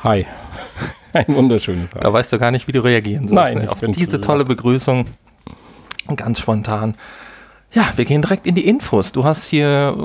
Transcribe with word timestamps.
Hi. 0.07 0.25
Ein 1.15 1.27
wunderschönes 1.35 1.93
Hi. 1.93 1.99
Da 2.01 2.13
weißt 2.13 2.33
du 2.33 2.39
gar 2.39 2.53
nicht, 2.53 2.69
wie 2.69 2.73
du 2.73 2.79
reagieren 2.79 3.27
sollst. 3.27 3.55
Nein, 3.55 3.65
ne? 3.65 3.71
auf 3.73 3.81
diese 3.81 4.21
tolle 4.21 4.45
Begrüßung. 4.45 5.07
Ganz 6.15 6.39
spontan. 6.39 6.95
Ja, 7.73 7.89
wir 7.97 8.05
gehen 8.05 8.23
direkt 8.23 8.47
in 8.47 8.55
die 8.55 8.69
Infos. 8.69 9.11
Du 9.11 9.25
hast 9.25 9.49
hier 9.49 9.97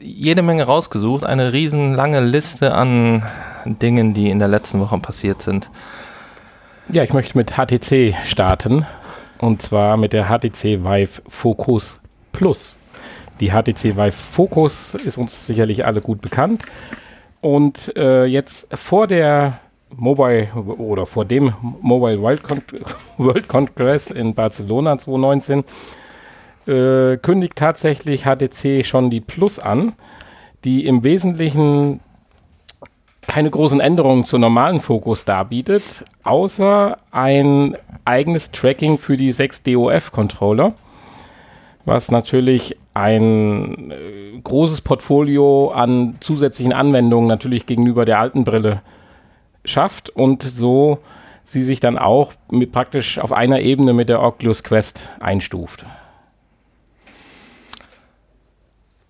jede 0.00 0.42
Menge 0.42 0.64
rausgesucht, 0.64 1.22
eine 1.22 1.52
riesenlange 1.52 2.18
Liste 2.18 2.74
an 2.74 3.22
Dingen, 3.64 4.12
die 4.12 4.28
in 4.28 4.40
der 4.40 4.48
letzten 4.48 4.80
Woche 4.80 4.98
passiert 4.98 5.40
sind. 5.40 5.70
Ja, 6.88 7.04
ich 7.04 7.12
möchte 7.12 7.38
mit 7.38 7.52
HTC 7.52 8.16
starten. 8.26 8.86
Und 9.38 9.62
zwar 9.62 9.96
mit 9.96 10.12
der 10.12 10.24
HTC 10.26 10.82
Vive 10.82 11.22
Focus 11.28 12.00
Plus. 12.32 12.76
Die 13.38 13.50
HTC 13.50 13.96
Vive 13.96 14.10
Focus 14.10 14.96
ist 14.96 15.16
uns 15.16 15.46
sicherlich 15.46 15.86
alle 15.86 16.00
gut 16.00 16.20
bekannt. 16.20 16.64
Und 17.42 17.94
äh, 17.96 18.24
jetzt 18.24 18.68
vor 18.74 19.06
der 19.06 19.58
Mobile 19.90 20.48
oder 20.54 21.04
vor 21.04 21.26
dem 21.26 21.52
Mobile 21.82 22.22
World, 22.22 22.42
Con 22.42 22.62
World 23.18 23.48
Congress 23.48 24.10
in 24.10 24.34
Barcelona 24.34 24.96
2019 24.96 25.64
äh, 26.66 27.16
kündigt 27.18 27.56
tatsächlich 27.56 28.24
HTC 28.24 28.86
schon 28.86 29.10
die 29.10 29.20
Plus 29.20 29.58
an, 29.58 29.92
die 30.64 30.86
im 30.86 31.02
Wesentlichen 31.02 32.00
keine 33.26 33.50
großen 33.50 33.80
Änderungen 33.80 34.24
zur 34.24 34.38
normalen 34.38 34.80
Fokus 34.80 35.24
darbietet, 35.24 36.04
außer 36.22 36.98
ein 37.10 37.76
eigenes 38.04 38.52
Tracking 38.52 38.98
für 38.98 39.16
die 39.16 39.32
6 39.32 39.64
DOF-Controller, 39.64 40.74
was 41.84 42.10
natürlich 42.10 42.76
ein 42.94 43.90
äh, 43.90 44.40
großes 44.42 44.82
Portfolio 44.82 45.70
an 45.70 46.14
zusätzlichen 46.20 46.72
Anwendungen 46.72 47.26
natürlich 47.28 47.66
gegenüber 47.66 48.04
der 48.04 48.20
alten 48.20 48.44
Brille 48.44 48.82
schafft 49.64 50.10
und 50.10 50.42
so 50.42 50.98
sie 51.44 51.62
sich 51.62 51.80
dann 51.80 51.98
auch 51.98 52.32
mit 52.50 52.72
praktisch 52.72 53.18
auf 53.18 53.32
einer 53.32 53.60
Ebene 53.60 53.92
mit 53.92 54.08
der 54.08 54.22
Oculus 54.22 54.62
Quest 54.62 55.08
einstuft. 55.20 55.84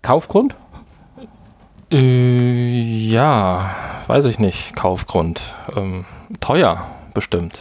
Kaufgrund? 0.03 0.57
Äh, 1.93 2.81
ja, 2.81 3.71
weiß 4.09 4.25
ich 4.25 4.39
nicht. 4.39 4.75
Kaufgrund. 4.75 5.55
Ähm, 5.77 6.05
teuer, 6.41 6.87
bestimmt. 7.15 7.61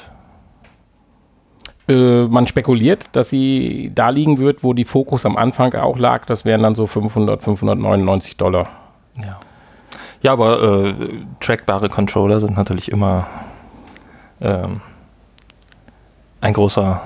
Äh, 1.92 2.28
man 2.28 2.47
spekuliert, 2.47 3.09
dass 3.14 3.30
sie 3.30 3.92
da 3.94 4.09
liegen 4.09 4.38
wird, 4.38 4.64
wo 4.64 4.73
die 4.73 4.86
Fokus 4.86 5.25
am 5.25 5.36
Anfang 5.36 5.73
auch 5.75 5.98
lag. 5.98 6.25
Das 6.25 6.45
wären 6.45 6.64
dann 6.64 6.75
so 6.75 6.88
500, 6.88 7.42
599 7.42 8.38
Dollar. 8.38 8.70
Ja. 9.17 9.39
Ja, 10.22 10.33
aber 10.33 10.61
äh, 10.61 10.94
trackbare 11.39 11.89
Controller 11.89 12.39
sind 12.39 12.56
natürlich 12.56 12.92
immer 12.92 13.28
ähm, 14.39 14.81
ein 16.39 16.53
großer 16.53 17.02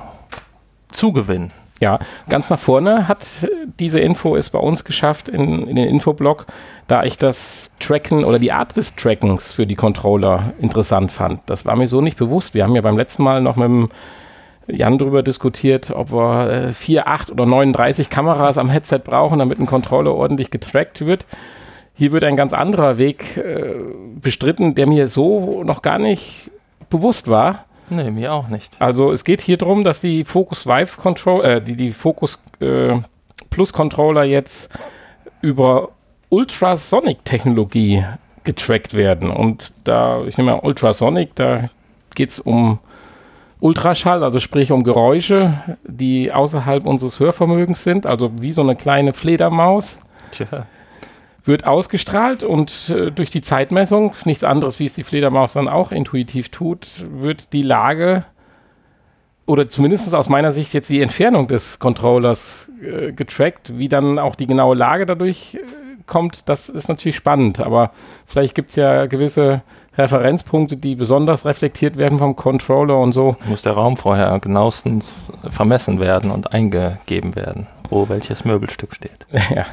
Zugewinn. 0.90 1.52
Ja, 1.80 2.00
ganz 2.30 2.50
nach 2.50 2.60
vorne 2.60 3.08
hat 3.08 3.26
diese 3.80 4.00
Info 4.00 4.36
es 4.36 4.50
bei 4.50 4.60
uns 4.60 4.84
geschafft 4.84 5.30
in, 5.30 5.68
in 5.68 5.76
den 5.76 5.88
Infoblog, 5.88 6.46
da 6.88 7.04
ich 7.04 7.18
das 7.18 7.72
Tracken 7.80 8.24
oder 8.24 8.38
die 8.40 8.52
Art 8.52 8.78
des 8.78 8.96
Trackens 8.96 9.54
für 9.54 9.66
die 9.66 9.76
Controller 9.76 10.54
interessant 10.60 11.12
fand. 11.12 11.42
Das 11.48 11.66
war 11.66 11.76
mir 11.76 11.88
so 11.88 12.02
nicht 12.02 12.18
bewusst. 12.18 12.54
Wir 12.54 12.64
haben 12.64 12.76
ja 12.76 12.82
beim 12.82 12.98
letzten 12.98 13.24
Mal 13.24 13.42
noch 13.42 13.56
mit 13.56 13.66
dem 13.66 13.90
Jan 14.68 14.98
darüber 14.98 15.24
diskutiert, 15.24 15.92
ob 15.92 16.12
wir 16.12 16.50
äh, 16.70 16.74
4, 16.74 17.08
8 17.08 17.32
oder 17.32 17.46
39 17.46 18.10
Kameras 18.10 18.58
am 18.58 18.70
Headset 18.70 19.00
brauchen, 19.04 19.40
damit 19.40 19.60
ein 19.60 19.66
Controller 19.66 20.14
ordentlich 20.14 20.52
getrackt 20.52 21.06
wird. 21.06 21.26
Hier 21.94 22.12
wird 22.12 22.24
ein 22.24 22.36
ganz 22.36 22.54
anderer 22.54 22.98
Weg 22.98 23.38
äh, 23.38 23.76
bestritten, 24.22 24.76
der 24.76 24.88
mir 24.88 25.08
so 25.08 25.64
noch 25.64 25.82
gar 25.82 26.00
nicht 26.00 26.52
bewusst 26.90 27.28
war. 27.28 27.66
Nee, 27.90 28.10
mir 28.10 28.34
auch 28.34 28.48
nicht. 28.48 28.82
Also 28.82 29.12
es 29.12 29.24
geht 29.24 29.42
hier 29.42 29.58
darum, 29.58 29.84
dass 29.84 30.02
die 30.02 30.24
Focus 30.24 30.66
Vive 30.66 31.00
Controller, 31.00 31.56
äh, 31.56 31.62
die, 31.62 31.76
die 31.76 31.92
Focus 31.92 32.42
äh, 32.60 32.98
Plus 33.50 33.72
Controller 33.72 34.24
jetzt 34.24 34.70
über 35.42 35.90
Ultrasonic-Technologie 36.30 38.04
getrackt 38.44 38.94
werden. 38.96 39.30
Und 39.30 39.72
da, 39.84 40.24
ich 40.26 40.38
nehme 40.38 40.54
mal 40.54 40.60
Ultrasonic, 40.60 41.36
da 41.36 41.70
geht 42.16 42.30
es 42.30 42.40
um 42.40 42.80
Ultraschall, 43.66 44.24
also 44.24 44.40
sprich 44.40 44.72
um 44.72 44.84
Geräusche, 44.84 45.56
die 45.84 46.32
außerhalb 46.32 46.86
unseres 46.86 47.20
Hörvermögens 47.20 47.84
sind, 47.84 48.06
also 48.06 48.32
wie 48.40 48.54
so 48.54 48.62
eine 48.62 48.76
kleine 48.76 49.12
Fledermaus. 49.12 49.98
Tja. 50.30 50.68
Wird 51.46 51.66
ausgestrahlt 51.66 52.44
und 52.44 52.90
äh, 52.90 53.12
durch 53.12 53.32
die 53.32 53.42
Zeitmessung, 53.42 54.14
nichts 54.24 54.44
anderes, 54.44 54.80
wie 54.80 54.86
es 54.86 54.94
die 54.94 55.04
Fledermaus 55.04 55.54
dann 55.54 55.68
auch 55.68 55.92
intuitiv 55.92 56.50
tut, 56.50 56.88
wird 57.10 57.54
die 57.54 57.64
Lage 57.64 58.26
oder 59.48 59.68
zumindest 59.68 60.14
aus 60.14 60.30
meiner 60.30 60.52
Sicht 60.52 60.74
jetzt 60.76 60.90
die 60.92 61.02
Entfernung 61.02 61.48
des 61.48 61.80
Controllers 61.80 62.72
äh, 62.84 63.14
getrackt, 63.14 63.80
wie 63.80 63.90
dann 63.90 64.20
auch 64.20 64.36
die 64.36 64.48
genaue 64.48 64.76
Lage 64.76 65.08
dadurch 65.08 65.56
äh, 65.56 65.60
kommt, 66.06 66.50
das 66.50 66.70
ist 66.70 66.88
natürlich 66.88 67.16
spannend, 67.16 67.60
aber 67.60 67.92
vielleicht 68.28 68.54
gibt 68.54 68.70
es 68.70 68.76
ja 68.76 69.08
gewisse 69.08 69.64
Referenzpunkte, 69.98 70.78
die 70.78 70.96
besonders 70.96 71.46
reflektiert 71.46 71.98
werden 71.98 72.20
vom 72.20 72.36
Controller 72.36 73.00
und 73.00 73.14
so. 73.14 73.38
Muss 73.48 73.62
der 73.62 73.74
Raum 73.74 73.96
vorher 73.96 74.38
genauestens 74.40 75.32
vermessen 75.48 76.00
werden 76.00 76.32
und 76.32 76.54
eingegeben 76.54 77.36
werden, 77.36 77.68
wo 77.90 78.10
welches 78.10 78.46
Möbelstück 78.46 78.96
steht. 78.96 79.26
Ja. 79.56 79.66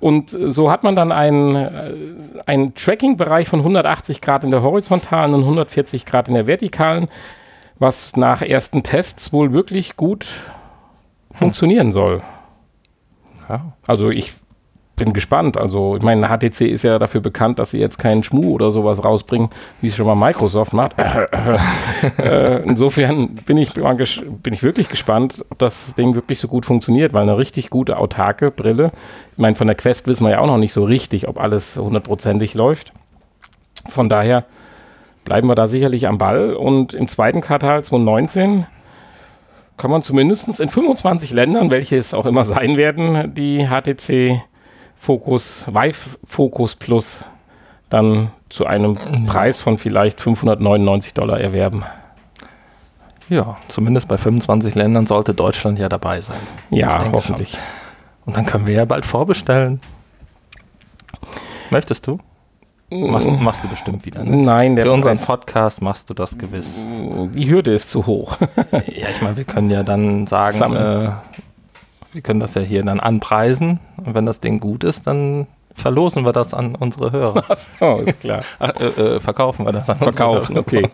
Und 0.00 0.30
so 0.30 0.68
hat 0.68 0.82
man 0.82 0.96
dann 0.96 1.12
einen, 1.12 1.54
äh, 1.54 1.94
einen 2.46 2.74
Tracking-Bereich 2.74 3.48
von 3.48 3.60
180 3.60 4.20
Grad 4.20 4.42
in 4.42 4.50
der 4.50 4.60
horizontalen 4.60 5.32
und 5.32 5.42
140 5.42 6.06
Grad 6.06 6.26
in 6.26 6.34
der 6.34 6.48
vertikalen, 6.48 7.08
was 7.78 8.16
nach 8.16 8.42
ersten 8.42 8.82
Tests 8.82 9.32
wohl 9.32 9.52
wirklich 9.52 9.96
gut 9.96 10.26
hm. 11.30 11.36
funktionieren 11.36 11.92
soll. 11.92 12.20
Ja. 13.48 13.74
Also 13.86 14.10
ich 14.10 14.32
bin 14.96 15.12
gespannt. 15.12 15.56
Also, 15.56 15.96
ich 15.96 16.02
meine, 16.02 16.28
HTC 16.28 16.62
ist 16.62 16.84
ja 16.84 16.98
dafür 16.98 17.20
bekannt, 17.20 17.58
dass 17.58 17.70
sie 17.70 17.78
jetzt 17.78 17.98
keinen 17.98 18.22
Schmuh 18.22 18.52
oder 18.52 18.70
sowas 18.70 19.02
rausbringen, 19.02 19.48
wie 19.80 19.88
es 19.88 19.96
schon 19.96 20.06
mal 20.06 20.14
Microsoft 20.14 20.72
macht. 20.72 20.94
äh, 22.18 22.62
insofern 22.62 23.34
bin 23.46 23.56
ich, 23.56 23.74
bin 23.74 24.54
ich 24.54 24.62
wirklich 24.62 24.88
gespannt, 24.88 25.44
ob 25.50 25.58
das 25.58 25.94
Ding 25.94 26.14
wirklich 26.14 26.38
so 26.38 26.48
gut 26.48 26.66
funktioniert, 26.66 27.12
weil 27.12 27.22
eine 27.22 27.38
richtig 27.38 27.70
gute 27.70 27.96
autarke 27.96 28.50
Brille, 28.50 28.92
ich 29.32 29.38
meine, 29.38 29.56
von 29.56 29.66
der 29.66 29.76
Quest 29.76 30.06
wissen 30.06 30.24
wir 30.24 30.32
ja 30.32 30.38
auch 30.40 30.46
noch 30.46 30.58
nicht 30.58 30.74
so 30.74 30.84
richtig, 30.84 31.26
ob 31.26 31.40
alles 31.40 31.76
hundertprozentig 31.76 32.52
läuft. 32.52 32.92
Von 33.88 34.10
daher 34.10 34.44
bleiben 35.24 35.48
wir 35.48 35.54
da 35.54 35.68
sicherlich 35.68 36.06
am 36.06 36.18
Ball 36.18 36.52
und 36.52 36.92
im 36.92 37.08
zweiten 37.08 37.40
Quartal 37.40 37.82
2019 37.82 38.66
kann 39.78 39.90
man 39.90 40.02
zumindest 40.02 40.60
in 40.60 40.68
25 40.68 41.32
Ländern, 41.32 41.70
welche 41.70 41.96
es 41.96 42.12
auch 42.12 42.26
immer 42.26 42.44
sein 42.44 42.76
werden, 42.76 43.34
die 43.34 43.66
HTC 43.66 44.42
Focus, 45.02 45.66
Vive 45.66 46.16
Focus 46.28 46.76
Plus 46.76 47.24
dann 47.90 48.30
zu 48.48 48.66
einem 48.66 48.96
Preis 49.26 49.58
von 49.58 49.76
vielleicht 49.76 50.20
599 50.20 51.12
Dollar 51.12 51.40
erwerben. 51.40 51.82
Ja, 53.28 53.56
zumindest 53.66 54.06
bei 54.06 54.16
25 54.16 54.76
Ländern 54.76 55.06
sollte 55.06 55.34
Deutschland 55.34 55.80
ja 55.80 55.88
dabei 55.88 56.20
sein. 56.20 56.38
Ja, 56.70 57.04
hoffentlich. 57.12 57.50
Schon. 57.50 57.60
Und 58.26 58.36
dann 58.36 58.46
können 58.46 58.68
wir 58.68 58.74
ja 58.74 58.84
bald 58.84 59.04
vorbestellen. 59.04 59.80
Möchtest 61.70 62.06
du? 62.06 62.20
Machst, 62.90 63.28
mm. 63.28 63.42
machst 63.42 63.64
du 63.64 63.68
bestimmt 63.68 64.06
wieder. 64.06 64.22
Ne? 64.22 64.36
Nein, 64.36 64.76
der 64.76 64.84
Für 64.84 64.92
unseren 64.92 65.18
Podcast 65.18 65.82
machst 65.82 66.10
du 66.10 66.14
das 66.14 66.38
gewiss. 66.38 66.84
Die 67.34 67.50
Hürde 67.50 67.72
ist 67.72 67.90
zu 67.90 68.06
hoch. 68.06 68.36
ja, 68.70 69.08
ich 69.10 69.20
meine, 69.20 69.36
wir 69.36 69.44
können 69.44 69.70
ja 69.70 69.82
dann 69.82 70.28
sagen, 70.28 70.76
äh, 70.76 71.08
wir 72.12 72.20
können 72.20 72.40
das 72.40 72.54
ja 72.54 72.62
hier 72.62 72.84
dann 72.84 73.00
anpreisen. 73.00 73.80
Und 73.96 74.14
wenn 74.14 74.26
das 74.26 74.40
Ding 74.40 74.60
gut 74.60 74.84
ist, 74.84 75.06
dann 75.06 75.46
verlosen 75.74 76.24
wir 76.24 76.32
das 76.32 76.54
an 76.54 76.74
unsere 76.74 77.12
Hörer. 77.12 77.44
oh, 77.80 78.00
ist 78.04 78.20
klar. 78.20 78.42
äh, 78.60 78.86
äh, 78.86 79.20
verkaufen 79.20 79.64
wir 79.64 79.72
das 79.72 79.88
an 79.88 79.98
Verkaufen, 79.98 80.56
unsere 80.56 80.82
Hörer. 80.82 80.86
okay. 80.86 80.90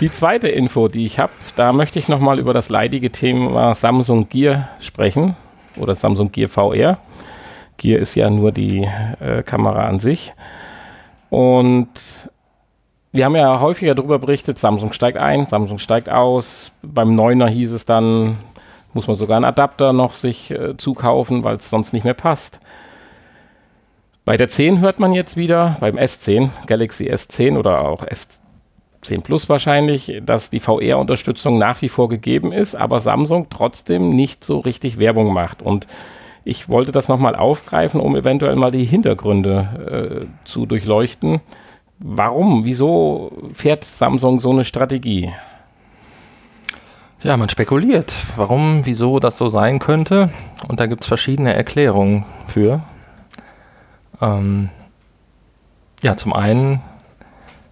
Die 0.00 0.10
zweite 0.10 0.48
Info, 0.48 0.88
die 0.88 1.04
ich 1.04 1.18
habe, 1.18 1.32
da 1.56 1.72
möchte 1.72 1.98
ich 1.98 2.08
nochmal 2.08 2.38
über 2.38 2.54
das 2.54 2.68
leidige 2.68 3.12
Thema 3.12 3.74
Samsung 3.74 4.28
Gear 4.28 4.68
sprechen 4.80 5.36
oder 5.76 5.94
Samsung 5.94 6.32
Gear 6.32 6.48
VR. 6.48 6.98
Gear 7.76 8.00
ist 8.00 8.14
ja 8.14 8.30
nur 8.30 8.52
die 8.52 8.88
äh, 9.20 9.42
Kamera 9.42 9.86
an 9.86 10.00
sich. 10.00 10.32
Und 11.30 11.90
wir 13.12 13.24
haben 13.24 13.36
ja 13.36 13.60
häufiger 13.60 13.94
darüber 13.94 14.18
berichtet, 14.18 14.58
Samsung 14.58 14.92
steigt 14.92 15.18
ein, 15.18 15.46
Samsung 15.46 15.78
steigt 15.78 16.08
aus. 16.08 16.72
Beim 16.82 17.18
9er 17.18 17.48
hieß 17.48 17.72
es 17.72 17.86
dann, 17.86 18.38
muss 18.94 19.06
man 19.06 19.16
sogar 19.16 19.36
einen 19.36 19.44
Adapter 19.44 19.92
noch 19.92 20.14
sich 20.14 20.50
äh, 20.50 20.76
zukaufen, 20.76 21.44
weil 21.44 21.56
es 21.56 21.70
sonst 21.70 21.92
nicht 21.92 22.04
mehr 22.04 22.14
passt. 22.14 22.60
Bei 24.24 24.36
der 24.36 24.48
10 24.48 24.80
hört 24.80 25.00
man 25.00 25.12
jetzt 25.12 25.36
wieder, 25.36 25.76
beim 25.80 25.96
S10, 25.96 26.50
Galaxy 26.66 27.10
S10 27.10 27.58
oder 27.58 27.86
auch 27.86 28.02
S10 28.02 29.20
Plus 29.22 29.50
wahrscheinlich, 29.50 30.20
dass 30.24 30.48
die 30.48 30.60
VR-Unterstützung 30.60 31.58
nach 31.58 31.82
wie 31.82 31.90
vor 31.90 32.08
gegeben 32.08 32.50
ist, 32.50 32.74
aber 32.74 33.00
Samsung 33.00 33.48
trotzdem 33.50 34.16
nicht 34.16 34.42
so 34.42 34.60
richtig 34.60 34.98
Werbung 34.98 35.34
macht. 35.34 35.60
Und 35.60 35.86
ich 36.44 36.70
wollte 36.70 36.92
das 36.92 37.08
nochmal 37.08 37.36
aufgreifen, 37.36 38.00
um 38.00 38.16
eventuell 38.16 38.56
mal 38.56 38.70
die 38.70 38.84
Hintergründe 38.84 40.22
äh, 40.24 40.46
zu 40.46 40.64
durchleuchten. 40.64 41.42
Warum? 41.98 42.64
Wieso 42.64 43.32
fährt 43.52 43.84
Samsung 43.84 44.40
so 44.40 44.50
eine 44.50 44.64
Strategie? 44.64 45.32
Ja, 47.24 47.38
man 47.38 47.48
spekuliert, 47.48 48.14
warum, 48.36 48.84
wieso 48.84 49.18
das 49.18 49.38
so 49.38 49.48
sein 49.48 49.78
könnte. 49.78 50.28
Und 50.68 50.78
da 50.78 50.84
gibt 50.84 51.00
es 51.00 51.08
verschiedene 51.08 51.54
Erklärungen 51.54 52.26
für. 52.46 52.82
Ähm, 54.20 54.68
ja, 56.02 56.18
zum 56.18 56.34
einen 56.34 56.82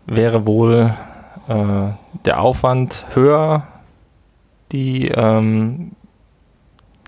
wäre 0.07 0.47
wohl 0.47 0.95
äh, 1.49 1.89
der 2.25 2.41
Aufwand 2.41 3.05
höher, 3.13 3.67
die 4.73 5.09
ähm, 5.09 5.93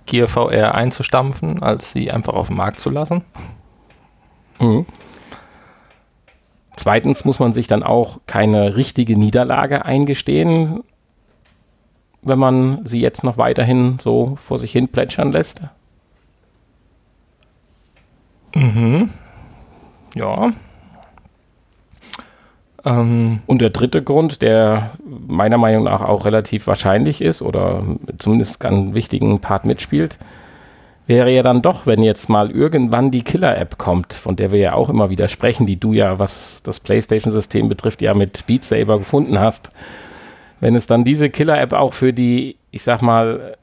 Gear 0.05 0.29
VR 0.29 0.75
einzustampfen, 0.75 1.62
als 1.62 1.93
sie 1.93 2.11
einfach 2.11 2.35
auf 2.35 2.49
den 2.49 2.58
Markt 2.58 2.79
zu 2.79 2.91
lassen. 2.91 3.25
Mhm. 4.61 4.85
Zweitens 6.76 7.25
muss 7.25 7.38
man 7.38 7.55
sich 7.55 7.69
dann 7.69 7.82
auch 7.82 8.19
keine 8.26 8.76
richtige 8.76 9.17
Niederlage 9.17 9.87
eingestehen, 9.87 10.85
wenn 12.24 12.38
man 12.38 12.84
sie 12.84 13.00
jetzt 13.00 13.24
noch 13.24 13.38
weiterhin 13.38 13.98
so 14.02 14.36
vor 14.42 14.58
sich 14.58 14.72
hin 14.72 14.88
plätschern 14.88 15.32
lässt. 15.32 15.62
Mhm. 18.54 19.10
Ja. 20.14 20.52
Ähm. 22.84 23.40
Und 23.46 23.60
der 23.60 23.70
dritte 23.70 24.02
Grund, 24.02 24.42
der 24.42 24.92
meiner 25.04 25.58
Meinung 25.58 25.84
nach 25.84 26.02
auch 26.02 26.24
relativ 26.24 26.66
wahrscheinlich 26.66 27.20
ist 27.20 27.42
oder 27.42 27.82
zumindest 28.18 28.64
einen 28.64 28.94
wichtigen 28.94 29.40
Part 29.40 29.64
mitspielt, 29.64 30.18
wäre 31.06 31.30
ja 31.30 31.42
dann 31.42 31.62
doch, 31.62 31.86
wenn 31.86 32.02
jetzt 32.02 32.28
mal 32.28 32.50
irgendwann 32.50 33.10
die 33.10 33.22
Killer-App 33.22 33.76
kommt, 33.76 34.14
von 34.14 34.36
der 34.36 34.52
wir 34.52 34.58
ja 34.58 34.72
auch 34.74 34.88
immer 34.88 35.10
wieder 35.10 35.28
sprechen, 35.28 35.66
die 35.66 35.78
du 35.78 35.92
ja, 35.92 36.18
was 36.18 36.62
das 36.62 36.80
PlayStation-System 36.80 37.68
betrifft, 37.68 38.00
ja 38.00 38.14
mit 38.14 38.46
Beat 38.46 38.64
Saber 38.64 38.98
gefunden 38.98 39.38
hast. 39.38 39.70
Wenn 40.64 40.76
es 40.76 40.87
dann 40.87 41.05
diese 41.05 41.28
Killer-App 41.28 41.75
auch 41.75 41.93
für 41.93 42.14
die, 42.14 42.56
ich 42.70 42.84
sag 42.84 43.02
mal, 43.02 43.58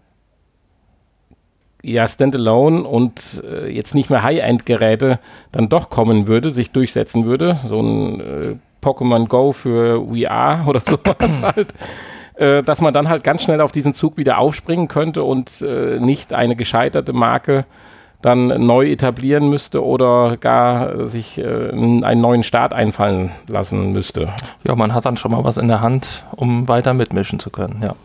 ja, 1.81 2.07
Standalone 2.07 2.83
und 2.83 3.41
äh, 3.43 3.69
jetzt 3.69 3.95
nicht 3.95 4.11
mehr 4.11 4.21
High-End-Geräte 4.21 5.17
dann 5.51 5.67
doch 5.67 5.89
kommen 5.89 6.27
würde, 6.27 6.51
sich 6.51 6.69
durchsetzen 6.69 7.25
würde, 7.25 7.57
so 7.65 7.81
ein 7.81 8.19
äh, 8.19 8.55
Pokémon 8.83 9.27
Go 9.27 9.51
für 9.51 9.99
VR 10.09 10.63
oder 10.67 10.81
sowas 10.81 11.17
halt, 11.41 11.73
äh, 12.35 12.61
dass 12.61 12.81
man 12.81 12.93
dann 12.93 13.09
halt 13.09 13.23
ganz 13.23 13.41
schnell 13.41 13.61
auf 13.61 13.71
diesen 13.71 13.95
Zug 13.95 14.17
wieder 14.17 14.37
aufspringen 14.37 14.87
könnte 14.87 15.23
und 15.23 15.63
äh, 15.63 15.99
nicht 15.99 16.33
eine 16.33 16.55
gescheiterte 16.55 17.13
Marke 17.13 17.65
dann 18.21 18.47
neu 18.65 18.89
etablieren 18.89 19.49
müsste 19.49 19.83
oder 19.83 20.37
gar 20.37 21.07
sich 21.07 21.37
äh, 21.37 21.69
einen 21.71 22.21
neuen 22.21 22.43
Start 22.43 22.73
einfallen 22.73 23.31
lassen 23.47 23.91
müsste. 23.91 24.29
Ja, 24.63 24.75
man 24.75 24.93
hat 24.93 25.05
dann 25.05 25.17
schon 25.17 25.31
mal 25.31 25.43
was 25.43 25.57
in 25.57 25.67
der 25.67 25.81
Hand, 25.81 26.25
um 26.35 26.67
weiter 26.67 26.93
mitmischen 26.93 27.39
zu 27.39 27.49
können, 27.49 27.81
ja. 27.83 27.95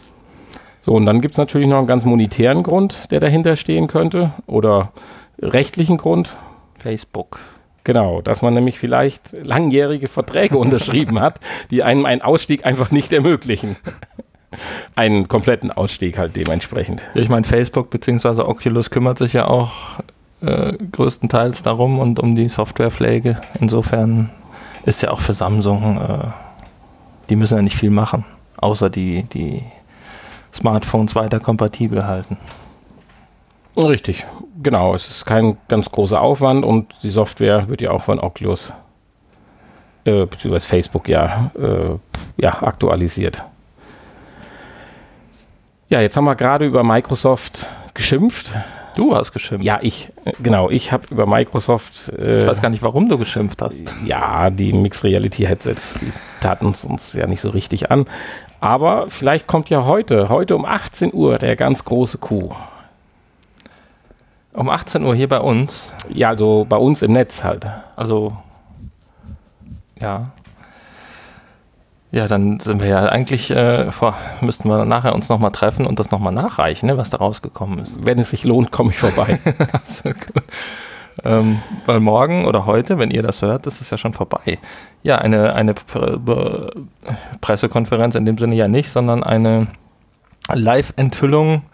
So, 0.80 0.92
und 0.92 1.04
dann 1.04 1.20
gibt 1.20 1.34
es 1.34 1.38
natürlich 1.38 1.66
noch 1.66 1.78
einen 1.78 1.88
ganz 1.88 2.04
monetären 2.04 2.62
Grund, 2.62 3.10
der 3.10 3.18
dahinter 3.18 3.56
stehen 3.56 3.88
könnte 3.88 4.32
oder 4.46 4.92
rechtlichen 5.40 5.96
Grund. 5.96 6.36
Facebook. 6.78 7.40
Genau, 7.82 8.20
dass 8.20 8.42
man 8.42 8.54
nämlich 8.54 8.78
vielleicht 8.78 9.32
langjährige 9.32 10.08
Verträge 10.08 10.56
unterschrieben 10.58 11.20
hat, 11.20 11.40
die 11.70 11.82
einem 11.82 12.06
einen 12.06 12.22
Ausstieg 12.22 12.64
einfach 12.64 12.90
nicht 12.90 13.12
ermöglichen 13.12 13.76
einen 14.94 15.28
kompletten 15.28 15.70
Ausstieg 15.70 16.18
halt 16.18 16.36
dementsprechend. 16.36 17.02
Ich 17.14 17.28
meine, 17.28 17.44
Facebook 17.44 17.90
bzw. 17.90 18.42
Oculus 18.42 18.90
kümmert 18.90 19.18
sich 19.18 19.32
ja 19.32 19.46
auch 19.46 20.00
äh, 20.40 20.72
größtenteils 20.92 21.62
darum 21.62 21.98
und 21.98 22.20
um 22.20 22.34
die 22.34 22.48
Softwarepflege. 22.48 23.40
Insofern 23.60 24.30
ist 24.84 25.02
ja 25.02 25.10
auch 25.10 25.20
für 25.20 25.32
Samsung, 25.32 25.98
äh, 25.98 26.28
die 27.28 27.36
müssen 27.36 27.56
ja 27.56 27.62
nicht 27.62 27.76
viel 27.76 27.90
machen, 27.90 28.24
außer 28.56 28.90
die, 28.90 29.24
die 29.24 29.62
Smartphones 30.52 31.14
weiter 31.14 31.40
kompatibel 31.40 32.06
halten. 32.06 32.38
Richtig, 33.76 34.24
genau. 34.62 34.94
Es 34.94 35.06
ist 35.08 35.26
kein 35.26 35.58
ganz 35.68 35.90
großer 35.90 36.20
Aufwand 36.20 36.64
und 36.64 36.94
die 37.02 37.10
Software 37.10 37.68
wird 37.68 37.82
ja 37.82 37.90
auch 37.90 38.04
von 38.04 38.18
Oculus 38.18 38.72
äh, 40.04 40.24
bzw. 40.24 40.60
Facebook 40.60 41.08
ja, 41.08 41.50
äh, 41.58 41.98
ja 42.38 42.62
aktualisiert. 42.62 43.42
Ja, 45.88 46.00
jetzt 46.00 46.16
haben 46.16 46.24
wir 46.24 46.34
gerade 46.34 46.66
über 46.66 46.82
Microsoft 46.82 47.66
geschimpft. 47.94 48.50
Du 48.96 49.14
hast 49.14 49.32
geschimpft. 49.32 49.64
Ja, 49.64 49.78
ich, 49.82 50.10
genau, 50.42 50.68
ich 50.70 50.90
habe 50.90 51.04
über 51.10 51.26
Microsoft. 51.26 52.08
Äh, 52.18 52.38
ich 52.38 52.46
weiß 52.46 52.60
gar 52.60 52.70
nicht, 52.70 52.82
warum 52.82 53.08
du 53.08 53.18
geschimpft 53.18 53.62
hast. 53.62 53.84
Ja, 54.04 54.50
die 54.50 54.72
Mixed 54.72 55.04
Reality 55.04 55.44
Headsets, 55.44 55.94
die 56.00 56.12
taten 56.40 56.66
uns, 56.66 56.82
uns 56.82 57.12
ja 57.12 57.26
nicht 57.26 57.40
so 57.40 57.50
richtig 57.50 57.90
an. 57.90 58.06
Aber 58.58 59.10
vielleicht 59.10 59.46
kommt 59.46 59.70
ja 59.70 59.84
heute, 59.84 60.28
heute 60.28 60.56
um 60.56 60.64
18 60.64 61.12
Uhr, 61.12 61.38
der 61.38 61.54
ganz 61.56 61.84
große 61.84 62.18
Coup. 62.18 62.56
Um 64.54 64.70
18 64.70 65.04
Uhr 65.04 65.14
hier 65.14 65.28
bei 65.28 65.40
uns? 65.40 65.92
Ja, 66.08 66.30
also 66.30 66.66
bei 66.68 66.78
uns 66.78 67.02
im 67.02 67.12
Netz 67.12 67.44
halt. 67.44 67.66
Also, 67.94 68.36
ja. 70.00 70.30
Ja, 72.16 72.26
dann 72.28 72.60
sind 72.60 72.80
wir 72.80 72.88
ja 72.88 73.04
eigentlich, 73.10 73.50
äh, 73.50 73.92
vor, 73.92 74.16
müssten 74.40 74.70
wir 74.70 74.86
nachher 74.86 75.14
uns 75.14 75.28
nochmal 75.28 75.50
treffen 75.50 75.84
und 75.84 75.98
das 75.98 76.10
nochmal 76.10 76.32
nachreichen, 76.32 76.86
ne, 76.86 76.96
was 76.96 77.10
da 77.10 77.18
rausgekommen 77.18 77.78
ist. 77.80 78.06
Wenn 78.06 78.18
es 78.18 78.30
sich 78.30 78.42
lohnt, 78.42 78.70
komme 78.72 78.92
ich 78.92 78.98
vorbei. 78.98 79.38
so, 79.84 80.04
gut. 80.04 80.42
Ähm, 81.24 81.60
weil 81.84 82.00
morgen 82.00 82.46
oder 82.46 82.64
heute, 82.64 82.98
wenn 82.98 83.10
ihr 83.10 83.22
das 83.22 83.42
hört, 83.42 83.66
ist 83.66 83.82
es 83.82 83.90
ja 83.90 83.98
schon 83.98 84.14
vorbei. 84.14 84.58
Ja, 85.02 85.18
eine, 85.18 85.52
eine 85.52 85.74
Pre 85.74 86.70
Pressekonferenz 87.42 88.14
in 88.14 88.24
dem 88.24 88.38
Sinne 88.38 88.54
ja 88.54 88.66
nicht, 88.66 88.88
sondern 88.88 89.22
eine 89.22 89.66
Live-Enthüllung 90.50 91.64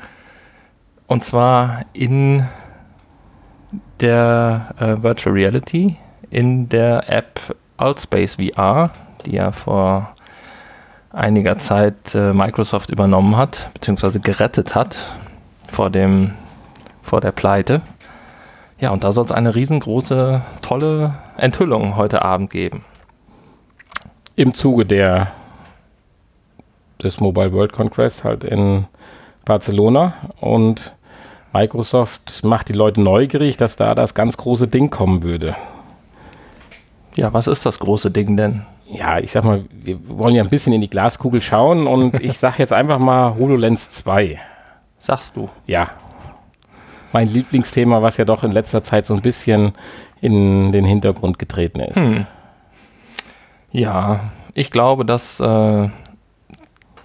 und 1.07 1.23
zwar 1.23 1.83
in 1.93 2.49
der 4.01 4.75
äh, 4.81 5.01
Virtual 5.05 5.37
Reality, 5.37 5.99
in 6.31 6.69
der 6.69 7.09
App 7.09 7.39
Altspace 7.77 8.39
VR, 8.41 8.91
die 9.25 9.37
ja 9.37 9.53
vor 9.53 10.12
einiger 11.13 11.59
Zeit 11.59 12.15
äh, 12.15 12.33
Microsoft 12.33 12.91
übernommen 12.91 13.37
hat, 13.37 13.69
beziehungsweise 13.75 14.21
gerettet 14.21 14.75
hat 14.75 15.09
vor, 15.69 15.91
dem, 15.91 16.33
vor 17.03 17.21
der 17.21 17.33
Pleite. 17.33 17.83
Ja, 18.79 18.91
und 18.91 19.05
da 19.05 19.13
soll 19.13 19.25
es 19.25 19.33
eine 19.33 19.55
riesengroße, 19.55 20.43
tolle 20.61 21.15
Enthüllung 21.37 21.97
heute 21.97 22.23
Abend 22.23 22.51
geben. 22.51 22.85
Im 24.35 24.55
Zuge 24.55 24.87
der, 24.87 25.31
des 27.03 27.21
Mobile 27.21 27.53
World 27.53 27.73
Congress 27.73 28.25
halt 28.25 28.43
in 28.45 28.87
Barcelona 29.45 30.15
und 30.41 30.95
Microsoft 31.53 32.43
macht 32.45 32.69
die 32.71 32.73
Leute 32.73 33.01
neugierig, 33.03 33.59
dass 33.59 33.77
da 33.77 33.95
das 33.95 34.15
ganz 34.15 34.39
große 34.39 34.69
Ding 34.69 34.89
kommen 34.89 35.23
würde. 35.23 35.55
Ja, 37.15 37.35
was 37.35 37.47
ist 37.47 37.67
das 37.67 37.79
große 37.79 38.11
Ding 38.11 38.39
denn? 38.39 38.65
Ja, 38.93 39.19
ich 39.19 39.33
sag 39.33 39.45
mal, 39.45 39.65
wir 39.71 39.99
wollen 40.09 40.35
ja 40.35 40.43
ein 40.43 40.51
bisschen 40.51 40.73
in 40.73 40.83
die 40.83 40.91
Glaskugel 40.91 41.41
schauen 41.41 41.87
und 41.87 42.15
ich 42.21 42.39
sag 42.39 42.59
jetzt 42.59 42.73
einfach 42.73 42.99
mal 42.99 43.35
HoloLens 43.35 43.91
2. 43.91 44.39
Sagst 44.99 45.37
du? 45.37 45.49
Ja. 45.67 45.91
Mein 47.13 47.29
Lieblingsthema, 47.29 48.03
was 48.03 48.17
ja 48.19 48.25
doch 48.25 48.45
in 48.45 48.53
letzter 48.53 48.85
Zeit 48.85 49.07
so 49.07 49.15
ein 49.15 49.23
bisschen 49.23 49.73
in 50.21 50.73
den 50.73 50.85
Hintergrund 50.85 51.39
getreten 51.39 51.81
ist. 51.81 51.97
Hm. 51.97 52.27
Ja, 53.73 54.31
ich 54.55 54.71
glaube, 54.71 55.05
dass, 55.05 55.41
äh, 55.41 55.89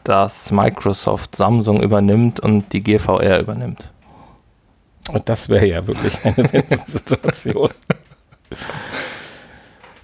dass 0.03 0.51
Microsoft 0.51 1.35
Samsung 1.35 1.81
übernimmt 1.81 2.39
und 2.39 2.71
die 2.73 2.83
GVR 2.83 3.39
übernimmt. 3.39 3.89
Und 5.09 5.27
das 5.29 5.47
wäre 5.49 5.65
ja 5.65 5.87
wirklich 5.87 6.13
eine 6.25 6.63
Situation. 6.87 7.69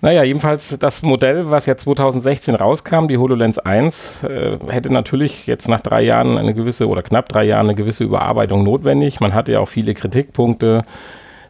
Naja, 0.04 0.24
jedenfalls 0.24 0.78
das 0.80 1.02
Modell, 1.02 1.50
was 1.50 1.66
ja 1.66 1.78
2016 1.78 2.56
rauskam, 2.56 3.08
die 3.08 3.18
HoloLens 3.18 3.58
1, 3.58 4.26
äh, 4.26 4.58
hätte 4.68 4.92
natürlich 4.92 5.48
jetzt 5.48 5.70
nach 5.70 5.80
drei 5.80 6.02
Jahren 6.02 6.38
eine 6.38 6.54
gewisse 6.54 6.90
oder 6.90 7.02
knapp 7.04 7.30
drei 7.30 7.46
Jahren 7.46 7.68
eine 7.68 7.76
gewisse 7.76 8.04
Überarbeitung 8.04 8.66
notwendig. 8.66 9.22
Man 9.22 9.34
hatte 9.34 9.54
ja 9.54 9.62
auch 9.62 9.70
viele 9.70 9.94
Kritikpunkte 9.94 10.84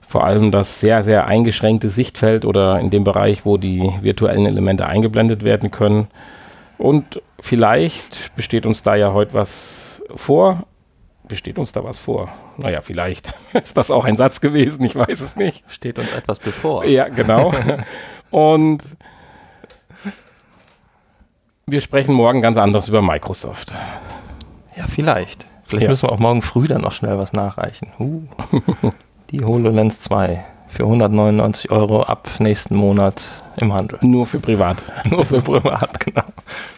vor 0.07 0.23
allem 0.23 0.51
das 0.51 0.79
sehr, 0.79 1.01
sehr 1.01 1.25
eingeschränkte 1.25 1.89
Sichtfeld 1.89 2.45
oder 2.45 2.79
in 2.79 2.91
dem 2.91 3.03
Bereich, 3.03 3.43
wo 3.43 3.57
die 3.57 3.91
virtuellen 4.01 4.45
Elemente 4.45 4.85
eingeblendet 4.85 5.43
werden 5.43 5.71
können. 5.71 6.09
Und 6.77 7.23
vielleicht 7.39 8.35
besteht 8.35 8.67
uns 8.67 8.83
da 8.83 8.93
ja 8.93 9.13
heute 9.13 9.33
was 9.33 9.99
vor. 10.15 10.65
Besteht 11.27 11.57
uns 11.57 11.71
da 11.71 11.83
was 11.83 11.97
vor? 11.97 12.29
Naja, 12.57 12.81
vielleicht 12.81 13.33
ist 13.53 13.77
das 13.77 13.89
auch 13.89 14.05
ein 14.05 14.15
Satz 14.15 14.41
gewesen, 14.41 14.83
ich 14.83 14.95
weiß 14.95 15.21
es 15.21 15.35
nicht. 15.35 15.63
Steht 15.69 15.97
uns 15.97 16.11
etwas 16.13 16.39
bevor. 16.39 16.85
Ja, 16.85 17.07
genau. 17.07 17.51
Und 18.33 18.97
wir 21.67 21.81
sprechen 21.81 22.15
morgen 22.15 22.41
ganz 22.41 22.57
anders 22.57 22.87
über 22.87 23.03
Microsoft. 23.03 23.73
Ja, 24.75 24.85
vielleicht. 24.87 25.45
Vielleicht 25.65 25.83
Ja. 25.83 25.89
müssen 25.89 26.07
wir 26.09 26.11
auch 26.11 26.17
morgen 26.19 26.41
früh 26.41 26.67
dann 26.67 26.81
noch 26.81 26.93
schnell 26.93 27.15
was 27.19 27.31
nachreichen. 27.33 27.89
Uh. 27.99 28.23
Die 29.29 29.45
HoloLens 29.45 30.01
2 30.01 30.43
für 30.67 30.83
199 30.83 31.69
Euro 31.69 32.01
ab 32.01 32.27
nächsten 32.39 32.75
Monat 32.75 33.23
im 33.57 33.71
Handel. 33.71 33.99
Nur 34.01 34.25
für 34.25 34.39
privat. 34.39 34.77
Nur 35.11 35.25
für 35.25 35.41
privat, 35.43 35.99
genau. 35.99 36.25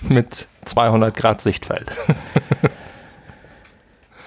Mit 0.01 0.49
200 0.65 1.15
Grad 1.15 1.41
Sichtfeld. 1.41 1.89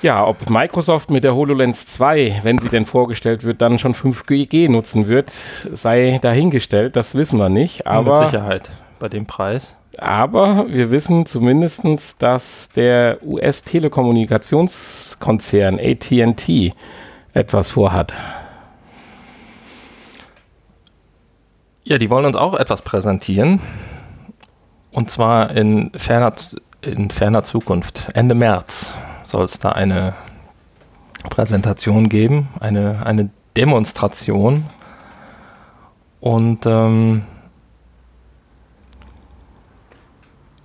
Ja, 0.01 0.25
ob 0.25 0.49
Microsoft 0.49 1.11
mit 1.11 1.25
der 1.25 1.35
HoloLens 1.35 1.89
2, 1.89 2.43
wenn 2.45 2.59
sie 2.59 2.69
denn 2.69 2.87
vorgestellt 2.87 3.43
wird, 3.43 3.61
dann 3.61 3.81
schon 3.81 3.97
5G 3.97 4.71
nutzen 4.71 5.09
wird, 5.09 5.33
sei 5.73 6.21
dahingestellt. 6.23 6.95
Das 6.95 7.17
wissen 7.17 7.37
wir 7.39 7.49
nicht. 7.49 7.79
Mit 7.79 7.87
Aber, 7.89 8.25
Sicherheit 8.27 8.71
bei 9.01 9.09
dem 9.09 9.27
Preis. 9.27 9.77
aber 9.97 10.67
wir 10.69 10.93
wissen 10.93 11.27
zumindest, 11.27 11.83
dass 12.21 12.69
der 12.69 13.19
US-Telekommunikationskonzern 13.25 15.81
ATT 15.81 16.75
etwas 17.35 17.73
vorhat. 17.73 18.15
Ja, 21.83 21.99
die 21.99 22.09
wollen 22.11 22.27
uns 22.27 22.37
auch 22.37 22.55
etwas 22.55 22.83
präsentieren. 22.83 23.59
Und 24.93 25.11
zwar 25.11 25.51
in 25.57 25.91
ferner, 25.97 26.35
in 26.83 27.11
ferner 27.11 27.43
Zukunft. 27.43 28.11
Ende 28.15 28.37
März 28.37 28.95
soll 29.29 29.45
es 29.45 29.59
da 29.59 29.73
eine 29.73 30.15
Präsentation 31.29 32.09
geben, 32.09 32.49
eine, 32.61 33.05
eine 33.05 33.31
Demonstration. 33.57 34.65
Und 36.21 36.65
ähm, 36.65 37.25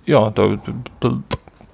ja, 0.06 0.30
da, 0.30 0.58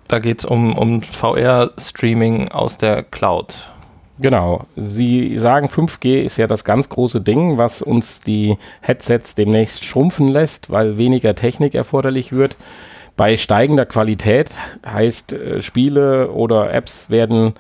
da 0.08 0.18
geht 0.18 0.40
es 0.40 0.44
um, 0.44 0.76
um 0.76 1.02
VR-Streaming 1.02 2.48
aus 2.48 2.76
der 2.76 3.04
Cloud. 3.04 3.70
Genau. 4.18 4.66
Sie 4.76 5.38
sagen, 5.38 5.68
5G 5.68 6.20
ist 6.20 6.36
ja 6.36 6.46
das 6.46 6.64
ganz 6.64 6.88
große 6.88 7.20
Ding, 7.20 7.56
was 7.56 7.82
uns 7.82 8.20
die 8.20 8.58
Headsets 8.80 9.34
demnächst 9.36 9.84
schrumpfen 9.84 10.28
lässt, 10.28 10.70
weil 10.70 10.98
weniger 10.98 11.34
Technik 11.34 11.74
erforderlich 11.74 12.32
wird. 12.32 12.56
Bei 13.16 13.36
steigender 13.36 13.86
Qualität 13.86 14.54
heißt, 14.86 15.32
äh, 15.32 15.62
Spiele 15.62 16.30
oder 16.30 16.72
Apps 16.72 17.10
werden 17.10 17.54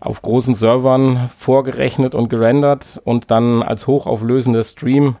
auf 0.00 0.22
großen 0.22 0.54
Servern 0.54 1.30
vorgerechnet 1.38 2.14
und 2.14 2.28
gerendert 2.28 3.00
und 3.04 3.30
dann 3.30 3.62
als 3.62 3.86
hochauflösender 3.86 4.62
Stream 4.62 5.16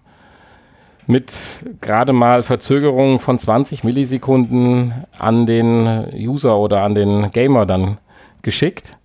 mit 1.06 1.34
gerade 1.80 2.12
mal 2.12 2.42
Verzögerungen 2.42 3.18
von 3.18 3.38
20 3.38 3.82
Millisekunden 3.82 4.92
an 5.18 5.46
den 5.46 6.06
User 6.14 6.58
oder 6.58 6.82
an 6.82 6.94
den 6.94 7.30
Gamer 7.32 7.66
dann 7.66 7.96
geschickt. 8.42 8.96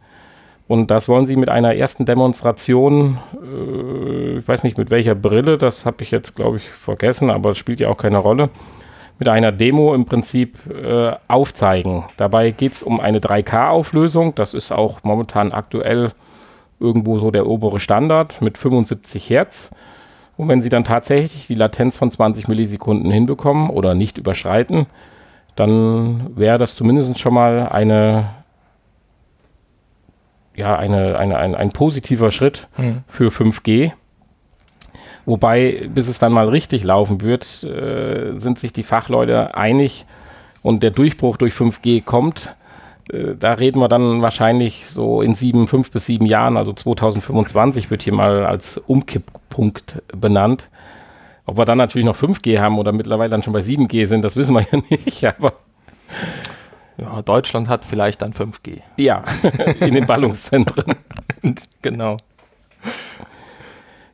Und 0.67 0.91
das 0.91 1.07
wollen 1.07 1.25
sie 1.25 1.35
mit 1.35 1.49
einer 1.49 1.75
ersten 1.75 2.05
Demonstration, 2.05 3.19
äh, 3.33 4.37
ich 4.39 4.47
weiß 4.47 4.63
nicht 4.63 4.77
mit 4.77 4.91
welcher 4.91 5.15
Brille, 5.15 5.57
das 5.57 5.85
habe 5.85 6.03
ich 6.03 6.11
jetzt, 6.11 6.35
glaube 6.35 6.57
ich, 6.57 6.69
vergessen, 6.69 7.29
aber 7.29 7.51
es 7.51 7.57
spielt 7.57 7.79
ja 7.79 7.89
auch 7.89 7.97
keine 7.97 8.17
Rolle, 8.17 8.49
mit 9.23 9.29
einer 9.29 9.53
Demo 9.53 9.95
im 9.95 10.03
Prinzip 10.03 10.57
äh, 10.69 11.13
aufzeigen. 11.29 12.03
Dabei 12.17 12.51
geht 12.51 12.73
es 12.73 12.83
um 12.83 12.99
eine 12.99 13.19
3K-Auflösung, 13.19 14.35
das 14.35 14.53
ist 14.53 14.73
auch 14.73 15.01
momentan 15.03 15.53
aktuell 15.53 16.11
irgendwo 16.81 17.19
so 17.19 17.31
der 17.31 17.47
obere 17.47 17.79
Standard 17.79 18.41
mit 18.41 18.57
75 18.57 19.29
Hertz. 19.29 19.71
Und 20.35 20.49
wenn 20.49 20.61
sie 20.61 20.67
dann 20.67 20.83
tatsächlich 20.83 21.47
die 21.47 21.55
Latenz 21.55 21.97
von 21.97 22.11
20 22.11 22.49
Millisekunden 22.49 23.09
hinbekommen 23.11 23.69
oder 23.69 23.95
nicht 23.95 24.17
überschreiten, 24.17 24.87
dann 25.55 26.35
wäre 26.35 26.57
das 26.57 26.75
zumindest 26.75 27.17
schon 27.17 27.33
mal 27.33 27.69
eine 27.69 28.25
ja, 30.53 30.75
eine, 30.75 31.17
eine, 31.17 31.37
ein, 31.37 31.55
ein 31.55 31.69
positiver 31.69 32.29
Schritt 32.29 32.67
Hm. 32.73 33.03
für 33.07 33.29
5G. 33.29 33.93
Wobei, 35.25 35.89
bis 35.93 36.07
es 36.09 36.19
dann 36.19 36.33
mal 36.33 36.49
richtig 36.49 36.83
laufen 36.83 37.21
wird, 37.21 37.63
äh, 37.63 38.37
sind 38.37 38.59
sich 38.59 38.73
die 38.73 38.83
Fachleute 38.83 39.55
einig 39.55 40.05
und 40.63 40.83
der 40.83 40.91
Durchbruch 40.91 41.37
durch 41.37 41.53
5G 41.53 42.03
kommt. 42.03 42.55
Äh, 43.11 43.35
da 43.39 43.53
reden 43.53 43.79
wir 43.79 43.87
dann 43.87 44.21
wahrscheinlich 44.21 44.85
so 44.89 45.21
in 45.21 45.33
sieben, 45.33 45.67
fünf 45.67 45.91
bis 45.91 46.05
sieben 46.05 46.25
Jahren, 46.25 46.57
also 46.57 46.73
2025 46.73 47.89
wird 47.89 48.03
hier 48.03 48.13
mal 48.13 48.45
als 48.45 48.77
Umkipppunkt 48.77 50.01
benannt. 50.15 50.69
Ob 51.45 51.57
wir 51.57 51.65
dann 51.65 51.77
natürlich 51.77 52.05
noch 52.05 52.17
5G 52.17 52.59
haben 52.59 52.77
oder 52.77 52.91
mittlerweile 52.91 53.29
dann 53.29 53.43
schon 53.43 53.53
bei 53.53 53.59
7G 53.59 54.05
sind, 54.07 54.23
das 54.23 54.35
wissen 54.35 54.53
wir 54.55 54.61
ja 54.71 54.79
nicht, 54.89 55.23
aber 55.25 55.53
Ja, 56.97 57.21
Deutschland 57.21 57.69
hat 57.69 57.85
vielleicht 57.85 58.21
dann 58.21 58.33
5G. 58.33 58.81
ja, 58.97 59.23
in 59.79 59.93
den 59.93 60.05
Ballungszentren. 60.05 60.95
genau. 61.81 62.17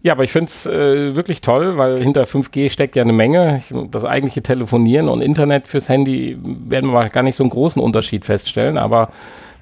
Ja, 0.01 0.13
aber 0.13 0.23
ich 0.23 0.31
finde 0.31 0.49
es 0.49 0.65
äh, 0.65 1.15
wirklich 1.15 1.41
toll, 1.41 1.77
weil 1.77 1.99
hinter 1.99 2.23
5G 2.23 2.69
steckt 2.69 2.95
ja 2.95 3.03
eine 3.03 3.11
Menge. 3.11 3.57
Ich, 3.57 3.73
das 3.91 4.05
eigentliche 4.05 4.41
Telefonieren 4.41 5.09
und 5.09 5.21
Internet 5.21 5.67
fürs 5.67 5.89
Handy 5.89 6.37
werden 6.41 6.91
wir 6.91 7.09
gar 7.09 7.23
nicht 7.23 7.35
so 7.35 7.43
einen 7.43 7.49
großen 7.49 7.81
Unterschied 7.81 8.23
feststellen, 8.23 8.77
aber 8.77 9.09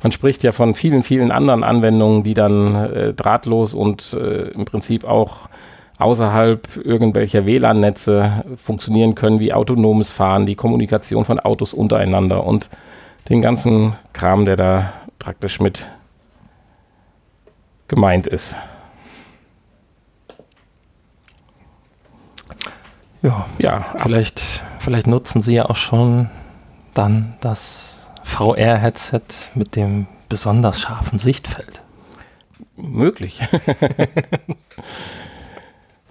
man 0.04 0.12
spricht 0.12 0.44
ja 0.44 0.52
von 0.52 0.76
vielen, 0.76 1.02
vielen 1.02 1.32
anderen 1.32 1.64
Anwendungen, 1.64 2.24
die 2.24 2.36
dann 2.36 2.76
äh, 2.76 3.14
drahtlos 3.14 3.74
und 3.74 4.14
äh, 4.14 4.50
im 4.50 4.66
Prinzip 4.66 5.06
auch 5.06 5.50
außerhalb 5.98 6.68
irgendwelcher 6.84 7.48
WLAN-Netze 7.48 8.46
funktionieren 8.58 9.16
können, 9.16 9.40
wie 9.40 9.54
autonomes 9.54 10.12
Fahren, 10.12 10.46
die 10.46 10.54
Kommunikation 10.54 11.26
von 11.26 11.40
Autos 11.40 11.74
untereinander 11.74 12.46
und 12.46 12.70
den 13.30 13.42
ganzen 13.42 13.96
Kram, 14.14 14.46
der 14.46 14.56
da 14.56 14.94
praktisch 15.18 15.60
mit 15.60 15.88
gemeint 17.88 18.28
ist. 18.28 18.56
Ja, 23.28 23.46
Ja, 23.58 23.86
vielleicht, 24.02 24.42
vielleicht 24.80 25.08
nutzen 25.08 25.42
Sie 25.42 25.54
ja 25.56 25.66
auch 25.70 25.76
schon 25.76 26.30
dann 26.94 27.36
das 27.42 28.00
VR-Headset 28.24 29.22
mit 29.56 29.76
dem 29.76 30.08
besonders 30.30 30.82
scharfen 30.82 31.20
Sichtfeld. 31.20 31.82
Möglich. 32.76 33.42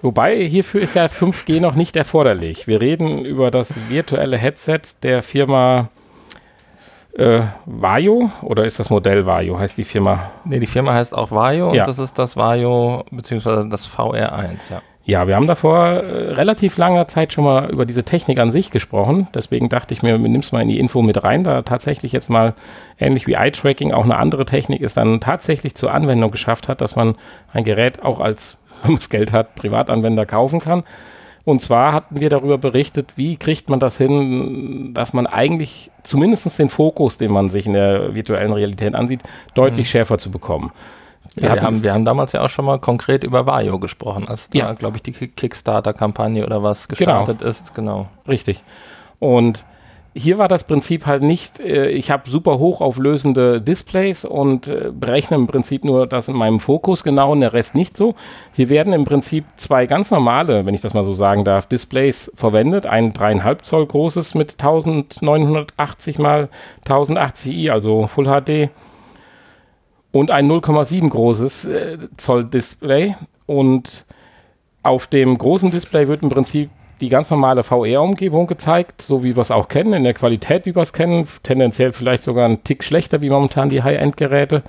Wobei, 0.03 0.47
hierfür 0.47 0.83
ist 0.83 0.95
ja 0.95 1.07
5G 1.07 1.61
noch 1.61 1.75
nicht 1.75 1.97
erforderlich. 1.97 2.67
Wir 2.67 2.81
reden 2.81 3.25
über 3.25 3.51
das 3.51 3.89
virtuelle 3.89 4.37
Headset 4.37 4.81
der 5.03 5.23
Firma 5.23 5.89
äh, 7.17 7.43
Vajo 7.65 8.31
oder 8.43 8.67
ist 8.67 8.79
das 8.79 8.91
Modell 8.91 9.25
Vajo, 9.27 9.59
heißt 9.59 9.79
die 9.79 9.85
Firma? 9.85 10.31
Nee, 10.45 10.61
die 10.61 10.67
Firma 10.67 10.93
heißt 10.93 11.15
auch 11.15 11.31
Vajo 11.31 11.73
Ja. 11.73 11.83
und 11.83 11.89
das 11.89 11.99
ist 11.99 12.19
das 12.19 12.37
Vajo 12.37 13.05
beziehungsweise 13.11 13.67
das 13.69 13.89
VR1, 13.89 14.71
ja. 14.71 14.83
Ja, 15.09 15.29
wir 15.29 15.37
haben 15.37 15.47
da 15.47 15.55
vor 15.55 15.87
äh, 15.87 16.33
relativ 16.33 16.77
langer 16.79 17.07
Zeit 17.07 17.33
schon 17.33 17.45
mal 17.45 17.71
über 17.71 17.87
diese 17.87 18.03
Technik 18.03 18.41
an 18.41 18.51
sich 18.51 18.73
gesprochen. 18.73 19.29
Deswegen 19.33 19.69
dachte 19.69 19.95
ich 19.95 20.03
mir, 20.03 20.19
nimm's 20.19 20.51
mal 20.51 20.63
in 20.63 20.69
die 20.69 20.81
Info 20.81 21.01
mit 21.01 21.23
rein, 21.23 21.45
da 21.45 21.63
tatsächlich 21.63 22.11
jetzt 22.11 22.29
mal 22.29 22.55
ähnlich 22.99 23.29
wie 23.29 23.35
Eye-Tracking 23.35 23.93
auch 23.93 24.03
eine 24.03 24.17
andere 24.17 24.47
Technik 24.47 24.81
ist, 24.81 24.97
dann 24.97 25.21
tatsächlich 25.21 25.77
zur 25.77 25.95
Anwendung 25.95 26.33
geschafft 26.33 26.67
hat, 26.67 26.81
dass 26.81 26.97
man 26.97 27.15
ein 27.53 27.63
Gerät 27.63 28.03
auch 28.03 28.19
als, 28.19 28.59
wenn 28.83 28.93
man 28.93 28.99
das 28.99 29.09
Geld 29.09 29.33
hat, 29.33 29.55
Privatanwender 29.55 30.27
kaufen 30.27 30.59
kann. 30.59 30.83
Und 31.45 31.63
zwar 31.63 31.93
hatten 31.93 32.19
wir 32.19 32.29
darüber 32.29 32.59
berichtet, 32.59 33.13
wie 33.15 33.37
kriegt 33.37 33.71
man 33.71 33.79
das 33.79 33.97
hin, 33.97 34.91
dass 34.93 35.13
man 35.13 35.29
eigentlich 35.29 35.93
zumindest 36.03 36.59
den 36.59 36.69
Fokus, 36.69 37.17
den 37.17 37.31
man 37.31 37.47
sich 37.47 37.67
in 37.67 37.75
der 37.75 38.17
virtuellen 38.17 38.53
Realität 38.53 38.97
ansieht, 38.97 39.21
deutlich 39.55 39.89
schärfer 39.89 40.19
zu 40.19 40.33
bekommen. 40.33 40.73
Ja, 41.35 41.55
wir, 41.55 41.63
haben, 41.63 41.83
wir 41.83 41.93
haben 41.93 42.05
damals 42.05 42.33
ja 42.33 42.43
auch 42.43 42.49
schon 42.49 42.65
mal 42.65 42.79
konkret 42.79 43.25
über 43.25 43.47
Vajo 43.47 43.79
gesprochen, 43.79 44.29
als 44.29 44.51
da, 44.51 44.59
Ja. 44.59 44.73
glaube 44.75 44.97
ich, 44.97 45.03
die 45.03 45.13
Kick- 45.13 45.37
Kickstarter-Kampagne 45.37 46.45
oder 46.47 46.63
was 46.63 46.89
gestartet 46.89 47.43
ist. 47.43 47.75
Genau. 47.75 48.07
Richtig. 48.29 48.63
Und 49.19 49.65
hier 50.19 50.39
war 50.39 50.49
das 50.49 50.65
Prinzip 50.65 51.05
halt 51.05 51.23
nicht, 51.23 51.61
äh, 51.61 51.89
ich 51.91 52.11
habe 52.11 52.31
super 52.31 52.59
hochauflösende 52.59 53.61
Displays 53.61 54.25
und 54.25 54.67
äh, 54.67 54.91
berechne 54.91 55.37
im 55.37 55.47
Prinzip 55.47 55.85
nur 55.85 56.07
das 56.07 56.29
in 56.29 56.37
meinem 56.37 56.59
Fokus 56.59 57.05
genau 57.05 57.33
und 57.33 57.41
der 57.43 57.53
Rest 57.53 57.75
nicht 57.75 57.99
so. 57.99 58.15
Hier 58.55 58.71
werden 58.71 58.95
im 58.95 59.05
Prinzip 59.05 59.45
zwei 59.59 59.85
ganz 59.85 60.11
normale, 60.11 60.65
wenn 60.65 60.73
ich 60.75 60.81
das 60.81 60.95
mal 60.95 61.05
so 61.05 61.15
sagen 61.15 61.45
darf, 61.45 61.67
Displays 61.67 62.33
verwendet. 62.35 62.87
Ein 62.87 63.13
dreieinhalb 63.13 63.67
Zoll 63.67 63.85
großes 63.85 64.35
mit 64.35 64.53
1980 64.59 66.19
mal 66.19 66.49
1080i, 66.87 67.71
also 67.71 68.07
Full 68.07 68.25
HD 68.27 68.71
und 70.17 70.31
ein 70.31 70.51
0,7 70.51 71.11
großes 71.11 71.65
äh, 71.67 71.99
Zoll 72.17 72.47
Display 72.47 73.15
und 73.45 74.07
auf 74.83 75.07
dem 75.09 75.37
großen 75.37 75.71
Display 75.71 76.09
wird 76.09 76.23
im 76.23 76.31
Prinzip 76.31 76.71
die 77.03 77.11
ganz 77.11 77.31
normale 77.31 77.63
VR-Umgebung 77.63 78.47
gezeigt, 78.47 79.03
so 79.03 79.23
wie 79.23 79.37
wir 79.37 79.43
es 79.43 79.51
auch 79.51 79.69
kennen, 79.69 79.93
in 79.93 80.05
der 80.05 80.15
Qualität, 80.15 80.65
wie 80.65 80.75
wir 80.75 80.83
es 80.83 80.95
kennen, 80.95 81.29
tendenziell 81.43 81.93
vielleicht 81.93 82.23
sogar 82.23 82.49
ein 82.49 82.65
Tick 82.65 82.83
schlechter 82.83 83.21
wie 83.21 83.29
momentan 83.29 83.69
die 83.69 83.83
High-End-Geräte. 83.83 84.63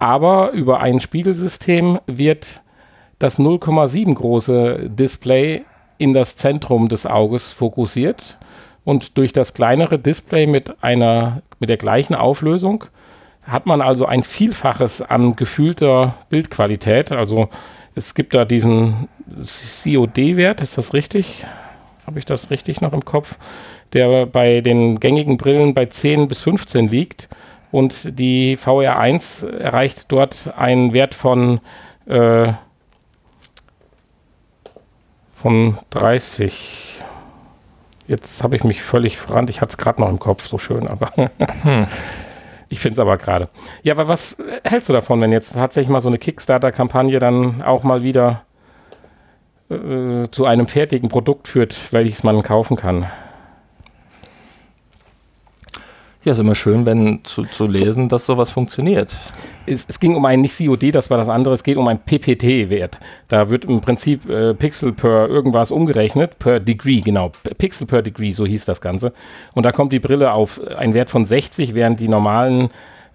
Aber 0.00 0.50
über 0.50 0.80
ein 0.80 0.98
Spiegelsystem 0.98 2.00
wird 2.06 2.60
das 3.20 3.38
0,7 3.38 4.14
große 4.14 4.90
Display 4.90 5.62
in 5.98 6.12
das 6.12 6.36
Zentrum 6.36 6.88
des 6.88 7.06
Auges 7.06 7.52
fokussiert. 7.52 8.36
Und 8.84 9.16
durch 9.16 9.32
das 9.32 9.54
kleinere 9.54 9.98
Display 10.00 10.46
mit 10.46 10.82
einer 10.82 11.42
mit 11.60 11.68
der 11.68 11.76
gleichen 11.76 12.16
Auflösung 12.16 12.86
hat 13.46 13.66
man 13.66 13.80
also 13.80 14.06
ein 14.06 14.22
Vielfaches 14.22 15.02
an 15.02 15.36
gefühlter 15.36 16.14
Bildqualität. 16.28 17.12
Also 17.12 17.48
es 17.94 18.14
gibt 18.14 18.34
da 18.34 18.44
diesen 18.44 19.08
COD-Wert, 19.36 20.62
ist 20.62 20.78
das 20.78 20.92
richtig? 20.92 21.44
Habe 22.06 22.18
ich 22.18 22.24
das 22.24 22.50
richtig 22.50 22.80
noch 22.80 22.92
im 22.92 23.04
Kopf? 23.04 23.36
Der 23.92 24.26
bei 24.26 24.60
den 24.60 25.00
gängigen 25.00 25.36
Brillen 25.36 25.74
bei 25.74 25.86
10 25.86 26.28
bis 26.28 26.42
15 26.42 26.88
liegt 26.88 27.28
und 27.70 28.18
die 28.18 28.56
VR1 28.56 29.48
erreicht 29.48 30.10
dort 30.10 30.52
einen 30.56 30.92
Wert 30.92 31.14
von, 31.14 31.60
äh, 32.06 32.52
von 35.34 35.78
30. 35.90 37.00
Jetzt 38.08 38.42
habe 38.42 38.56
ich 38.56 38.64
mich 38.64 38.82
völlig 38.82 39.18
verrannt. 39.18 39.50
Ich 39.50 39.60
hatte 39.60 39.70
es 39.70 39.78
gerade 39.78 40.00
noch 40.00 40.08
im 40.08 40.18
Kopf, 40.18 40.46
so 40.46 40.58
schön, 40.58 40.86
aber 40.86 41.12
hm. 41.62 41.86
Ich 42.68 42.80
finde 42.80 42.94
es 42.94 42.98
aber 42.98 43.16
gerade. 43.16 43.48
Ja, 43.82 43.94
aber 43.94 44.08
was 44.08 44.36
hältst 44.64 44.88
du 44.88 44.92
davon, 44.92 45.20
wenn 45.20 45.32
jetzt 45.32 45.54
tatsächlich 45.54 45.88
mal 45.90 46.00
so 46.00 46.08
eine 46.08 46.18
Kickstarter-Kampagne 46.18 47.18
dann 47.20 47.62
auch 47.62 47.84
mal 47.84 48.02
wieder 48.02 48.42
äh, 49.70 50.28
zu 50.30 50.46
einem 50.46 50.66
fertigen 50.66 51.08
Produkt 51.08 51.48
führt, 51.48 51.92
welches 51.92 52.22
man 52.22 52.42
kaufen 52.42 52.76
kann? 52.76 53.06
Ja, 56.26 56.32
ist 56.32 56.40
immer 56.40 56.56
schön, 56.56 56.86
wenn 56.86 57.22
zu, 57.22 57.44
zu 57.44 57.68
lesen, 57.68 58.08
dass 58.08 58.26
sowas 58.26 58.50
funktioniert. 58.50 59.16
Es, 59.64 59.86
es, 59.88 60.00
ging 60.00 60.16
um 60.16 60.24
ein 60.24 60.40
nicht 60.40 60.58
COD, 60.58 60.92
das 60.92 61.08
war 61.08 61.18
das 61.18 61.28
andere, 61.28 61.54
es 61.54 61.62
geht 61.62 61.76
um 61.76 61.86
einen 61.86 62.00
PPT-Wert. 62.00 62.98
Da 63.28 63.48
wird 63.48 63.64
im 63.64 63.80
Prinzip 63.80 64.28
äh, 64.28 64.52
Pixel 64.52 64.92
per 64.92 65.28
irgendwas 65.28 65.70
umgerechnet, 65.70 66.36
per 66.40 66.58
Degree, 66.58 67.00
genau. 67.00 67.30
Pixel 67.58 67.86
per 67.86 68.02
Degree, 68.02 68.32
so 68.32 68.44
hieß 68.44 68.64
das 68.64 68.80
Ganze. 68.80 69.12
Und 69.54 69.62
da 69.62 69.70
kommt 69.70 69.92
die 69.92 70.00
Brille 70.00 70.32
auf 70.32 70.60
einen 70.76 70.94
Wert 70.94 71.10
von 71.10 71.26
60, 71.26 71.76
während 71.76 72.00
die 72.00 72.08
normalen 72.08 72.70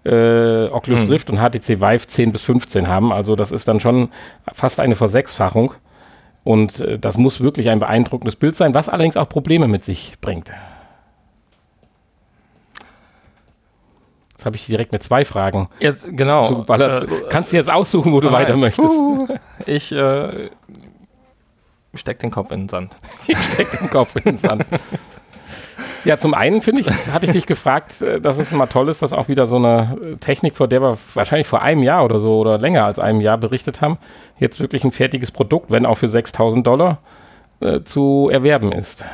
äh, 0.05 0.67
Oculus 0.67 1.01
hm. 1.01 1.09
Rift 1.09 1.29
und 1.29 1.39
HTC 1.39 1.81
Vive 1.81 2.07
10 2.07 2.31
bis 2.31 2.43
15 2.43 2.87
haben. 2.87 3.11
Also 3.11 3.35
das 3.35 3.51
ist 3.51 3.67
dann 3.67 3.81
schon 3.81 4.07
fast 4.53 4.79
eine 4.79 4.95
Versechsfachung. 4.95 5.73
Und 6.45 6.79
äh, 6.79 6.97
das 6.97 7.17
muss 7.17 7.41
wirklich 7.41 7.69
ein 7.71 7.79
beeindruckendes 7.79 8.37
Bild 8.37 8.55
sein, 8.55 8.73
was 8.73 8.87
allerdings 8.87 9.17
auch 9.17 9.27
Probleme 9.27 9.67
mit 9.67 9.83
sich 9.83 10.13
bringt. 10.21 10.49
Jetzt 14.41 14.48
habe 14.48 14.55
ich 14.55 14.65
direkt 14.65 14.91
mit 14.91 15.03
zwei 15.03 15.24
Fragen. 15.24 15.69
Jetzt, 15.79 16.17
genau. 16.17 16.65
Äh, 16.67 17.05
kannst 17.29 17.51
du 17.53 17.57
jetzt 17.57 17.69
aussuchen, 17.69 18.12
wo 18.12 18.21
du 18.21 18.31
weiter 18.31 18.57
möchtest? 18.57 18.89
Ich 19.67 19.91
äh, 19.91 20.50
steck 21.93 22.17
den 22.17 22.31
Kopf 22.31 22.50
in 22.50 22.62
den 22.62 22.69
Sand. 22.69 22.98
Ich 23.27 23.38
steck 23.38 23.69
den 23.69 23.91
Kopf 23.91 24.15
in 24.15 24.24
den 24.24 24.38
Sand. 24.39 24.65
Ja, 26.05 26.17
zum 26.17 26.33
einen 26.33 26.63
finde 26.63 26.81
ich, 26.81 26.88
hatte 27.13 27.27
ich 27.27 27.33
dich 27.33 27.45
gefragt, 27.45 28.01
äh, 28.01 28.19
dass 28.19 28.39
es 28.39 28.51
immer 28.51 28.67
toll 28.67 28.89
ist, 28.89 29.03
dass 29.03 29.13
auch 29.13 29.27
wieder 29.27 29.45
so 29.45 29.57
eine 29.57 29.95
äh, 30.01 30.17
Technik, 30.17 30.57
vor 30.57 30.67
der 30.67 30.81
wir 30.81 30.98
wahrscheinlich 31.13 31.45
vor 31.45 31.62
einem 31.62 31.83
Jahr 31.83 32.03
oder 32.03 32.19
so 32.19 32.39
oder 32.39 32.57
länger 32.57 32.86
als 32.86 32.98
einem 32.98 33.21
Jahr 33.21 33.38
berichtet 33.38 33.81
haben, 33.81 34.00
jetzt 34.39 34.60
wirklich 34.60 34.83
ein 34.83 34.91
fertiges 34.91 35.31
Produkt, 35.31 35.69
wenn 35.69 35.86
auch 35.86 36.00
für 36.00 36.10
6000 36.10 36.65
Dollar, 36.65 36.98
äh, 37.60 37.81
zu 37.83 38.27
erwerben 38.31 38.71
ist. 38.71 39.05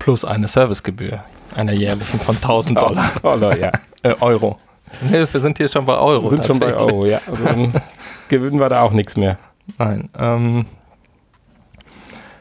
Plus 0.00 0.24
eine 0.24 0.48
Servicegebühr 0.48 1.22
einer 1.54 1.72
jährlichen 1.72 2.20
von 2.20 2.36
1000 2.36 2.80
Dollar. 2.80 3.10
Dollar 3.22 3.56
ja. 3.58 3.70
äh, 4.02 4.14
Euro. 4.20 4.56
Nee, 5.00 5.26
wir 5.30 5.40
sind 5.40 5.58
hier 5.58 5.68
schon 5.68 5.86
bei 5.86 5.96
Euro. 5.96 6.30
Wir 6.30 6.38
sind 6.38 6.46
schon 6.46 6.60
bei 6.60 6.74
Euro, 6.74 7.06
ja. 7.06 7.20
Also 7.26 7.44
dann 7.44 7.72
gewinnen 8.28 8.60
wir 8.60 8.68
da 8.68 8.82
auch 8.82 8.92
nichts 8.92 9.16
mehr. 9.16 9.38
Nein. 9.78 10.08
Ähm, 10.18 10.66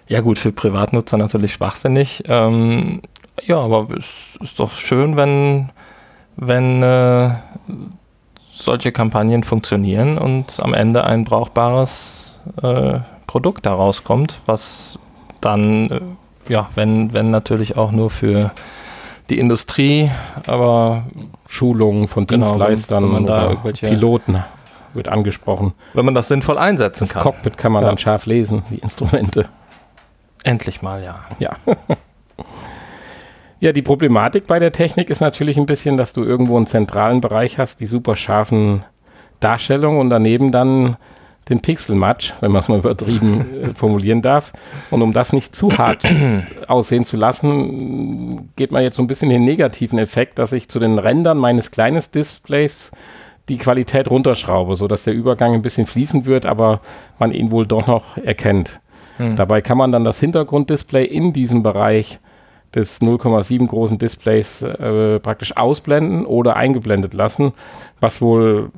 ja 0.07 0.19
gut, 0.19 0.37
für 0.37 0.51
Privatnutzer 0.51 1.17
natürlich 1.17 1.53
schwachsinnig. 1.53 2.23
Ähm, 2.27 3.01
ja, 3.43 3.57
aber 3.57 3.87
es 3.97 4.37
ist 4.41 4.59
doch 4.59 4.71
schön, 4.73 5.15
wenn, 5.15 5.69
wenn 6.35 6.83
äh, 6.83 7.29
solche 8.51 8.91
Kampagnen 8.91 9.43
funktionieren 9.43 10.17
und 10.17 10.59
am 10.59 10.73
Ende 10.73 11.05
ein 11.05 11.23
brauchbares 11.23 12.39
äh, 12.61 12.99
Produkt 13.27 13.65
daraus 13.65 14.03
kommt, 14.03 14.41
was 14.45 14.99
dann, 15.39 15.89
äh, 15.89 16.01
ja, 16.49 16.69
wenn, 16.75 17.13
wenn 17.13 17.29
natürlich 17.29 17.77
auch 17.77 17.91
nur 17.91 18.09
für 18.09 18.51
die 19.31 19.39
Industrie, 19.39 20.11
aber 20.45 21.05
Schulungen 21.47 22.07
von 22.07 22.27
genau, 22.27 22.47
Dienstleistern 22.47 23.13
wenn, 23.15 23.27
wenn 23.27 23.49
irgendwelche 23.49 23.87
Piloten 23.87 24.43
wird 24.93 25.07
angesprochen. 25.07 25.73
Wenn 25.93 26.05
man 26.05 26.13
das 26.13 26.27
sinnvoll 26.27 26.57
einsetzen 26.57 27.05
das 27.05 27.13
kann. 27.13 27.23
Cockpit 27.23 27.57
kann 27.57 27.71
man 27.71 27.83
ja. 27.83 27.89
dann 27.89 27.97
scharf 27.97 28.25
lesen, 28.25 28.63
die 28.69 28.79
Instrumente. 28.79 29.47
Endlich 30.43 30.81
mal, 30.81 31.03
ja. 31.03 31.19
Ja. 31.39 31.55
ja, 33.59 33.71
die 33.71 33.81
Problematik 33.81 34.47
bei 34.47 34.59
der 34.59 34.73
Technik 34.73 35.09
ist 35.09 35.21
natürlich 35.21 35.57
ein 35.57 35.65
bisschen, 35.65 35.95
dass 35.95 36.13
du 36.13 36.23
irgendwo 36.23 36.57
einen 36.57 36.67
zentralen 36.67 37.21
Bereich 37.21 37.57
hast, 37.57 37.79
die 37.79 37.85
super 37.85 38.15
scharfen 38.15 38.83
Darstellungen 39.39 39.99
und 39.99 40.09
daneben 40.09 40.51
dann 40.51 40.97
den 41.49 41.59
Pixelmatch, 41.59 42.33
wenn 42.39 42.51
man 42.51 42.61
es 42.61 42.69
mal 42.69 42.79
übertrieben 42.79 43.45
äh, 43.63 43.73
formulieren 43.73 44.21
darf. 44.21 44.53
Und 44.89 45.01
um 45.01 45.13
das 45.13 45.33
nicht 45.33 45.55
zu 45.55 45.77
hart 45.77 46.03
aussehen 46.67 47.05
zu 47.05 47.17
lassen, 47.17 48.49
geht 48.55 48.71
man 48.71 48.83
jetzt 48.83 48.95
so 48.95 49.03
ein 49.03 49.07
bisschen 49.07 49.29
den 49.29 49.43
negativen 49.43 49.99
Effekt, 49.99 50.39
dass 50.39 50.53
ich 50.53 50.69
zu 50.69 50.79
den 50.79 50.99
Rändern 50.99 51.37
meines 51.37 51.71
kleinen 51.71 52.01
Displays 52.13 52.91
die 53.49 53.57
Qualität 53.57 54.09
runterschraube, 54.09 54.75
sodass 54.75 55.03
der 55.03 55.13
Übergang 55.13 55.53
ein 55.53 55.61
bisschen 55.61 55.87
fließend 55.87 56.25
wird, 56.25 56.45
aber 56.45 56.79
man 57.19 57.33
ihn 57.33 57.51
wohl 57.51 57.65
doch 57.65 57.87
noch 57.87 58.17
erkennt. 58.17 58.79
Hm. 59.17 59.35
Dabei 59.35 59.61
kann 59.61 59.77
man 59.77 59.91
dann 59.91 60.03
das 60.03 60.19
Hintergrunddisplay 60.19 61.03
in 61.05 61.33
diesem 61.33 61.63
Bereich 61.63 62.19
des 62.75 63.01
0,7 63.01 63.67
großen 63.67 63.97
Displays 63.97 64.61
äh, 64.61 65.19
praktisch 65.19 65.57
ausblenden 65.57 66.25
oder 66.25 66.55
eingeblendet 66.55 67.13
lassen, 67.13 67.53
was 67.99 68.21
wohl 68.21 68.71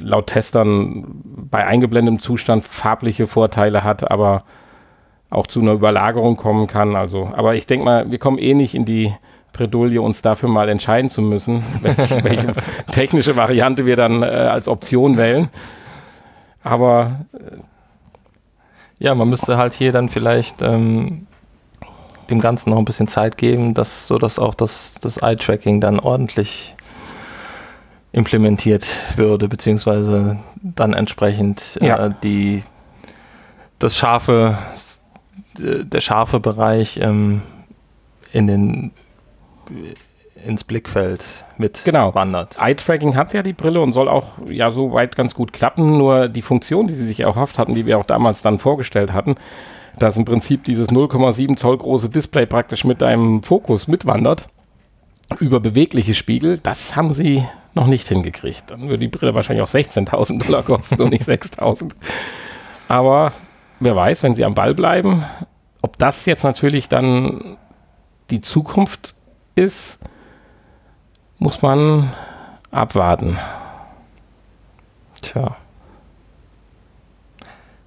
laut 0.00 0.26
Testern 0.26 1.04
bei 1.50 1.66
eingeblendetem 1.66 2.18
Zustand 2.18 2.64
farbliche 2.64 3.26
Vorteile 3.26 3.84
hat, 3.84 4.10
aber 4.10 4.44
auch 5.30 5.46
zu 5.46 5.60
einer 5.60 5.72
Überlagerung 5.72 6.36
kommen 6.36 6.66
kann. 6.66 6.96
Also, 6.96 7.30
aber 7.34 7.54
ich 7.54 7.66
denke 7.66 7.84
mal, 7.84 8.10
wir 8.10 8.18
kommen 8.18 8.38
eh 8.38 8.54
nicht 8.54 8.74
in 8.74 8.84
die 8.84 9.14
Bredouille, 9.52 10.00
uns 10.00 10.22
dafür 10.22 10.48
mal 10.48 10.68
entscheiden 10.68 11.10
zu 11.10 11.22
müssen, 11.22 11.62
welche, 11.82 12.24
welche 12.24 12.54
technische 12.90 13.36
Variante 13.36 13.86
wir 13.86 13.96
dann 13.96 14.22
äh, 14.22 14.26
als 14.26 14.68
Option 14.68 15.16
wählen. 15.16 15.48
Aber 16.62 17.26
äh, 17.32 17.56
ja, 18.98 19.14
man 19.14 19.28
müsste 19.28 19.56
halt 19.56 19.72
hier 19.72 19.92
dann 19.92 20.08
vielleicht 20.08 20.62
ähm, 20.62 21.26
dem 22.32 22.40
Ganzen 22.40 22.70
noch 22.70 22.78
ein 22.78 22.84
bisschen 22.84 23.08
Zeit 23.08 23.36
geben, 23.36 23.74
dass, 23.74 24.06
sodass 24.06 24.38
auch 24.38 24.54
das, 24.54 24.94
das 25.00 25.18
Eye-Tracking 25.18 25.80
dann 25.80 26.00
ordentlich 26.00 26.74
implementiert 28.12 28.86
würde, 29.16 29.48
beziehungsweise 29.48 30.38
dann 30.60 30.92
entsprechend 30.92 31.78
äh, 31.80 31.86
ja. 31.86 32.06
äh, 32.06 32.14
die, 32.22 32.62
das 33.78 33.96
scharfe, 33.96 34.58
der 35.58 36.00
scharfe 36.00 36.40
Bereich 36.40 36.98
ähm, 37.02 37.42
in 38.32 38.46
den, 38.46 38.90
ins 40.46 40.64
Blickfeld 40.64 41.24
mit 41.58 41.82
genau. 41.84 42.14
wandert. 42.14 42.58
Eye-Tracking 42.58 43.16
hat 43.16 43.32
ja 43.34 43.42
die 43.42 43.52
Brille 43.52 43.80
und 43.80 43.92
soll 43.92 44.08
auch 44.08 44.32
ja 44.46 44.70
so 44.70 44.92
weit 44.92 45.16
ganz 45.16 45.34
gut 45.34 45.52
klappen, 45.52 45.98
nur 45.98 46.28
die 46.28 46.42
Funktion, 46.42 46.86
die 46.86 46.94
sie 46.94 47.06
sich 47.06 47.20
erhofft 47.20 47.58
hatten, 47.58 47.74
die 47.74 47.86
wir 47.86 47.98
auch 47.98 48.06
damals 48.06 48.42
dann 48.42 48.58
vorgestellt 48.58 49.12
hatten, 49.12 49.36
dass 50.02 50.16
im 50.16 50.24
Prinzip 50.24 50.64
dieses 50.64 50.88
0,7 50.88 51.56
Zoll 51.56 51.78
große 51.78 52.10
Display 52.10 52.46
praktisch 52.46 52.84
mit 52.84 53.00
deinem 53.00 53.42
Fokus 53.42 53.86
mitwandert 53.86 54.48
über 55.38 55.60
bewegliche 55.60 56.14
Spiegel, 56.14 56.58
das 56.58 56.96
haben 56.96 57.12
sie 57.12 57.46
noch 57.74 57.86
nicht 57.86 58.08
hingekriegt. 58.08 58.70
Dann 58.70 58.82
würde 58.82 58.98
die 58.98 59.08
Brille 59.08 59.34
wahrscheinlich 59.34 59.62
auch 59.62 59.72
16.000 59.72 60.44
Dollar 60.44 60.62
kosten 60.62 61.00
und 61.00 61.10
nicht 61.10 61.22
6.000. 61.22 61.92
Aber 62.88 63.32
wer 63.80 63.96
weiß, 63.96 64.24
wenn 64.24 64.34
sie 64.34 64.44
am 64.44 64.54
Ball 64.54 64.74
bleiben, 64.74 65.24
ob 65.80 65.96
das 65.98 66.26
jetzt 66.26 66.44
natürlich 66.44 66.88
dann 66.88 67.56
die 68.30 68.40
Zukunft 68.40 69.14
ist, 69.54 70.00
muss 71.38 71.62
man 71.62 72.12
abwarten. 72.70 73.38
Tja. 75.22 75.56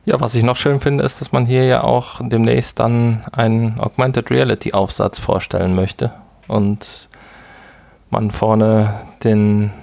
Ja, 0.05 0.19
was 0.19 0.35
ich 0.35 0.43
noch 0.43 0.55
schön 0.55 0.79
finde, 0.79 1.03
ist, 1.03 1.19
dass 1.19 1.31
man 1.31 1.47
hier 1.47 1.63
ja 1.65 1.83
auch 1.83 2.21
demnächst 2.21 2.79
dann 2.79 3.25
einen 3.31 3.79
Augmented 3.79 4.29
Reality 4.29 4.71
Aufsatz 4.71 5.17
vorstellen 5.17 5.73
möchte 5.73 6.13
und 6.47 7.09
man 8.11 8.29
vorne 8.29 8.93
den, 9.23 9.73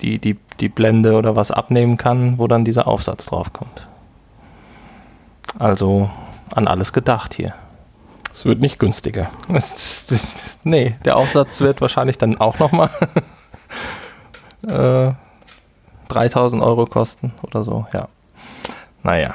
die, 0.00 0.20
die, 0.20 0.38
die 0.60 0.68
Blende 0.68 1.16
oder 1.16 1.34
was 1.34 1.50
abnehmen 1.50 1.96
kann, 1.96 2.38
wo 2.38 2.46
dann 2.46 2.64
dieser 2.64 2.86
Aufsatz 2.86 3.26
draufkommt. 3.26 3.88
Also 5.58 6.08
an 6.54 6.68
alles 6.68 6.92
gedacht 6.92 7.34
hier. 7.34 7.54
Es 8.32 8.44
wird 8.44 8.60
nicht 8.60 8.78
günstiger. 8.78 9.30
nee, 10.62 10.94
der 11.04 11.16
Aufsatz 11.16 11.60
wird 11.60 11.80
wahrscheinlich 11.80 12.18
dann 12.18 12.38
auch 12.38 12.60
nochmal 12.60 12.90
äh, 14.68 15.12
3000 16.08 16.62
Euro 16.62 16.86
kosten 16.86 17.32
oder 17.42 17.64
so, 17.64 17.86
ja. 17.92 18.08
Naja. 19.04 19.34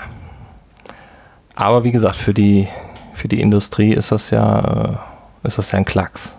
Aber 1.55 1.83
wie 1.83 1.91
gesagt, 1.91 2.15
für 2.15 2.33
die, 2.33 2.67
für 3.13 3.27
die 3.27 3.39
Industrie 3.39 3.93
ist 3.93 4.11
das 4.11 4.31
ja, 4.31 4.99
äh, 5.43 5.47
ist 5.47 5.57
das 5.57 5.71
ja 5.71 5.77
ein 5.77 5.85
Klacks. 5.85 6.37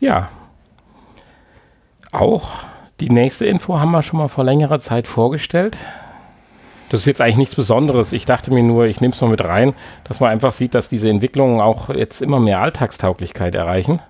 Ja. 0.00 0.30
Auch 2.12 2.48
die 3.00 3.10
nächste 3.10 3.44
Info 3.44 3.78
haben 3.78 3.90
wir 3.90 4.02
schon 4.02 4.18
mal 4.18 4.28
vor 4.28 4.44
längerer 4.44 4.78
Zeit 4.78 5.06
vorgestellt. 5.06 5.76
Das 6.88 7.00
ist 7.00 7.06
jetzt 7.06 7.20
eigentlich 7.20 7.36
nichts 7.36 7.56
Besonderes. 7.56 8.12
Ich 8.12 8.24
dachte 8.24 8.54
mir 8.54 8.62
nur, 8.62 8.86
ich 8.86 9.00
nehme 9.00 9.12
es 9.12 9.20
mal 9.20 9.28
mit 9.28 9.44
rein, 9.44 9.74
dass 10.04 10.20
man 10.20 10.30
einfach 10.30 10.52
sieht, 10.52 10.74
dass 10.74 10.88
diese 10.88 11.10
Entwicklungen 11.10 11.60
auch 11.60 11.90
jetzt 11.90 12.22
immer 12.22 12.40
mehr 12.40 12.60
Alltagstauglichkeit 12.60 13.54
erreichen. 13.54 14.00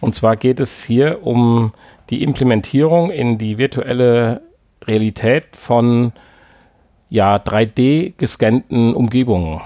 Und 0.00 0.14
zwar 0.14 0.36
geht 0.36 0.58
es 0.58 0.82
hier 0.82 1.24
um 1.24 1.72
die 2.10 2.22
Implementierung 2.22 3.10
in 3.10 3.38
die 3.38 3.58
virtuelle 3.58 4.42
Realität 4.84 5.56
von 5.56 6.12
ja, 7.08 7.36
3D 7.36 8.14
gescannten 8.16 8.94
Umgebungen. 8.94 9.60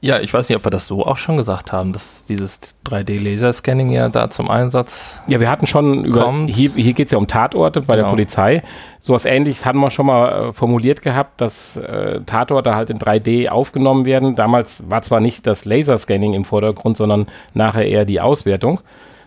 Ja, 0.00 0.20
ich 0.20 0.32
weiß 0.32 0.48
nicht, 0.48 0.56
ob 0.56 0.64
wir 0.64 0.70
das 0.70 0.86
so 0.86 1.04
auch 1.04 1.16
schon 1.16 1.36
gesagt 1.36 1.72
haben, 1.72 1.92
dass 1.92 2.24
dieses 2.24 2.76
3D-Laserscanning 2.86 3.90
ja 3.90 4.08
da 4.08 4.30
zum 4.30 4.48
Einsatz 4.48 5.18
Ja, 5.26 5.40
wir 5.40 5.50
hatten 5.50 5.66
schon 5.66 6.04
über, 6.04 6.22
Kommt. 6.22 6.50
hier, 6.50 6.70
hier 6.76 6.92
geht 6.92 7.08
es 7.08 7.12
ja 7.12 7.18
um 7.18 7.26
Tatorte 7.26 7.80
bei 7.80 7.96
der 7.96 8.04
Genau. 8.04 8.12
Polizei. 8.14 8.62
Sowas 9.00 9.24
ähnliches 9.24 9.66
hatten 9.66 9.78
wir 9.80 9.90
schon 9.90 10.06
mal 10.06 10.50
äh, 10.50 10.52
formuliert 10.52 11.02
gehabt, 11.02 11.40
dass 11.40 11.76
äh, 11.76 12.20
Tatorte 12.26 12.76
halt 12.76 12.90
in 12.90 13.00
3D 13.00 13.48
aufgenommen 13.48 14.04
werden. 14.04 14.36
Damals 14.36 14.88
war 14.88 15.02
zwar 15.02 15.18
nicht 15.18 15.48
das 15.48 15.64
Laserscanning 15.64 16.32
im 16.34 16.44
Vordergrund, 16.44 16.96
sondern 16.96 17.26
nachher 17.54 17.86
eher 17.88 18.04
die 18.04 18.20
Auswertung. 18.20 18.80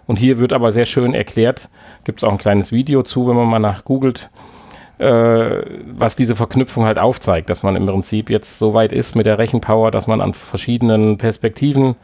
Und 0.08 0.18
hier 0.20 0.40
wird 0.40 0.54
aber 0.54 0.72
sehr 0.72 0.86
schön 0.86 1.14
erklärt, 1.14 1.68
gibt 2.06 2.22
es 2.22 2.24
auch 2.28 2.32
ein 2.32 2.38
kleines 2.38 2.72
Video 2.72 3.04
zu, 3.04 3.28
wenn 3.28 3.36
man 3.36 3.48
mal 3.48 3.60
nach 3.60 3.84
googelt, 3.84 4.30
was 5.04 6.16
diese 6.16 6.36
Verknüpfung 6.36 6.86
halt 6.86 7.00
aufzeigt, 7.00 7.50
dass 7.50 7.64
man 7.64 7.76
im 7.76 7.86
Prinzip 7.88 8.30
jetzt 8.30 8.60
so 8.60 8.74
weit 8.74 8.92
ist 8.92 9.16
mit 9.16 9.26
der 9.26 9.38
Rechenpower, 9.40 9.90
dass 9.90 10.06
man 10.08 10.22
an 10.22 10.34
verschiedenen 10.34 11.18
Perspektiven 11.18 11.96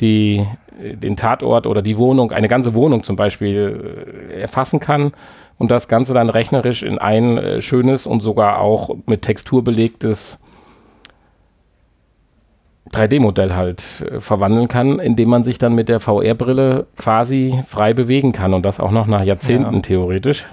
die, 0.00 0.46
den 0.78 1.16
Tatort 1.16 1.66
oder 1.66 1.80
die 1.82 1.96
Wohnung, 1.96 2.32
eine 2.32 2.48
ganze 2.48 2.74
Wohnung 2.74 3.02
zum 3.04 3.16
Beispiel 3.16 4.28
äh, 4.30 4.40
erfassen 4.42 4.80
kann 4.80 5.12
und 5.58 5.70
das 5.70 5.88
Ganze 5.88 6.12
dann 6.12 6.28
rechnerisch 6.28 6.82
in 6.82 6.98
ein 6.98 7.38
äh, 7.38 7.62
schönes 7.62 8.06
und 8.06 8.22
sogar 8.22 8.60
auch 8.60 8.90
mit 9.06 9.22
Textur 9.22 9.64
belegtes 9.64 10.38
3D-Modell 12.92 13.54
halt 13.54 14.04
äh, 14.10 14.20
verwandeln 14.20 14.68
kann, 14.68 14.98
indem 14.98 15.30
man 15.30 15.44
sich 15.44 15.58
dann 15.58 15.74
mit 15.74 15.88
der 15.88 16.00
VR-Brille 16.00 16.86
quasi 16.96 17.58
frei 17.66 17.94
bewegen 17.94 18.32
kann 18.32 18.54
und 18.54 18.64
das 18.64 18.78
auch 18.80 18.90
noch 18.90 19.06
nach 19.06 19.22
Jahrzehnten 19.24 19.76
Ja. 19.76 19.80
theoretisch. 19.80 20.46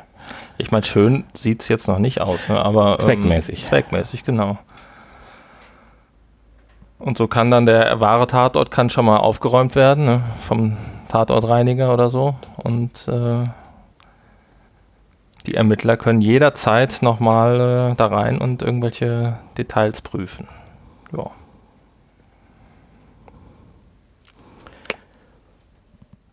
Ich 0.58 0.72
meine, 0.72 0.84
schön 0.84 1.24
sieht 1.34 1.62
es 1.62 1.68
jetzt 1.68 1.88
noch 1.88 2.00
nicht 2.00 2.22
aus, 2.22 2.48
ne? 2.48 2.64
aber 2.64 3.00
Zweckmäßig. 3.00 3.60
Ähm, 3.60 3.66
zweckmäßig, 3.66 4.24
genau. 4.24 4.58
Und 7.00 7.18
so 7.18 7.28
kann 7.28 7.52
dann 7.52 7.66
der 7.66 8.00
wahre 8.00 8.28
Tatort 8.28 8.72
kann 8.72 8.90
schon 8.90 9.06
mal 9.06 9.18
aufgeräumt 9.18 9.76
werden 9.76 10.06
ne? 10.06 10.22
vom 10.42 10.78
Tatortreiniger 11.10 11.94
oder 11.94 12.10
so. 12.10 12.36
Und 12.64 13.08
äh, 13.08 13.48
die 15.46 15.56
Ermittler 15.56 15.98
können 15.98 16.22
jederzeit 16.22 17.02
nochmal 17.02 17.92
äh, 17.92 17.96
da 17.96 18.08
rein 18.08 18.38
und 18.38 18.62
irgendwelche 18.62 19.38
Details 19.58 20.02
prüfen. 20.02 20.48
Ja. 21.16 21.32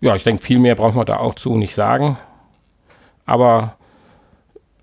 Ja, 0.02 0.16
ich 0.16 0.24
denke, 0.24 0.42
viel 0.42 0.58
mehr 0.58 0.76
braucht 0.76 0.94
man 0.94 1.04
da 1.04 1.16
auch 1.16 1.34
zu 1.34 1.56
nicht 1.56 1.74
sagen. 1.74 2.16
Aber 3.26 3.74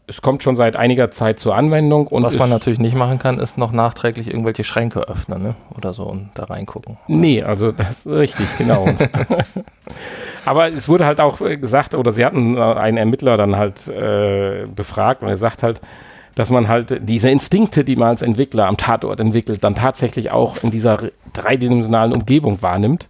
es 0.07 0.21
kommt 0.21 0.41
schon 0.41 0.55
seit 0.55 0.77
einiger 0.77 1.11
Zeit 1.11 1.39
zur 1.39 1.53
Anwendung 1.55 2.07
und 2.07 2.23
Was 2.23 2.39
man 2.39 2.49
natürlich 2.49 2.79
nicht 2.79 2.95
machen 2.95 3.19
kann, 3.19 3.39
ist 3.39 3.57
noch 3.57 3.73
nachträglich 3.73 4.29
irgendwelche 4.29 4.63
Schränke 4.63 5.01
öffnen 5.07 5.43
ne? 5.43 5.55
oder 5.75 5.93
so 5.93 6.03
und 6.03 6.29
da 6.33 6.45
reingucken. 6.45 6.97
Nee, 7.07 7.43
also 7.43 7.71
das 7.73 8.05
ist 8.05 8.07
richtig, 8.07 8.47
genau. 8.57 8.87
Aber 10.45 10.69
es 10.69 10.87
wurde 10.87 11.05
halt 11.05 11.19
auch 11.19 11.41
äh, 11.41 11.57
gesagt, 11.57 11.93
oder 11.93 12.13
sie 12.13 12.23
hatten 12.25 12.55
äh, 12.55 12.61
einen 12.61 12.97
Ermittler 12.97 13.35
dann 13.35 13.57
halt 13.57 13.87
äh, 13.89 14.65
befragt 14.73 15.21
und 15.21 15.27
er 15.27 15.37
sagt 15.37 15.61
halt, 15.61 15.81
dass 16.35 16.49
man 16.49 16.67
halt 16.69 17.01
diese 17.01 17.29
Instinkte, 17.29 17.83
die 17.83 17.95
man 17.95 18.09
als 18.09 18.21
Entwickler 18.21 18.67
am 18.67 18.77
Tatort 18.77 19.19
entwickelt, 19.19 19.63
dann 19.63 19.75
tatsächlich 19.75 20.31
auch 20.31 20.55
in 20.63 20.71
dieser 20.71 21.01
re- 21.01 21.11
dreidimensionalen 21.33 22.13
Umgebung 22.13 22.61
wahrnimmt 22.61 23.09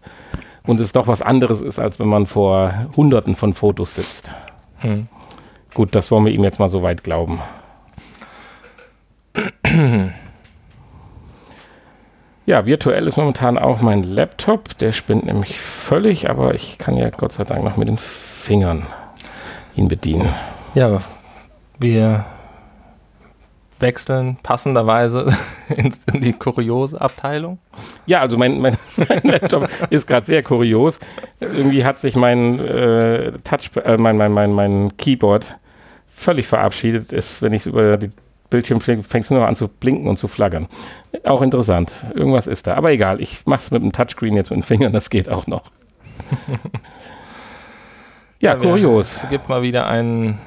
und 0.65 0.79
es 0.79 0.93
doch 0.93 1.05
was 1.07 1.21
anderes 1.21 1.61
ist, 1.61 1.77
als 1.77 1.99
wenn 1.99 2.07
man 2.07 2.25
vor 2.25 2.73
hunderten 2.95 3.35
von 3.35 3.53
Fotos 3.53 3.95
sitzt. 3.95 4.31
Hm. 4.79 5.07
Gut, 5.77 5.93
das 5.93 6.09
wollen 6.09 6.25
wir 6.25 6.33
ihm 6.33 6.43
jetzt 6.43 6.59
mal 6.59 6.69
so 6.69 6.81
weit 6.81 7.03
glauben. 7.03 7.39
Ja, 12.47 12.65
virtuell 12.65 13.05
ist 13.05 13.15
momentan 13.15 13.59
auch 13.59 13.79
mein 13.81 14.01
Laptop. 14.01 14.75
Der 14.79 14.91
spinnt 14.91 15.27
nämlich 15.27 15.59
völlig, 15.59 16.31
aber 16.31 16.55
ich 16.55 16.79
kann 16.79 16.97
ja 16.97 17.11
Gott 17.11 17.33
sei 17.33 17.43
Dank 17.43 17.63
noch 17.63 17.77
mit 17.77 17.89
den 17.89 17.99
Fingern 17.99 18.87
ihn 19.75 19.87
bedienen. 19.87 20.27
Ja, 20.73 20.97
wir 21.77 22.25
wechseln 23.77 24.37
passenderweise 24.41 25.27
in 25.69 25.93
die 26.21 26.33
kuriose 26.33 26.99
Abteilung. 26.99 27.59
Ja, 28.07 28.21
also 28.21 28.35
mein, 28.35 28.59
mein, 28.61 28.77
mein 29.07 29.21
Laptop 29.21 29.69
ist 29.91 30.07
gerade 30.07 30.25
sehr 30.25 30.41
kurios. 30.41 30.97
Irgendwie 31.39 31.85
hat 31.85 31.99
sich 31.99 32.15
mein 32.15 32.57
äh, 32.65 33.33
Touch, 33.43 33.69
äh, 33.75 33.97
mein, 33.97 34.17
mein, 34.17 34.31
mein, 34.31 34.53
mein 34.53 34.97
Keyboard 34.97 35.55
völlig 36.17 36.47
verabschiedet. 36.47 37.13
Ist, 37.13 37.41
wenn 37.41 37.53
ich 37.53 37.65
über 37.67 37.95
die 37.97 38.09
Bildschirm 38.49 38.81
fliege, 38.81 39.03
fängt 39.03 39.25
es 39.25 39.31
nur 39.31 39.39
noch 39.39 39.47
an 39.47 39.55
zu 39.55 39.67
blinken 39.67 40.07
und 40.07 40.17
zu 40.17 40.27
flackern. 40.27 40.67
Auch 41.23 41.41
interessant. 41.41 41.93
Irgendwas 42.15 42.47
ist 42.47 42.67
da. 42.67 42.75
Aber 42.75 42.91
egal, 42.91 43.21
ich 43.21 43.45
mache 43.45 43.59
es 43.59 43.71
mit 43.71 43.83
dem 43.83 43.91
Touchscreen 43.91 44.35
jetzt 44.35 44.49
mit 44.49 44.57
den 44.57 44.63
Fingern, 44.63 44.93
das 44.93 45.09
geht 45.09 45.29
auch 45.29 45.47
noch. 45.47 45.63
ja, 48.39 48.59
wir- 48.59 48.69
kurios. 48.69 49.23
Es 49.23 49.29
gibt 49.29 49.47
mal 49.47 49.61
wieder 49.61 49.87
einen. 49.87 50.39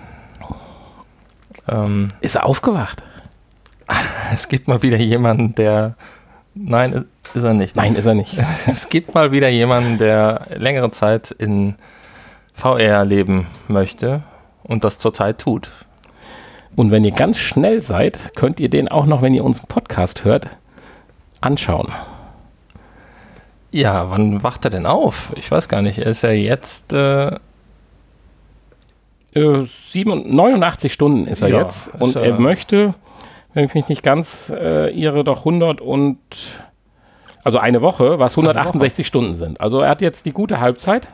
Ähm, 1.69 2.09
Ist 2.21 2.35
er 2.35 2.47
aufgewacht? 2.47 3.03
es 4.35 4.49
gibt 4.49 4.67
mal 4.69 4.83
wieder 4.83 4.97
jemanden, 4.97 5.55
der. 5.55 5.95
Nein, 6.55 7.05
ist 7.33 7.45
er 7.45 7.55
nicht. 7.55 7.77
Nein, 7.77 7.95
ist 7.95 8.07
er 8.07 8.15
nicht. 8.15 8.37
Es 8.67 8.89
gibt 8.89 9.15
mal 9.15 9.31
wieder 9.31 9.49
jemanden, 9.49 9.99
der 9.99 10.47
längere 10.57 10.91
Zeit 10.91 11.31
in 11.31 11.77
VR 12.55 13.05
leben 13.05 13.47
möchte 13.69 14.25
und 14.71 14.85
das 14.85 14.99
zurzeit 14.99 15.39
tut. 15.39 15.71
Und 16.77 16.91
wenn 16.91 17.05
ihr 17.05 17.11
ganz 17.11 17.37
schnell 17.39 17.83
seid, 17.83 18.33
könnt 18.37 18.61
ihr 18.61 18.71
den 18.71 18.89
auch 18.89 19.05
noch, 19.05 19.21
wenn 19.21 19.35
ihr 19.35 19.45
unseren 19.45 19.67
Podcast 19.67 20.25
hört, 20.25 20.47
anschauen. 21.41 21.89
Ja, 23.73 24.11
wann 24.11 24.43
wacht 24.43 24.65
er 24.65 24.71
denn 24.71 24.87
auf? 24.87 25.33
Ich 25.37 25.51
weiß 25.51 25.69
gar 25.69 25.83
nicht. 25.83 25.99
Er 25.99 26.07
ist 26.07 26.23
ja 26.23 26.31
jetzt. 26.31 26.93
Äh, 26.93 27.33
Äh, 29.33 29.67
sieben- 29.93 30.35
89 30.35 30.93
Stunden 30.93 31.29
ist 31.29 31.41
er 31.41 31.49
Ja, 31.49 31.63
jetzt. 31.63 31.87
ist 31.89 32.01
Und 32.01 32.15
ja- 32.17 32.23
er 32.23 32.41
möchte, 32.41 32.95
wenn 33.55 33.65
ich 33.65 33.75
mich 33.75 33.89
nicht 33.89 34.03
ganz 34.03 34.51
äh, 34.53 34.91
irre, 34.91 35.23
doch 35.23 35.45
100 35.45 35.81
und. 35.81 36.19
Also 37.45 37.59
eine 37.59 37.81
Woche, 37.81 38.19
was 38.19 38.37
168 38.37 39.07
Stunden 39.07 39.35
sind. 39.35 39.61
Also 39.61 39.81
er 39.81 39.89
hat 39.91 40.03
jetzt 40.03 40.27
die 40.27 40.33
gute 40.33 40.59
Halbzeit. 40.61 41.07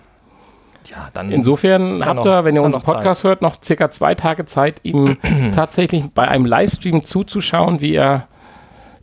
Ja, 0.91 1.09
dann. 1.15 1.31
Insofern 1.31 2.03
habt 2.05 2.17
noch- 2.17 2.27
ihr, 2.27 2.45
wenn 2.45 2.55
ihr 2.55 2.63
unseren 2.63 2.83
Podcast 2.83 3.25
hört, 3.25 3.43
noch 3.43 3.63
circa 3.63 3.91
zwei 3.91 4.15
Tage 4.15 4.47
Zeit, 4.47 4.81
ihm 4.83 5.17
tatsächlich 5.55 6.05
bei 6.15 6.27
einem 6.29 6.47
Livestream 6.47 7.05
zuzuschauen, 7.05 7.81
wie 7.81 7.95
er 7.95 8.27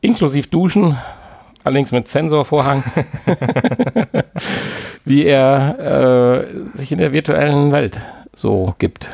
inklusive 0.01 0.47
Duschen, 0.49 0.97
allerdings 1.63 1.91
mit 1.91 2.07
Sensorvorhang, 2.07 2.83
wie 5.05 5.25
er 5.25 6.45
äh, 6.73 6.77
sich 6.77 6.91
in 6.91 6.97
der 6.97 7.13
virtuellen 7.13 7.71
Welt 7.71 8.01
so 8.33 8.75
gibt. 8.79 9.09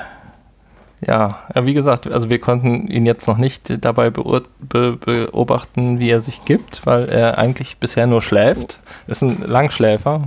Ja, 1.06 1.40
wie 1.56 1.74
gesagt, 1.74 2.12
also 2.12 2.30
wir 2.30 2.40
konnten 2.40 2.88
ihn 2.88 3.06
jetzt 3.06 3.26
noch 3.28 3.38
nicht 3.38 3.86
dabei 3.86 4.10
beobachten, 4.10 6.00
wie 6.00 6.10
er 6.10 6.20
sich 6.20 6.44
gibt, 6.44 6.86
weil 6.86 7.08
er 7.08 7.38
eigentlich 7.38 7.78
bisher 7.78 8.06
nur 8.06 8.22
schläft. 8.22 8.80
Ist 9.08 9.22
ein 9.22 9.42
Langschläfer. 9.46 10.24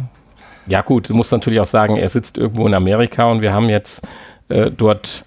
Ja 0.66 0.82
gut, 0.82 1.08
du 1.08 1.14
musst 1.14 1.32
natürlich 1.32 1.60
auch 1.60 1.66
sagen, 1.66 1.96
er 1.96 2.08
sitzt 2.08 2.38
irgendwo 2.38 2.66
in 2.66 2.74
Amerika 2.74 3.30
und 3.30 3.40
wir 3.42 3.52
haben 3.52 3.68
jetzt 3.68 4.00
äh, 4.48 4.70
dort 4.70 5.24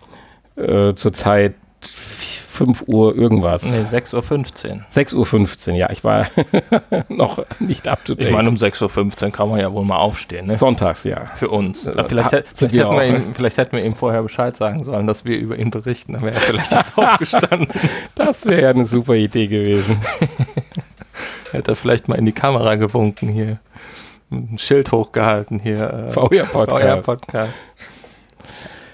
äh, 0.56 0.94
zurzeit 0.94 1.56
5 1.82 2.84
Uhr 2.88 3.14
irgendwas. 3.16 3.64
Nee, 3.64 3.82
6.15 3.82 4.16
Uhr. 4.16 4.86
6.15 4.90 5.70
Uhr, 5.72 5.76
ja, 5.76 5.90
ich 5.90 6.06
war 6.06 6.28
noch 7.10 7.44
nicht 7.60 7.86
up 7.90 8.06
to 8.06 8.16
date. 8.16 8.28
Ich 8.28 8.34
meine, 8.34 8.48
um 8.48 8.56
6.15 8.56 9.26
Uhr 9.26 9.32
kann 9.32 9.50
man 9.50 9.60
ja 9.60 9.74
wohl 9.74 9.84
mal 9.84 9.98
aufstehen, 9.98 10.48
ne? 10.48 10.56
Sonntags, 10.56 11.04
ja. 11.04 11.26
Für 11.36 11.50
uns. 11.50 11.86
Äh, 11.86 12.02
vielleicht, 12.06 12.32
ha- 12.32 12.42
vielleicht, 12.54 12.62
hätten 12.62 12.74
wir 12.74 12.90
auch. 12.90 13.02
ihm, 13.04 13.36
vielleicht 13.36 13.58
hätten 13.58 13.76
wir 13.76 13.84
ihm 13.84 13.94
vorher 13.94 14.24
Bescheid 14.24 14.56
sagen 14.56 14.86
sollen, 14.86 15.06
dass 15.06 15.26
wir 15.26 15.38
über 15.38 15.60
ihn 15.60 15.70
berichten. 15.70 16.14
Dann 16.14 16.22
wäre 16.22 16.36
er 16.36 16.42
vielleicht 16.42 16.72
jetzt 16.72 16.94
aufgestanden. 16.98 17.68
Das 18.16 18.46
wäre 18.46 18.62
ja 18.62 18.70
eine 18.70 18.86
super 18.86 19.16
Idee 19.16 19.48
gewesen. 19.48 20.00
Hätte 21.52 21.72
er 21.74 21.76
vielleicht 21.76 22.08
mal 22.08 22.16
in 22.18 22.26
die 22.26 22.32
Kamera 22.32 22.76
gewunken 22.76 23.28
hier. 23.30 23.60
Ein 24.32 24.58
Schild 24.58 24.92
hochgehalten 24.92 25.60
hier. 25.60 26.10
Äh, 26.10 26.12
VR-Podcast. 26.14 27.06
VR-Podcast. 27.06 27.68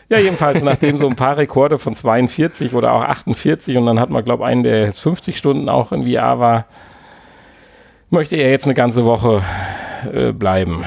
Ja, 0.10 0.20
jedenfalls, 0.20 0.62
nachdem 0.62 0.98
so 0.98 1.08
ein 1.08 1.16
paar 1.16 1.38
Rekorde 1.38 1.80
von 1.80 1.96
42 1.96 2.74
oder 2.74 2.92
auch 2.92 3.02
48 3.04 3.78
und 3.78 3.86
dann 3.86 3.98
hat 4.00 4.10
man, 4.10 4.26
glaube 4.26 4.44
ich, 4.44 4.50
einen, 4.50 4.64
der 4.64 4.82
jetzt 4.82 5.00
50 5.00 5.38
Stunden 5.38 5.70
auch 5.70 5.94
in 5.94 6.06
VR 6.06 6.38
war, 6.38 6.66
möchte 8.10 8.36
er 8.36 8.52
jetzt 8.52 8.66
eine 8.66 8.74
ganze 8.74 9.06
Woche 9.06 9.42
äh, 10.12 10.34
bleiben. 10.34 10.84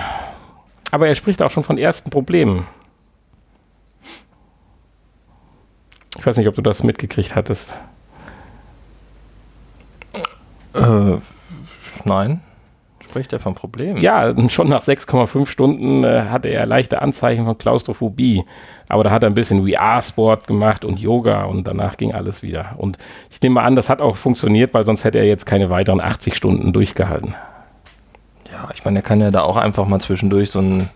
Aber 0.90 1.08
er 1.08 1.14
spricht 1.14 1.42
auch 1.42 1.50
schon 1.50 1.64
von 1.64 1.78
ersten 1.78 2.10
Problemen. 2.10 2.66
Ich 6.18 6.26
weiß 6.26 6.36
nicht, 6.36 6.46
ob 6.46 6.54
du 6.54 6.62
das 6.62 6.82
mitgekriegt 6.82 7.34
hattest. 7.34 7.74
Äh, 10.74 11.16
nein. 12.04 12.42
Spricht 13.14 13.32
er 13.32 13.38
von 13.38 13.54
Problemen? 13.54 14.00
Ja, 14.00 14.34
schon 14.48 14.68
nach 14.68 14.82
6,5 14.82 15.46
Stunden 15.46 16.02
äh, 16.02 16.22
hatte 16.30 16.48
er 16.48 16.66
leichte 16.66 17.00
Anzeichen 17.00 17.44
von 17.44 17.56
Klaustrophobie. 17.56 18.44
Aber 18.88 19.04
da 19.04 19.12
hat 19.12 19.22
er 19.22 19.30
ein 19.30 19.36
bisschen 19.36 19.64
VR-Sport 19.64 20.48
gemacht 20.48 20.84
und 20.84 20.98
Yoga 20.98 21.44
und 21.44 21.64
danach 21.64 21.96
ging 21.96 22.12
alles 22.12 22.42
wieder. 22.42 22.74
Und 22.76 22.98
ich 23.30 23.40
nehme 23.40 23.54
mal 23.54 23.62
an, 23.66 23.76
das 23.76 23.88
hat 23.88 24.00
auch 24.00 24.16
funktioniert, 24.16 24.74
weil 24.74 24.84
sonst 24.84 25.04
hätte 25.04 25.18
er 25.18 25.26
jetzt 25.26 25.46
keine 25.46 25.70
weiteren 25.70 26.00
80 26.00 26.34
Stunden 26.34 26.72
durchgehalten. 26.72 27.36
Ja, 28.50 28.68
ich 28.74 28.84
meine, 28.84 28.98
er 28.98 29.02
kann 29.02 29.20
ja 29.20 29.30
da 29.30 29.42
auch 29.42 29.58
einfach 29.58 29.86
mal 29.86 30.00
zwischendurch 30.00 30.50
so 30.50 30.58
ein, 30.58 30.90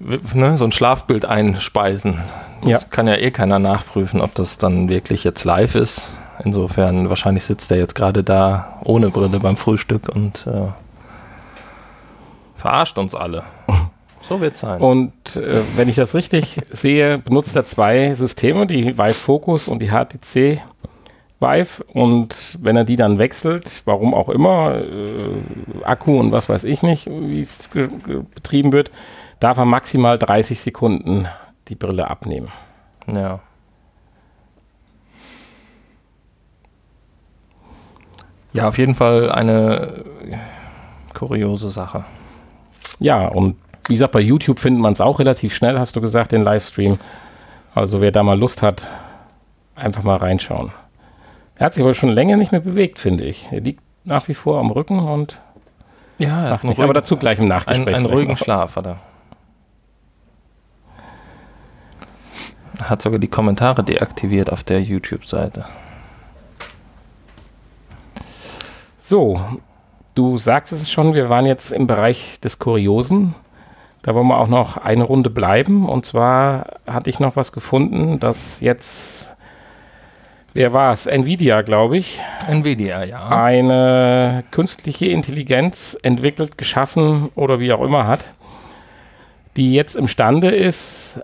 ne, 0.00 0.56
so 0.56 0.64
ein 0.64 0.72
Schlafbild 0.72 1.26
einspeisen. 1.26 2.18
Ja. 2.64 2.78
Das 2.78 2.90
kann 2.90 3.06
ja 3.06 3.14
eh 3.14 3.30
keiner 3.30 3.60
nachprüfen, 3.60 4.20
ob 4.20 4.34
das 4.34 4.58
dann 4.58 4.88
wirklich 4.88 5.22
jetzt 5.22 5.44
live 5.44 5.76
ist. 5.76 6.12
Insofern, 6.44 7.08
wahrscheinlich 7.08 7.44
sitzt 7.44 7.70
er 7.70 7.78
jetzt 7.78 7.94
gerade 7.94 8.22
da 8.22 8.80
ohne 8.84 9.10
Brille 9.10 9.40
beim 9.40 9.56
Frühstück 9.56 10.08
und 10.08 10.46
äh, 10.46 10.68
verarscht 12.56 12.98
uns 12.98 13.14
alle. 13.14 13.44
So 14.22 14.38
wird's 14.42 14.60
sein. 14.60 14.82
Und 14.82 15.36
äh, 15.36 15.62
wenn 15.76 15.88
ich 15.88 15.96
das 15.96 16.14
richtig 16.14 16.60
sehe, 16.70 17.16
benutzt 17.16 17.56
er 17.56 17.64
zwei 17.64 18.14
Systeme, 18.14 18.66
die 18.66 18.98
Vive 18.98 19.14
Focus 19.14 19.66
und 19.66 19.80
die 19.80 19.88
HTC 19.88 20.60
Vive. 21.40 21.84
Und 21.94 22.58
wenn 22.60 22.76
er 22.76 22.84
die 22.84 22.96
dann 22.96 23.18
wechselt, 23.18 23.80
warum 23.86 24.12
auch 24.12 24.28
immer, 24.28 24.74
äh, 24.74 25.84
Akku 25.84 26.20
und 26.20 26.32
was 26.32 26.50
weiß 26.50 26.64
ich 26.64 26.82
nicht, 26.82 27.06
wie 27.06 27.40
es 27.40 27.70
betrieben 28.34 28.72
wird, 28.72 28.90
darf 29.40 29.56
er 29.56 29.64
maximal 29.64 30.18
30 30.18 30.60
Sekunden 30.60 31.26
die 31.68 31.74
Brille 31.74 32.08
abnehmen. 32.08 32.48
Ja. 33.06 33.40
Ja, 38.52 38.68
auf 38.68 38.78
jeden 38.78 38.94
Fall 38.94 39.30
eine 39.30 40.04
kuriose 41.14 41.70
Sache. 41.70 42.04
Ja, 42.98 43.26
und 43.28 43.56
wie 43.86 43.94
gesagt, 43.94 44.12
bei 44.12 44.20
YouTube 44.20 44.60
findet 44.60 44.82
man 44.82 44.92
es 44.92 45.00
auch 45.00 45.18
relativ 45.18 45.54
schnell, 45.54 45.78
hast 45.78 45.96
du 45.96 46.00
gesagt, 46.00 46.32
den 46.32 46.42
Livestream. 46.44 46.98
Also 47.74 48.00
wer 48.00 48.10
da 48.12 48.22
mal 48.22 48.38
Lust 48.38 48.62
hat, 48.62 48.90
einfach 49.74 50.02
mal 50.02 50.16
reinschauen. 50.16 50.72
Er 51.56 51.66
hat 51.66 51.74
sich 51.74 51.82
aber 51.82 51.94
schon 51.94 52.10
länger 52.10 52.36
nicht 52.36 52.52
mehr 52.52 52.60
bewegt, 52.60 52.98
finde 52.98 53.24
ich. 53.24 53.48
Er 53.50 53.60
liegt 53.60 53.82
nach 54.04 54.28
wie 54.28 54.34
vor 54.34 54.58
am 54.58 54.70
Rücken 54.70 54.98
und 55.00 55.38
Ja, 56.18 56.28
macht 56.28 56.50
hat 56.50 56.60
einen 56.62 56.70
nicht. 56.70 56.80
Aber 56.80 56.94
dazu 56.94 57.16
gleich 57.16 57.38
im 57.38 57.48
Nachgespräch. 57.48 57.86
einen, 57.86 57.94
einen 57.96 58.06
ruhigen. 58.06 58.36
Schlaf 58.36 58.76
hat 58.76 58.86
er. 58.86 58.98
Hat 62.82 63.02
sogar 63.02 63.18
die 63.18 63.28
Kommentare 63.28 63.84
deaktiviert 63.84 64.50
auf 64.50 64.64
der 64.64 64.80
YouTube-Seite. 64.82 65.66
So, 69.10 69.40
du 70.14 70.38
sagst 70.38 70.72
es 70.72 70.88
schon, 70.88 71.14
wir 71.14 71.28
waren 71.28 71.44
jetzt 71.44 71.72
im 71.72 71.88
Bereich 71.88 72.38
des 72.38 72.60
Kuriosen. 72.60 73.34
Da 74.02 74.14
wollen 74.14 74.28
wir 74.28 74.38
auch 74.38 74.46
noch 74.46 74.76
eine 74.76 75.02
Runde 75.02 75.30
bleiben. 75.30 75.88
Und 75.88 76.06
zwar 76.06 76.76
hatte 76.86 77.10
ich 77.10 77.18
noch 77.18 77.34
was 77.34 77.50
gefunden, 77.50 78.20
das 78.20 78.60
jetzt, 78.60 79.34
wer 80.54 80.72
war 80.72 80.92
es? 80.92 81.06
Nvidia, 81.06 81.62
glaube 81.62 81.98
ich, 81.98 82.20
Nvidia, 82.46 83.02
ja. 83.02 83.30
eine 83.30 84.44
künstliche 84.52 85.06
Intelligenz 85.06 85.98
entwickelt, 86.00 86.56
geschaffen 86.56 87.30
oder 87.34 87.58
wie 87.58 87.72
auch 87.72 87.82
immer 87.82 88.06
hat, 88.06 88.20
die 89.56 89.74
jetzt 89.74 89.96
imstande 89.96 90.54
ist, 90.54 91.20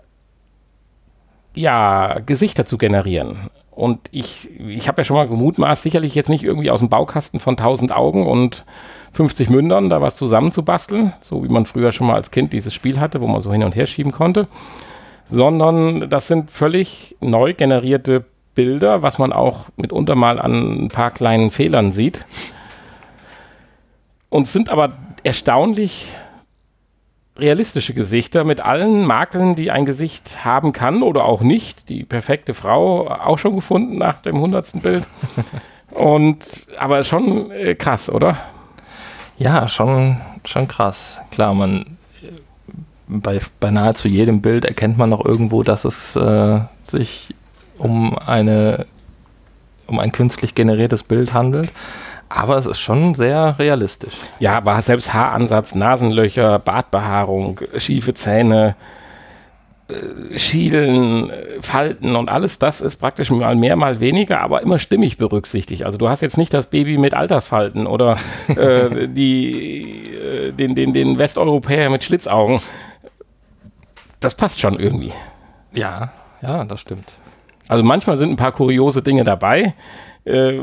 ja, 1.53 2.19
Gesichter 2.19 2.65
zu 2.65 2.77
generieren. 2.77 3.49
Und 3.77 3.99
ich, 4.09 4.49
ich 4.59 4.87
habe 4.87 5.01
ja 5.01 5.05
schon 5.05 5.17
mal 5.17 5.27
gemutmaßt, 5.27 5.83
sicherlich 5.83 6.15
jetzt 6.15 6.29
nicht 6.29 6.43
irgendwie 6.43 6.71
aus 6.71 6.79
dem 6.79 6.89
Baukasten 6.89 7.39
von 7.39 7.53
1000 7.53 7.91
Augen 7.91 8.25
und 8.25 8.65
50 9.13 9.51
Mündern 9.51 9.91
da 9.91 10.01
was 10.01 10.15
zusammenzubasteln, 10.15 11.13
so 11.21 11.43
wie 11.43 11.47
man 11.47 11.67
früher 11.67 11.91
schon 11.91 12.07
mal 12.07 12.15
als 12.15 12.31
Kind 12.31 12.53
dieses 12.53 12.73
Spiel 12.73 12.99
hatte, 12.99 13.21
wo 13.21 13.27
man 13.27 13.39
so 13.39 13.51
hin 13.51 13.63
und 13.63 13.75
her 13.75 13.85
schieben 13.85 14.11
konnte, 14.11 14.47
sondern 15.29 16.09
das 16.09 16.27
sind 16.27 16.49
völlig 16.49 17.17
neu 17.21 17.53
generierte 17.53 18.25
Bilder, 18.55 19.03
was 19.03 19.19
man 19.19 19.31
auch 19.31 19.65
mitunter 19.75 20.15
mal 20.15 20.39
an 20.39 20.85
ein 20.85 20.87
paar 20.87 21.11
kleinen 21.11 21.51
Fehlern 21.51 21.91
sieht. 21.91 22.25
Und 24.29 24.47
sind 24.47 24.69
aber 24.69 24.93
erstaunlich 25.21 26.07
realistische 27.39 27.93
Gesichter 27.93 28.43
mit 28.43 28.59
allen 28.59 29.05
Makeln, 29.05 29.55
die 29.55 29.71
ein 29.71 29.85
Gesicht 29.85 30.43
haben 30.43 30.73
kann 30.73 31.03
oder 31.03 31.25
auch 31.25 31.41
nicht. 31.41 31.89
Die 31.89 32.03
perfekte 32.03 32.53
Frau 32.53 33.07
auch 33.07 33.37
schon 33.37 33.55
gefunden 33.55 33.97
nach 33.97 34.21
dem 34.21 34.39
hundertsten 34.39 34.81
Bild. 34.81 35.05
Und 35.91 36.67
aber 36.77 37.03
schon 37.03 37.51
äh, 37.51 37.75
krass, 37.75 38.09
oder? 38.09 38.37
Ja, 39.37 39.67
schon, 39.67 40.17
schon 40.45 40.67
krass. 40.67 41.21
Klar, 41.31 41.53
man 41.53 41.97
bei, 43.07 43.39
bei 43.59 43.71
nahezu 43.71 44.07
jedem 44.07 44.41
Bild 44.41 44.65
erkennt 44.65 44.97
man 44.97 45.09
noch 45.09 45.23
irgendwo, 45.23 45.63
dass 45.63 45.85
es 45.85 46.15
äh, 46.15 46.59
sich 46.83 47.33
um 47.77 48.17
eine 48.17 48.85
um 49.87 49.99
ein 49.99 50.11
künstlich 50.11 50.53
generiertes 50.53 51.03
Bild 51.03 51.33
handelt. 51.33 51.71
Aber 52.29 52.57
es 52.57 52.65
ist 52.65 52.79
schon 52.79 53.13
sehr 53.13 53.57
realistisch. 53.57 54.15
Ja, 54.39 54.63
war 54.65 54.81
selbst 54.81 55.13
Haaransatz, 55.13 55.75
Nasenlöcher, 55.75 56.59
Bartbehaarung, 56.59 57.61
schiefe 57.77 58.13
Zähne, 58.13 58.75
äh, 59.87 60.37
Schielen, 60.37 61.29
äh, 61.29 61.61
Falten 61.61 62.17
und 62.17 62.27
alles 62.27 62.59
das 62.59 62.81
ist 62.81 62.97
praktisch 62.97 63.31
mal 63.31 63.55
mehr, 63.55 63.77
mal 63.77 64.01
weniger, 64.01 64.41
aber 64.41 64.61
immer 64.61 64.79
stimmig 64.79 65.17
berücksichtigt. 65.17 65.83
Also 65.83 65.97
du 65.97 66.09
hast 66.09 66.21
jetzt 66.21 66.37
nicht 66.37 66.53
das 66.53 66.67
Baby 66.67 66.97
mit 66.97 67.13
Altersfalten 67.13 67.87
oder 67.87 68.17
äh, 68.49 69.07
die, 69.07 70.03
äh, 70.13 70.51
den, 70.51 70.75
den, 70.75 70.91
den 70.91 71.17
Westeuropäer 71.17 71.89
mit 71.89 72.03
Schlitzaugen. 72.03 72.59
Das 74.19 74.35
passt 74.35 74.59
schon 74.59 74.77
irgendwie. 74.77 75.13
Ja, 75.73 76.11
ja, 76.41 76.65
das 76.65 76.81
stimmt. 76.81 77.13
Also 77.69 77.83
manchmal 77.83 78.17
sind 78.17 78.31
ein 78.31 78.37
paar 78.37 78.51
kuriose 78.51 79.01
Dinge 79.01 79.23
dabei, 79.23 79.73
äh, 80.27 80.59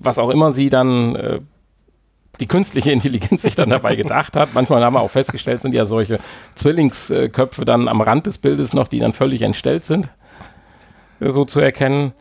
was 0.00 0.18
auch 0.18 0.30
immer 0.30 0.52
sie 0.52 0.70
dann, 0.70 1.16
äh, 1.16 1.40
die 2.40 2.46
künstliche 2.46 2.92
Intelligenz 2.92 3.42
sich 3.42 3.54
dann 3.54 3.70
dabei 3.70 3.96
gedacht 3.96 4.36
hat. 4.36 4.50
Manchmal 4.54 4.84
haben 4.84 4.94
wir 4.94 5.00
auch 5.00 5.10
festgestellt, 5.10 5.62
sind 5.62 5.74
ja 5.74 5.86
solche 5.86 6.18
Zwillingsköpfe 6.54 7.64
dann 7.64 7.88
am 7.88 8.00
Rand 8.00 8.26
des 8.26 8.38
Bildes 8.38 8.72
noch, 8.72 8.88
die 8.88 9.00
dann 9.00 9.12
völlig 9.12 9.42
entstellt 9.42 9.84
sind, 9.84 10.08
äh, 11.20 11.30
so 11.30 11.44
zu 11.44 11.60
erkennen. 11.60 12.12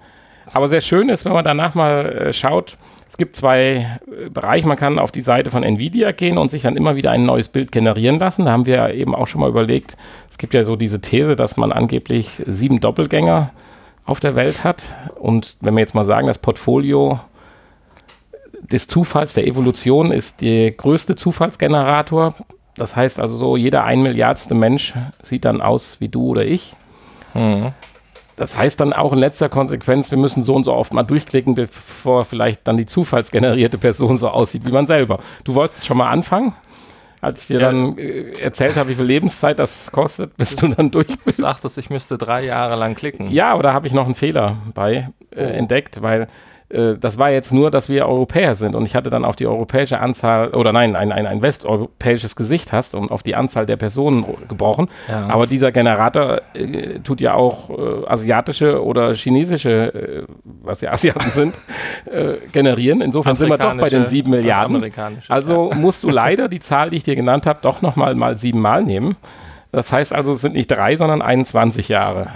Aber 0.54 0.67
sehr 0.67 0.82
schön 0.82 1.10
ist, 1.10 1.26
wenn 1.26 1.34
man 1.34 1.46
danach 1.46 1.76
mal 1.76 2.06
äh, 2.06 2.34
schaut, 2.34 2.78
es 3.10 3.17
gibt 3.17 3.36
zwei 3.36 4.00
äh, 4.08 4.30
Bereiche. 4.30 4.67
Man 4.67 4.78
kann 4.78 4.98
auf 4.98 5.12
die 5.12 5.22
Seite 5.22 5.52
von 5.52 5.63
Nvidia 5.63 6.13
gehen 6.13 6.38
und 6.38 6.50
sich 6.50 6.62
dann 6.62 6.78
immer 6.78 6.96
wieder 6.96 7.12
ein 7.12 7.26
neues 7.26 7.50
Bild 7.50 7.72
generieren 7.72 8.20
lassen. 8.20 8.46
Da 8.46 8.52
haben 8.52 8.65
wir 8.65 8.94
eben 8.94 9.13
auch 9.13 9.28
schon 9.28 9.41
mal 9.41 9.50
überlegt, 9.50 9.98
es 10.30 10.38
gibt 10.38 10.54
ja 10.54 10.63
so 10.63 10.76
diese 10.78 11.02
These, 11.02 11.36
dass 11.36 11.58
man 11.58 11.72
angeblich 11.72 12.41
sieben 12.48 12.80
Doppelgänger 12.80 13.52
auf 14.06 14.20
der 14.20 14.36
Welt 14.36 14.64
hat. 14.64 14.84
Und 15.20 15.58
wenn 15.62 15.76
wir 15.76 15.82
jetzt 15.82 15.96
mal 15.96 16.06
sagen, 16.06 16.28
das 16.28 16.40
Portfolio 16.40 17.20
des 18.72 18.88
Zufalls, 18.88 19.34
der 19.34 19.48
Evolution 19.48 20.12
ist 20.12 20.42
der 20.42 20.72
größte 20.72 21.16
Zufallsgenerator. 21.16 22.36
Das 22.76 22.96
heißt 22.96 23.20
also 23.20 23.36
so, 23.38 23.58
jeder 23.58 23.84
ein 23.84 24.02
Milliardste 24.02 24.56
Mensch 24.56 24.94
sieht 25.22 25.46
dann 25.46 25.62
aus 25.62 26.00
wie 26.00 26.10
du 26.10 26.28
oder 26.28 26.46
ich. 26.46 26.74
Das 28.38 28.58
heißt 28.58 28.80
dann 28.80 28.94
auch 28.94 29.14
in 29.14 29.20
letzter 29.20 29.50
Konsequenz, 29.50 30.10
wir 30.10 30.18
müssen 30.18 30.44
so 30.44 30.56
und 30.56 30.64
so 30.64 30.74
oft 30.74 30.94
mal 30.94 31.04
durchklicken, 31.04 31.54
bevor 31.54 32.26
vielleicht 32.26 32.68
dann 32.68 32.78
die 32.78 32.86
zufallsgenerierte 32.86 33.78
Person 33.78 34.18
so 34.18 34.30
aussieht 34.30 34.66
wie 34.66 34.72
man 34.72 34.88
selber. 34.88 35.20
Du 35.44 35.54
wolltest 35.54 35.86
schon 35.86 35.98
mal 35.98 36.10
anfangen? 36.10 36.54
Als 37.22 37.42
ich 37.42 37.48
dir 37.48 37.60
ja. 37.60 37.72
dann 37.72 37.98
äh, 37.98 38.32
erzählt 38.42 38.76
habe, 38.76 38.90
wie 38.90 38.96
viel 38.96 39.06
Lebenszeit 39.06 39.60
das 39.60 39.92
kostet, 39.92 40.36
bis 40.38 40.56
du 40.56 40.68
dann 40.68 40.92
durch 40.92 41.08
bist. 41.24 41.40
Du 41.40 41.44
sagtest, 41.44 41.78
ich 41.78 41.90
müsste 41.90 42.18
drei 42.18 42.44
Jahre 42.44 42.76
lang 42.76 42.96
klicken. 42.96 43.30
Ja, 43.32 43.54
aber 43.54 43.64
da 43.64 43.74
habe 43.74 43.88
ich 43.88 43.94
noch 43.94 44.06
einen 44.06 44.16
Fehler 44.16 44.58
bei 44.74 44.96
äh, 44.96 45.08
oh. 45.36 45.40
entdeckt, 45.40 46.02
weil 46.02 46.28
äh, 46.72 46.98
das 46.98 47.18
war 47.18 47.32
jetzt 47.32 47.52
nur, 47.52 47.72
dass 47.72 47.90
wir 47.90 48.08
Europäer 48.08 48.56
sind 48.56 48.76
und 48.76 48.86
ich 48.86 48.96
hatte 48.96 49.10
dann 49.10 49.26
auf 49.26 49.36
die 49.36 49.48
europäische 49.48 50.00
Anzahl, 50.00 50.50
oder 50.50 50.72
nein, 50.72 50.96
ein, 50.96 51.12
ein, 51.12 51.26
ein 51.26 51.42
westeuropäisches 51.42 52.36
Gesicht 52.36 52.72
hast 52.72 52.96
und 52.96 53.12
auf 53.12 53.24
die 53.24 53.36
Anzahl 53.36 53.66
der 53.66 53.78
Personen 53.78 54.26
gebrochen. 54.48 54.90
Ja. 55.08 55.28
Aber 55.28 55.48
dieser 55.48 55.72
Generator 55.72 56.42
äh, 56.54 57.00
tut 57.00 57.22
ja 57.22 57.34
auch 57.34 57.70
äh, 57.70 58.08
asiatische 58.08 58.84
oder 58.84 59.14
chinesische, 59.14 59.94
äh, 59.94 60.24
was 60.44 60.82
ja 60.82 60.92
Asiaten 61.02 61.30
sind, 61.30 61.56
äh, 62.06 62.48
generieren. 62.52 63.02
Insofern 63.02 63.36
sind 63.36 63.50
wir 63.50 63.58
doch 63.58 63.76
bei 63.78 63.90
den 63.90 64.06
sieben 64.06 64.32
Milliarden. 64.32 64.92
Also 65.28 65.72
ja. 65.72 65.78
musst 65.78 66.04
du 66.04 66.10
leider 66.10 66.48
die 66.48 66.60
Zahl, 66.60 66.90
die 66.90 66.98
ich 66.98 67.04
dir 67.04 67.16
genannt 67.16 67.46
habe, 67.46 67.60
doch 67.62 67.82
nochmal 67.82 68.16
mal 68.16 68.38
sieben 68.38 68.62
Mal 68.62 68.84
nehmen. 68.84 69.16
Das 69.72 69.92
heißt 69.92 70.14
also, 70.14 70.34
es 70.34 70.42
sind 70.42 70.54
nicht 70.54 70.70
drei, 70.70 70.98
sondern 70.98 71.22
21 71.22 71.88
Jahre 71.88 72.28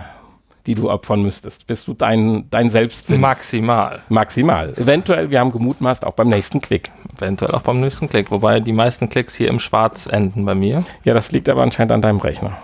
die 0.68 0.76
du 0.76 0.90
opfern 0.90 1.22
müsstest, 1.22 1.68
bis 1.68 1.86
du 1.86 1.94
dein, 1.94 2.50
dein 2.50 2.70
Selbst. 2.70 3.10
Maximal. 3.10 4.04
Maximal. 4.10 4.74
Eventuell, 4.76 5.30
wir 5.30 5.40
haben 5.40 5.52
gemutmaßt, 5.52 6.06
auch 6.06 6.14
beim 6.14 6.30
nächsten 6.30 6.62
Klick. 6.62 6.92
Eventuell 7.18 7.52
auch 7.52 7.62
beim 7.62 7.80
nächsten 7.80 8.10
Klick, 8.10 8.32
wobei 8.32 8.60
die 8.60 8.74
meisten 8.74 9.10
Klicks 9.10 9.36
hier 9.36 9.48
im 9.48 9.60
Schwarz 9.60 10.08
enden 10.08 10.46
bei 10.46 10.56
mir. 10.56 10.84
Ja, 11.04 11.14
das 11.14 11.32
liegt 11.32 11.50
aber 11.50 11.62
anscheinend 11.62 11.92
an 11.92 12.02
deinem 12.02 12.20
Rechner. 12.20 12.58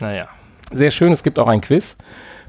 Naja. 0.00 0.26
Sehr 0.72 0.90
schön, 0.90 1.12
es 1.12 1.22
gibt 1.22 1.38
auch 1.38 1.48
ein 1.48 1.60
Quiz. 1.60 1.96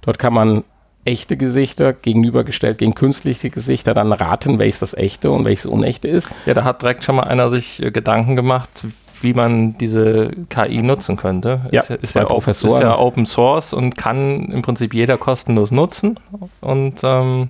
Dort 0.01 0.19
kann 0.19 0.33
man 0.33 0.63
echte 1.07 1.37
Gesichter 1.37 1.93
gegenübergestellt 1.93 2.79
gegen 2.79 2.93
künstliche 2.93 3.49
Gesichter 3.49 3.93
dann 3.93 4.11
raten, 4.11 4.59
welches 4.59 4.79
das 4.79 4.93
echte 4.93 5.31
und 5.31 5.45
welches 5.45 5.65
unechte 5.65 6.07
ist. 6.07 6.31
Ja, 6.45 6.53
da 6.53 6.65
hat 6.65 6.81
direkt 6.81 7.03
schon 7.03 7.15
mal 7.15 7.23
einer 7.23 7.49
sich 7.49 7.81
äh, 7.81 7.91
Gedanken 7.91 8.35
gemacht, 8.35 8.85
wie 9.23 9.33
man 9.33 9.77
diese 9.77 10.31
KI 10.49 10.81
nutzen 10.81 11.17
könnte. 11.17 11.61
Ja, 11.71 11.81
ist, 11.81 11.89
ist, 11.89 12.15
ja, 12.15 12.23
ist 12.23 12.79
ja 12.79 12.97
Open 12.97 13.25
Source 13.25 13.73
und 13.73 13.97
kann 13.97 14.51
im 14.51 14.61
Prinzip 14.61 14.93
jeder 14.93 15.17
kostenlos 15.17 15.71
nutzen. 15.71 16.19
Und 16.61 17.01
ähm 17.03 17.49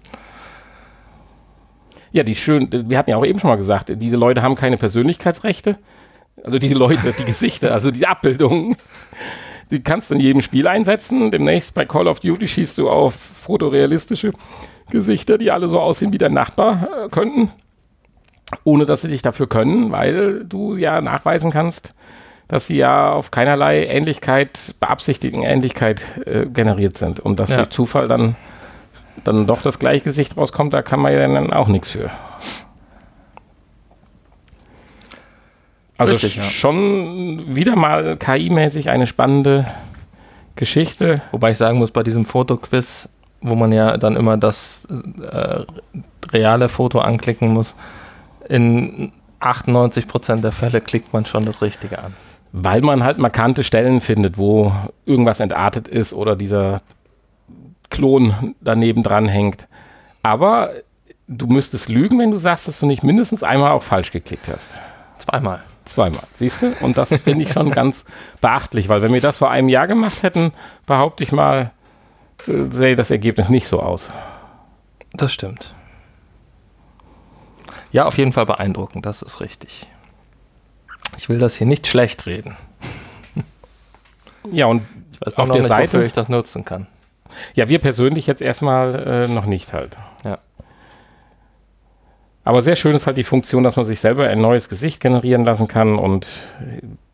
ja, 2.11 2.23
die 2.23 2.35
schön, 2.35 2.69
wir 2.71 2.97
hatten 2.97 3.09
ja 3.09 3.17
auch 3.17 3.25
eben 3.25 3.39
schon 3.39 3.49
mal 3.49 3.57
gesagt, 3.57 3.91
diese 3.95 4.15
Leute 4.15 4.41
haben 4.41 4.55
keine 4.55 4.77
Persönlichkeitsrechte. 4.77 5.77
Also 6.43 6.57
diese 6.59 6.75
Leute, 6.75 7.13
die 7.19 7.25
Gesichter, 7.25 7.73
also 7.73 7.91
die 7.91 8.07
Abbildungen, 8.07 8.75
die 9.71 9.81
kannst 9.81 10.09
du 10.09 10.15
in 10.15 10.21
jedem 10.21 10.41
Spiel 10.41 10.67
einsetzen. 10.67 11.31
Demnächst 11.31 11.75
bei 11.75 11.85
Call 11.85 12.07
of 12.07 12.21
Duty 12.21 12.47
schießt 12.47 12.77
du 12.77 12.89
auf 12.89 13.13
fotorealistische 13.13 14.33
Gesichter, 14.89 15.37
die 15.37 15.51
alle 15.51 15.67
so 15.67 15.79
aussehen 15.79 16.13
wie 16.13 16.17
dein 16.17 16.33
Nachbar 16.33 16.87
äh, 17.05 17.09
könnten 17.09 17.51
ohne 18.63 18.85
dass 18.85 19.01
sie 19.01 19.09
dich 19.09 19.21
dafür 19.21 19.47
können, 19.47 19.91
weil 19.91 20.45
du 20.45 20.75
ja 20.75 21.01
nachweisen 21.01 21.51
kannst, 21.51 21.93
dass 22.47 22.67
sie 22.67 22.77
ja 22.77 23.11
auf 23.11 23.31
keinerlei 23.31 23.85
Ähnlichkeit, 23.85 24.75
beabsichtigten 24.79 25.43
Ähnlichkeit 25.43 26.05
äh, 26.25 26.45
generiert 26.45 26.97
sind. 26.97 27.19
Und 27.19 27.39
dass 27.39 27.49
ja. 27.49 27.57
durch 27.57 27.69
Zufall 27.69 28.07
dann, 28.07 28.35
dann 29.23 29.47
doch 29.47 29.61
das 29.61 29.79
gleiche 29.79 30.05
Gesicht 30.05 30.37
rauskommt, 30.37 30.73
da 30.73 30.81
kann 30.81 31.01
man 31.01 31.13
ja 31.13 31.27
dann 31.27 31.51
auch 31.51 31.67
nichts 31.67 31.89
für. 31.89 32.09
Also 35.97 36.13
Richtig, 36.13 36.35
ja. 36.35 36.43
schon 36.43 37.55
wieder 37.55 37.75
mal 37.75 38.17
KI-mäßig 38.17 38.89
eine 38.89 39.07
spannende 39.07 39.65
Geschichte. 40.55 41.21
Wobei 41.31 41.51
ich 41.51 41.57
sagen 41.57 41.79
muss, 41.79 41.91
bei 41.91 42.03
diesem 42.03 42.23
Fotoquiz, 42.23 43.09
wo 43.41 43.55
man 43.55 43.71
ja 43.71 43.97
dann 43.97 44.15
immer 44.15 44.37
das 44.37 44.87
äh, 45.31 45.63
reale 46.31 46.69
Foto 46.69 46.99
anklicken 46.99 47.49
muss, 47.49 47.75
in 48.49 49.11
98 49.39 50.07
Prozent 50.07 50.43
der 50.43 50.51
Fälle 50.51 50.81
klickt 50.81 51.13
man 51.13 51.25
schon 51.25 51.45
das 51.45 51.61
Richtige 51.61 51.99
an. 51.99 52.13
Weil 52.51 52.81
man 52.81 53.03
halt 53.03 53.17
markante 53.17 53.63
Stellen 53.63 54.01
findet, 54.01 54.37
wo 54.37 54.71
irgendwas 55.05 55.39
entartet 55.39 55.87
ist 55.87 56.13
oder 56.13 56.35
dieser 56.35 56.81
Klon 57.89 58.55
daneben 58.61 59.03
dran 59.03 59.27
hängt. 59.27 59.67
Aber 60.23 60.71
du 61.27 61.47
müsstest 61.47 61.89
lügen, 61.89 62.19
wenn 62.19 62.31
du 62.31 62.37
sagst, 62.37 62.67
dass 62.67 62.79
du 62.79 62.85
nicht 62.85 63.03
mindestens 63.03 63.43
einmal 63.43 63.71
auch 63.71 63.83
falsch 63.83 64.11
geklickt 64.11 64.47
hast. 64.47 64.69
Zweimal. 65.19 65.63
Zweimal, 65.85 66.23
siehst 66.37 66.61
du? 66.61 66.73
Und 66.81 66.97
das 66.97 67.09
finde 67.23 67.43
ich 67.43 67.53
schon 67.53 67.71
ganz 67.71 68.03
beachtlich, 68.41 68.89
weil 68.89 69.01
wenn 69.01 69.13
wir 69.13 69.21
das 69.21 69.37
vor 69.37 69.49
einem 69.49 69.69
Jahr 69.69 69.87
gemacht 69.87 70.21
hätten, 70.21 70.51
behaupte 70.85 71.23
ich 71.23 71.31
mal, 71.31 71.71
äh, 72.47 72.65
sähe 72.71 72.97
das 72.97 73.09
Ergebnis 73.09 73.47
nicht 73.47 73.67
so 73.67 73.81
aus. 73.81 74.09
Das 75.13 75.31
stimmt. 75.31 75.71
Ja, 77.91 78.05
auf 78.05 78.17
jeden 78.17 78.33
Fall 78.33 78.45
beeindruckend, 78.45 79.05
das 79.05 79.21
ist 79.21 79.41
richtig. 79.41 79.87
Ich 81.17 81.29
will 81.29 81.39
das 81.39 81.55
hier 81.55 81.67
nicht 81.67 81.87
schlecht 81.87 82.27
reden. 82.27 82.55
Ja, 84.51 84.67
und 84.67 84.83
ich 85.11 85.21
weiß 85.21 85.35
auf 85.35 85.49
der 85.49 85.61
nicht, 85.61 85.67
Seite, 85.67 85.93
wofür 85.93 86.05
ich 86.05 86.13
das 86.13 86.29
nutzen 86.29 86.63
kann. 86.63 86.87
Ja, 87.53 87.69
wir 87.69 87.79
persönlich 87.79 88.27
jetzt 88.27 88.41
erstmal 88.41 88.95
äh, 88.95 89.27
noch 89.27 89.45
nicht 89.45 89.73
halt. 89.73 89.97
Ja. 90.23 90.39
Aber 92.43 92.61
sehr 92.61 92.75
schön 92.75 92.95
ist 92.95 93.07
halt 93.07 93.17
die 93.17 93.23
Funktion, 93.23 93.63
dass 93.63 93.75
man 93.75 93.85
sich 93.85 93.99
selber 93.99 94.27
ein 94.27 94.39
neues 94.39 94.69
Gesicht 94.69 95.01
generieren 95.01 95.43
lassen 95.43 95.67
kann 95.67 95.99
und 95.99 96.27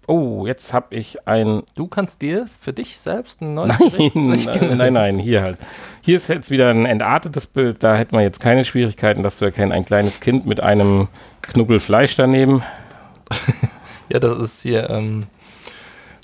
oh, 0.08 0.46
jetzt 0.48 0.74
habe 0.74 0.96
ich 0.96 1.28
ein. 1.28 1.64
Du 1.76 1.88
kannst 1.88 2.22
dir 2.22 2.48
für 2.62 2.74
dich 2.74 2.98
selbst 2.98 3.42
ein 3.42 3.54
neues 3.54 3.78
nein, 3.80 4.12
nein, 4.14 4.78
nein, 4.78 4.94
nein, 4.94 5.20
hier 5.20 5.42
halt. 5.42 5.58
Hier 6.02 6.18
ist 6.18 6.30
jetzt 6.30 6.52
wieder 6.52 6.70
ein 6.70 6.86
entartetes 6.86 7.48
Bild, 7.48 7.84
da 7.84 7.96
hätten 7.96 8.16
wir 8.16 8.24
jetzt 8.24 8.40
keine 8.40 8.66
Schwierigkeiten, 8.66 9.24
das 9.24 9.38
zu 9.38 9.46
erkennen. 9.46 9.72
Ein 9.72 9.86
kleines 9.86 10.20
Kind 10.20 10.46
mit 10.46 10.60
einem 10.60 11.08
Knubbel 11.42 11.80
Fleisch 11.80 12.16
daneben. 12.16 12.64
ja, 14.10 14.20
das 14.20 14.38
ist 14.38 14.64
hier, 14.64 14.90
ähm, 14.90 15.26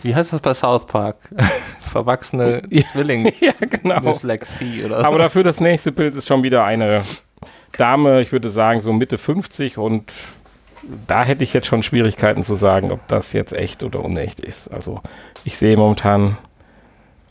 wie 0.02 0.16
heißt 0.16 0.34
das 0.34 0.42
bei 0.42 0.54
South 0.54 0.86
Park? 0.88 1.18
Verwachsene 1.80 2.62
Zwillings. 2.92 3.40
ja, 3.42 3.54
genau. 3.60 4.00
Dyslexie 4.00 4.86
oder 4.86 5.02
so. 5.02 5.06
Aber 5.06 5.18
dafür 5.18 5.44
das 5.44 5.60
nächste 5.60 5.92
Bild 5.92 6.16
ist 6.16 6.28
schon 6.28 6.44
wieder 6.44 6.64
eine 6.64 7.02
Dame, 7.78 8.22
ich 8.22 8.32
würde 8.32 8.52
sagen 8.52 8.82
so 8.82 8.92
Mitte 8.94 9.18
50 9.18 9.78
und 9.78 10.12
da 11.08 11.24
hätte 11.24 11.44
ich 11.44 11.54
jetzt 11.54 11.68
schon 11.68 11.84
Schwierigkeiten 11.84 12.44
zu 12.44 12.56
sagen, 12.56 12.92
ob 12.92 13.08
das 13.08 13.34
jetzt 13.34 13.54
echt 13.54 13.84
oder 13.84 14.04
unecht 14.04 14.40
ist. 14.40 14.68
Also 14.70 15.02
ich 15.44 15.58
sehe 15.58 15.78
momentan 15.78 16.38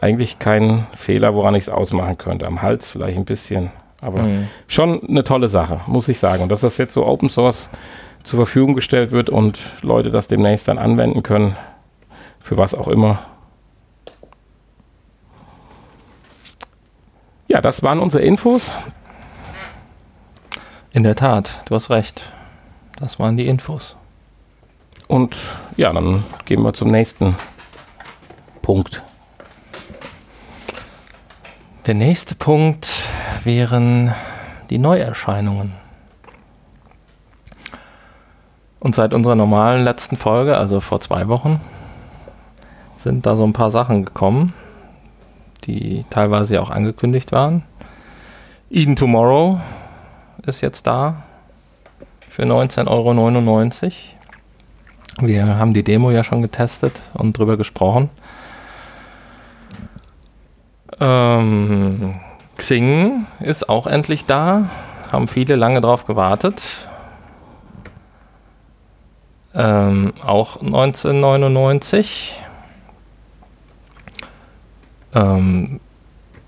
eigentlich 0.00 0.38
keinen 0.38 0.86
Fehler, 0.96 1.34
woran 1.34 1.54
ich 1.54 1.64
es 1.64 1.68
ausmachen 1.68 2.18
könnte. 2.18 2.46
Am 2.46 2.62
Hals 2.62 2.90
vielleicht 2.90 3.18
ein 3.18 3.24
bisschen, 3.24 3.70
aber 4.00 4.22
mhm. 4.22 4.48
schon 4.68 5.02
eine 5.08 5.24
tolle 5.24 5.48
Sache, 5.48 5.80
muss 5.86 6.08
ich 6.08 6.18
sagen. 6.18 6.42
Und 6.42 6.50
dass 6.50 6.60
das 6.60 6.78
jetzt 6.78 6.94
so 6.94 7.06
Open 7.06 7.28
Source 7.28 7.68
zur 8.22 8.38
Verfügung 8.38 8.74
gestellt 8.74 9.10
wird 9.10 9.30
und 9.30 9.58
Leute 9.82 10.10
das 10.10 10.28
demnächst 10.28 10.68
dann 10.68 10.78
anwenden 10.78 11.22
können, 11.22 11.56
für 12.40 12.56
was 12.56 12.74
auch 12.74 12.88
immer. 12.88 13.20
Ja, 17.48 17.60
das 17.60 17.82
waren 17.82 17.98
unsere 17.98 18.22
Infos. 18.22 18.72
In 20.92 21.02
der 21.02 21.16
Tat, 21.16 21.62
du 21.68 21.74
hast 21.74 21.90
recht. 21.90 22.30
Das 23.00 23.20
waren 23.20 23.36
die 23.36 23.46
Infos. 23.46 23.96
Und 25.06 25.36
ja, 25.76 25.92
dann 25.92 26.24
gehen 26.44 26.62
wir 26.62 26.74
zum 26.74 26.90
nächsten 26.90 27.36
Punkt. 28.60 29.02
Der 31.86 31.94
nächste 31.94 32.34
Punkt 32.34 32.92
wären 33.44 34.12
die 34.68 34.78
Neuerscheinungen. 34.78 35.72
Und 38.80 38.94
seit 38.94 39.14
unserer 39.14 39.36
normalen 39.36 39.84
letzten 39.84 40.16
Folge, 40.16 40.58
also 40.58 40.80
vor 40.80 41.00
zwei 41.00 41.28
Wochen, 41.28 41.60
sind 42.96 43.26
da 43.26 43.36
so 43.36 43.44
ein 43.44 43.52
paar 43.52 43.70
Sachen 43.70 44.04
gekommen, 44.04 44.54
die 45.64 46.04
teilweise 46.10 46.60
auch 46.60 46.70
angekündigt 46.70 47.32
waren. 47.32 47.62
Eden 48.70 48.96
Tomorrow 48.96 49.60
ist 50.42 50.60
jetzt 50.60 50.86
da 50.86 51.22
für 52.38 52.44
19,99 52.44 52.86
Euro. 52.86 53.14
Wir 55.26 55.58
haben 55.58 55.74
die 55.74 55.82
Demo 55.82 56.12
ja 56.12 56.22
schon 56.22 56.40
getestet 56.40 57.00
und 57.14 57.36
drüber 57.36 57.56
gesprochen. 57.56 58.10
Ähm, 61.00 62.14
Xing 62.56 63.26
ist 63.40 63.68
auch 63.68 63.88
endlich 63.88 64.24
da. 64.24 64.70
Haben 65.10 65.26
viele 65.26 65.56
lange 65.56 65.80
drauf 65.80 66.06
gewartet. 66.06 66.62
Ähm, 69.52 70.12
auch 70.24 70.60
1999. 70.60 72.38
Ähm, 75.12 75.80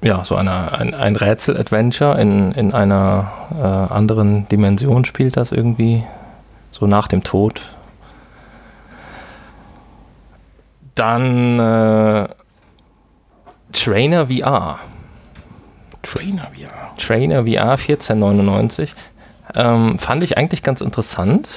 ja, 0.02 0.24
so 0.24 0.36
eine, 0.36 0.72
ein, 0.72 0.94
ein 0.94 1.16
Rätsel-Adventure 1.16 2.18
in, 2.20 2.52
in 2.52 2.72
einer 2.72 3.30
äh, 3.58 3.92
anderen 3.92 4.48
Dimension 4.48 5.04
spielt 5.04 5.36
das 5.36 5.52
irgendwie. 5.52 6.04
So 6.70 6.86
nach 6.86 7.08
dem 7.08 7.22
Tod. 7.22 7.60
Dann 10.94 11.58
äh, 11.58 12.28
Trainer 13.72 14.28
VR. 14.28 14.78
Trainer 16.02 16.48
VR. 16.54 16.96
Trainer 16.96 17.44
VR 17.44 17.72
1499. 17.72 18.94
Ähm, 19.54 19.98
fand 19.98 20.22
ich 20.22 20.38
eigentlich 20.38 20.62
ganz 20.62 20.80
interessant. 20.80 21.48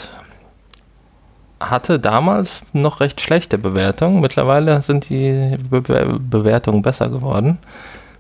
hatte 1.60 2.00
damals 2.00 2.74
noch 2.74 3.00
recht 3.00 3.22
schlechte 3.22 3.58
Bewertungen. 3.58 4.20
Mittlerweile 4.20 4.82
sind 4.82 5.10
die 5.10 5.58
Be 5.70 6.20
Bewertungen 6.20 6.82
besser 6.82 7.10
geworden. 7.10 7.60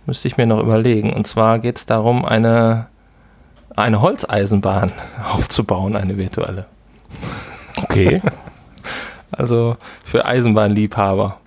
Müsste 0.05 0.27
ich 0.27 0.37
mir 0.37 0.45
noch 0.45 0.59
überlegen. 0.59 1.13
Und 1.13 1.27
zwar 1.27 1.59
geht 1.59 1.77
es 1.77 1.85
darum, 1.85 2.25
eine, 2.25 2.87
eine 3.75 4.01
Holzeisenbahn 4.01 4.91
aufzubauen, 5.33 5.95
eine 5.95 6.17
virtuelle. 6.17 6.65
Okay. 7.75 8.21
Also 9.35 9.77
für 10.05 10.25
Eisenbahnliebhaber. 10.25 11.37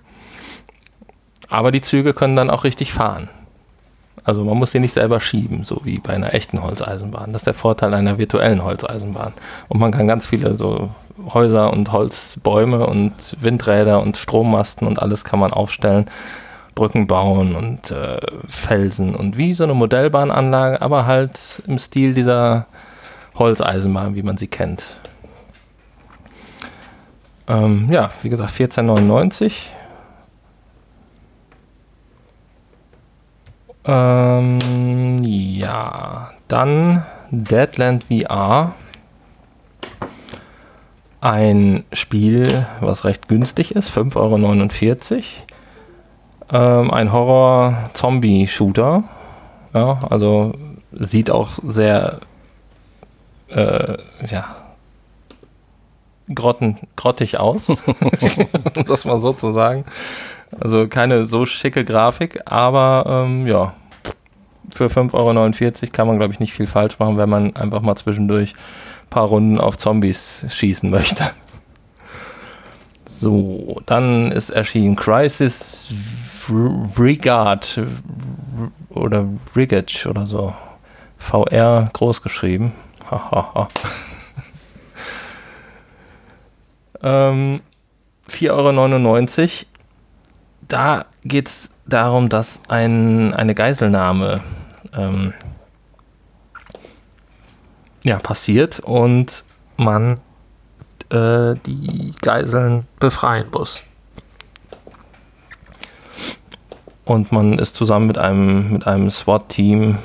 Aber 1.47 1.71
die 1.71 1.79
Züge 1.79 2.13
können 2.13 2.35
dann 2.35 2.49
auch 2.49 2.65
richtig 2.65 2.91
fahren. 2.91 3.29
Also 4.25 4.43
man 4.43 4.57
muss 4.57 4.73
sie 4.73 4.81
nicht 4.81 4.91
selber 4.91 5.21
schieben, 5.21 5.63
so 5.63 5.79
wie 5.85 5.99
bei 5.99 6.13
einer 6.13 6.33
echten 6.33 6.61
Holzeisenbahn. 6.61 7.31
Das 7.31 7.43
ist 7.43 7.47
der 7.47 7.53
Vorteil 7.53 7.93
einer 7.93 8.17
virtuellen 8.17 8.61
Holzeisenbahn. 8.61 9.31
Und 9.69 9.79
man 9.79 9.93
kann 9.93 10.05
ganz 10.05 10.27
viele 10.27 10.55
so 10.55 10.89
Häuser 11.33 11.71
und 11.71 11.93
Holzbäume 11.93 12.85
und 12.85 13.13
Windräder 13.39 14.01
und 14.01 14.17
Strommasten 14.17 14.85
und 14.85 15.01
alles 15.01 15.23
kann 15.23 15.39
man 15.39 15.53
aufstellen, 15.53 16.07
Brücken 16.77 17.07
bauen 17.07 17.55
und 17.55 17.91
äh, 17.91 18.19
Felsen 18.47 19.15
und 19.15 19.35
wie 19.35 19.53
so 19.53 19.63
eine 19.63 19.73
Modellbahnanlage, 19.73 20.81
aber 20.81 21.05
halt 21.05 21.61
im 21.65 21.79
Stil 21.79 22.13
dieser 22.13 22.67
Holzeisenbahn, 23.35 24.15
wie 24.15 24.23
man 24.23 24.37
sie 24.37 24.47
kennt. 24.47 24.83
Ähm, 27.47 27.87
ja, 27.91 28.11
wie 28.21 28.29
gesagt, 28.29 28.51
1499 28.51 29.71
Ähm, 33.87 35.19
ja, 35.23 36.31
dann 36.49 37.05
Deadland 37.31 38.03
VR. 38.05 38.75
Ein 41.21 41.85
Spiel, 41.93 42.67
was 42.81 43.05
recht 43.05 43.27
günstig 43.27 43.73
ist, 43.73 43.89
5,49 43.89 45.13
Euro. 45.15 45.46
Ähm, 46.51 46.91
ein 46.91 47.11
Horror-Zombie-Shooter. 47.11 49.03
Ja, 49.73 49.99
also 50.09 50.53
sieht 50.91 51.29
auch 51.29 51.59
sehr, 51.65 52.19
äh, 53.49 53.97
ja, 54.27 54.55
grotten, 56.33 56.77
grottig 56.95 57.39
aus, 57.39 57.69
um 57.69 57.77
das 58.85 59.05
mal 59.05 59.19
so 59.19 59.33
zu 59.33 59.53
sagen. 59.53 59.85
Also 60.59 60.87
keine 60.87 61.25
so 61.25 61.45
schicke 61.45 61.83
Grafik, 61.83 62.41
aber 62.45 63.25
ähm, 63.25 63.47
ja, 63.47 63.73
für 64.71 64.87
5,49 64.87 65.13
Euro 65.13 65.91
kann 65.91 66.07
man, 66.07 66.17
glaube 66.17 66.33
ich, 66.33 66.39
nicht 66.39 66.53
viel 66.53 66.67
falsch 66.67 66.99
machen, 66.99 67.17
wenn 67.17 67.29
man 67.29 67.55
einfach 67.55 67.81
mal 67.81 67.95
zwischendurch 67.95 68.53
ein 68.53 69.09
paar 69.09 69.27
Runden 69.27 69.59
auf 69.59 69.77
Zombies 69.77 70.45
schießen 70.49 70.89
möchte. 70.89 71.25
So, 73.05 73.81
dann 73.85 74.31
ist 74.31 74.49
erschienen 74.49 74.95
Crisis 74.95 75.89
Regard 76.49 77.79
oder 78.89 79.27
Rigage 79.55 80.07
oder 80.09 80.27
so. 80.27 80.53
VR 81.17 81.89
groß 81.93 82.21
geschrieben. 82.21 82.73
ähm, 87.01 87.61
4,99 88.29 88.51
Euro 88.51 89.77
da 90.67 91.05
geht 91.23 91.47
es 91.47 91.71
darum, 91.85 92.29
dass 92.29 92.61
ein, 92.67 93.33
eine 93.33 93.55
Geiselnahme 93.55 94.41
ähm, 94.93 95.33
ja, 98.03 98.19
passiert 98.19 98.79
und 98.79 99.43
man 99.77 100.19
äh, 101.09 101.55
die 101.65 102.13
Geiseln 102.21 102.85
befreien 102.99 103.47
muss. 103.51 103.83
Und 107.07 107.31
man 107.31 107.57
ist 107.57 107.77
zusammen 107.77 108.05
mit 108.05 108.17
einem, 108.17 108.73
mit 108.73 108.85
einem 108.85 109.09
SWAT-Team 109.09 109.97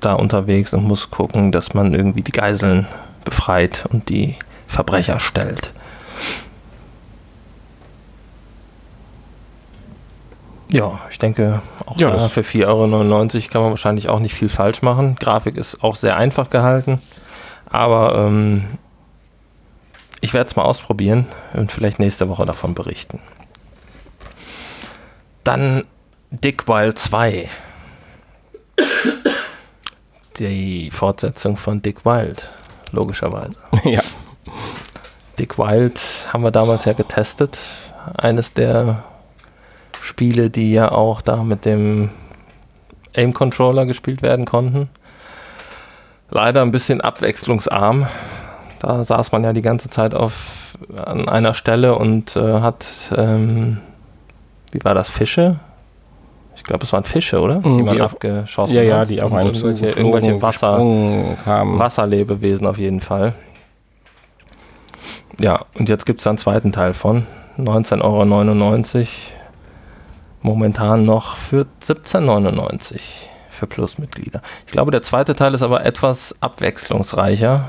da 0.00 0.14
unterwegs 0.14 0.72
und 0.72 0.84
muss 0.84 1.10
gucken, 1.10 1.52
dass 1.52 1.74
man 1.74 1.92
irgendwie 1.92 2.22
die 2.22 2.32
Geiseln 2.32 2.86
befreit 3.26 3.84
und 3.92 4.08
die 4.08 4.36
Verbrecher 4.66 5.20
stellt. 5.20 5.70
Ja, 10.70 10.98
ich 11.10 11.18
denke, 11.18 11.60
auch 11.84 11.98
ja, 11.98 12.28
für 12.30 12.40
4,99 12.40 12.64
Euro 12.66 13.48
kann 13.52 13.60
man 13.60 13.70
wahrscheinlich 13.72 14.08
auch 14.08 14.18
nicht 14.18 14.34
viel 14.34 14.48
falsch 14.48 14.80
machen. 14.80 15.16
Grafik 15.16 15.58
ist 15.58 15.84
auch 15.84 15.94
sehr 15.94 16.16
einfach 16.16 16.48
gehalten. 16.48 17.02
Aber 17.66 18.14
ähm, 18.14 18.64
ich 20.22 20.32
werde 20.32 20.48
es 20.48 20.56
mal 20.56 20.64
ausprobieren 20.64 21.26
und 21.52 21.70
vielleicht 21.70 21.98
nächste 21.98 22.30
Woche 22.30 22.46
davon 22.46 22.72
berichten. 22.72 23.20
Dann 25.44 25.84
Dick 26.30 26.66
Wild 26.66 26.98
2. 26.98 27.48
Die 30.38 30.90
Fortsetzung 30.90 31.56
von 31.56 31.80
Dick 31.82 32.04
Wild, 32.04 32.50
logischerweise. 32.92 33.58
Ja. 33.84 34.00
Dick 35.38 35.58
Wild 35.58 36.00
haben 36.32 36.42
wir 36.42 36.50
damals 36.50 36.84
ja 36.86 36.94
getestet. 36.94 37.58
Eines 38.16 38.54
der 38.54 39.04
Spiele, 40.00 40.50
die 40.50 40.72
ja 40.72 40.90
auch 40.92 41.20
da 41.20 41.42
mit 41.42 41.64
dem 41.64 42.10
Aim-Controller 43.14 43.86
gespielt 43.86 44.22
werden 44.22 44.44
konnten. 44.44 44.88
Leider 46.30 46.62
ein 46.62 46.70
bisschen 46.72 47.00
abwechslungsarm. 47.00 48.06
Da 48.80 49.04
saß 49.04 49.32
man 49.32 49.44
ja 49.44 49.52
die 49.52 49.62
ganze 49.62 49.90
Zeit 49.90 50.14
auf, 50.14 50.76
an 50.96 51.28
einer 51.28 51.54
Stelle 51.54 51.94
und 51.96 52.36
äh, 52.36 52.60
hat, 52.60 53.12
ähm, 53.16 53.80
wie 54.72 54.84
war 54.84 54.94
das, 54.94 55.08
Fische? 55.08 55.58
Ich 56.56 56.64
glaube, 56.64 56.82
es 56.82 56.92
waren 56.92 57.04
Fische, 57.04 57.40
oder? 57.40 57.56
Die, 57.56 57.72
die 57.72 57.82
man 57.82 58.00
abgeschossen 58.00 58.74
ja, 58.76 58.82
hat. 58.82 58.88
Ja, 58.88 59.04
die 59.04 59.22
auf 59.22 59.32
einen 59.32 59.54
irgendwelche, 59.54 59.90
irgendwelche 59.90 60.42
Wasser, 60.42 60.78
Wasserlebewesen 60.78 62.66
auf 62.66 62.78
jeden 62.78 63.00
Fall. 63.00 63.34
Ja, 65.38 65.64
und 65.78 65.88
jetzt 65.88 66.06
gibt 66.06 66.20
es 66.20 66.26
einen 66.26 66.38
zweiten 66.38 66.72
Teil 66.72 66.94
von 66.94 67.26
19,99 67.58 68.02
Euro 68.02 68.24
momentan 70.42 71.04
noch 71.04 71.36
für 71.36 71.66
17,99 71.82 73.00
für 73.50 73.66
Plusmitglieder. 73.66 74.42
Ich 74.66 74.72
glaube, 74.72 74.90
der 74.90 75.02
zweite 75.02 75.34
Teil 75.34 75.54
ist 75.54 75.62
aber 75.62 75.84
etwas 75.84 76.36
abwechslungsreicher. 76.40 77.68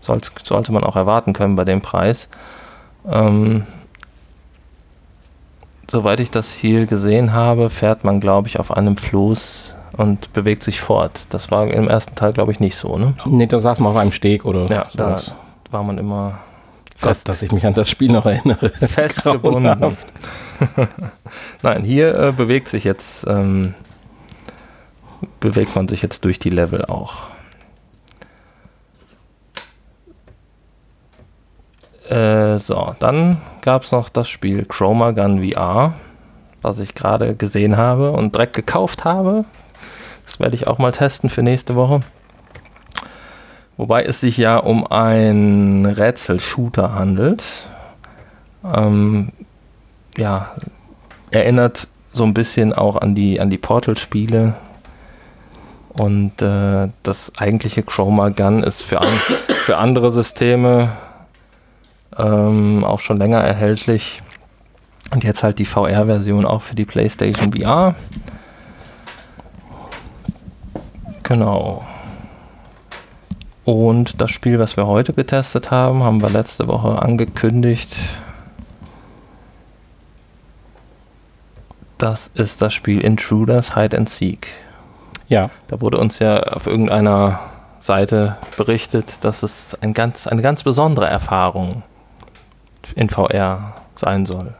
Sollte, 0.00 0.30
sollte 0.42 0.72
man 0.72 0.82
auch 0.82 0.96
erwarten 0.96 1.32
können 1.32 1.56
bei 1.56 1.64
dem 1.64 1.82
Preis. 1.82 2.30
Ähm, 3.08 3.66
soweit 5.90 6.20
ich 6.20 6.30
das 6.30 6.54
hier 6.54 6.86
gesehen 6.86 7.32
habe, 7.32 7.68
fährt 7.68 8.04
man, 8.04 8.20
glaube 8.20 8.48
ich, 8.48 8.58
auf 8.58 8.70
einem 8.76 8.96
Floß 8.96 9.74
und 9.96 10.32
bewegt 10.32 10.62
sich 10.62 10.80
fort. 10.80 11.26
Das 11.30 11.50
war 11.50 11.66
im 11.66 11.88
ersten 11.88 12.14
Teil, 12.14 12.32
glaube 12.32 12.52
ich, 12.52 12.60
nicht 12.60 12.76
so, 12.76 12.96
ne? 12.96 13.14
Nee, 13.26 13.46
da 13.46 13.60
saß 13.60 13.80
man 13.80 13.90
auf 13.92 13.98
einem 13.98 14.12
Steg 14.12 14.44
oder 14.44 14.66
Ja, 14.66 14.86
da 14.94 15.20
war 15.70 15.82
man 15.82 15.98
immer 15.98 16.38
fest. 16.96 17.26
Gott, 17.26 17.34
dass 17.34 17.42
ich 17.42 17.52
mich 17.52 17.66
an 17.66 17.74
das 17.74 17.88
Spiel 17.88 18.12
noch 18.12 18.26
erinnere. 18.26 18.70
Festgebunden. 18.80 19.96
Nein, 21.62 21.82
hier 21.82 22.14
äh, 22.14 22.32
bewegt 22.32 22.68
sich 22.68 22.84
jetzt, 22.84 23.26
ähm, 23.26 23.74
bewegt 25.40 25.74
man 25.74 25.88
sich 25.88 26.02
jetzt 26.02 26.24
durch 26.24 26.38
die 26.38 26.50
Level 26.50 26.84
auch. 26.84 27.24
Äh, 32.10 32.58
so, 32.58 32.94
dann 32.98 33.40
gab 33.60 33.84
es 33.84 33.92
noch 33.92 34.08
das 34.08 34.28
Spiel 34.28 34.64
Chroma 34.64 35.12
Gun 35.12 35.48
VR, 35.48 35.94
was 36.60 36.80
ich 36.80 36.96
gerade 36.96 37.36
gesehen 37.36 37.76
habe 37.76 38.10
und 38.10 38.34
direkt 38.34 38.54
gekauft 38.54 39.04
habe. 39.04 39.44
Das 40.24 40.40
werde 40.40 40.56
ich 40.56 40.66
auch 40.66 40.78
mal 40.78 40.90
testen 40.90 41.30
für 41.30 41.44
nächste 41.44 41.76
Woche. 41.76 42.00
Wobei 43.76 44.02
es 44.02 44.20
sich 44.20 44.36
ja 44.38 44.56
um 44.56 44.86
einen 44.88 45.86
Rätsel-Shooter 45.86 46.94
handelt. 46.94 47.44
Ähm, 48.64 49.30
ja, 50.16 50.50
erinnert 51.30 51.86
so 52.12 52.24
ein 52.24 52.34
bisschen 52.34 52.72
auch 52.72 52.96
an 52.96 53.14
die, 53.14 53.40
an 53.40 53.50
die 53.50 53.58
Portal-Spiele. 53.58 54.54
Und 55.90 56.42
äh, 56.42 56.88
das 57.04 57.32
eigentliche 57.36 57.84
Chroma 57.84 58.30
Gun 58.30 58.64
ist 58.64 58.82
für, 58.82 59.00
an, 59.00 59.06
für 59.06 59.76
andere 59.76 60.10
Systeme 60.10 60.90
ähm, 62.16 62.84
auch 62.84 63.00
schon 63.00 63.18
länger 63.18 63.38
erhältlich. 63.38 64.22
Und 65.12 65.24
jetzt 65.24 65.42
halt 65.42 65.58
die 65.58 65.64
VR-Version 65.64 66.44
auch 66.44 66.62
für 66.62 66.74
die 66.74 66.84
PlayStation 66.84 67.52
VR. 67.52 67.94
Genau. 71.24 71.84
Und 73.64 74.20
das 74.20 74.30
Spiel, 74.30 74.58
was 74.58 74.76
wir 74.76 74.86
heute 74.86 75.12
getestet 75.12 75.70
haben, 75.70 76.02
haben 76.02 76.22
wir 76.22 76.30
letzte 76.30 76.66
Woche 76.68 77.00
angekündigt. 77.02 77.96
Das 81.98 82.28
ist 82.34 82.62
das 82.62 82.72
Spiel 82.72 83.00
Intruders 83.00 83.76
Hide 83.76 83.96
and 83.96 84.08
Seek. 84.08 84.48
Ja. 85.28 85.50
Da 85.68 85.80
wurde 85.80 85.98
uns 85.98 86.18
ja 86.18 86.42
auf 86.42 86.66
irgendeiner 86.66 87.40
Seite 87.78 88.36
berichtet, 88.56 89.24
dass 89.24 89.42
es 89.42 89.76
ein 89.80 89.92
ganz, 89.92 90.26
eine 90.26 90.42
ganz 90.42 90.62
besondere 90.62 91.06
Erfahrung 91.06 91.82
in 92.94 93.10
VR 93.10 93.74
sein 93.94 94.26
soll. 94.26 94.54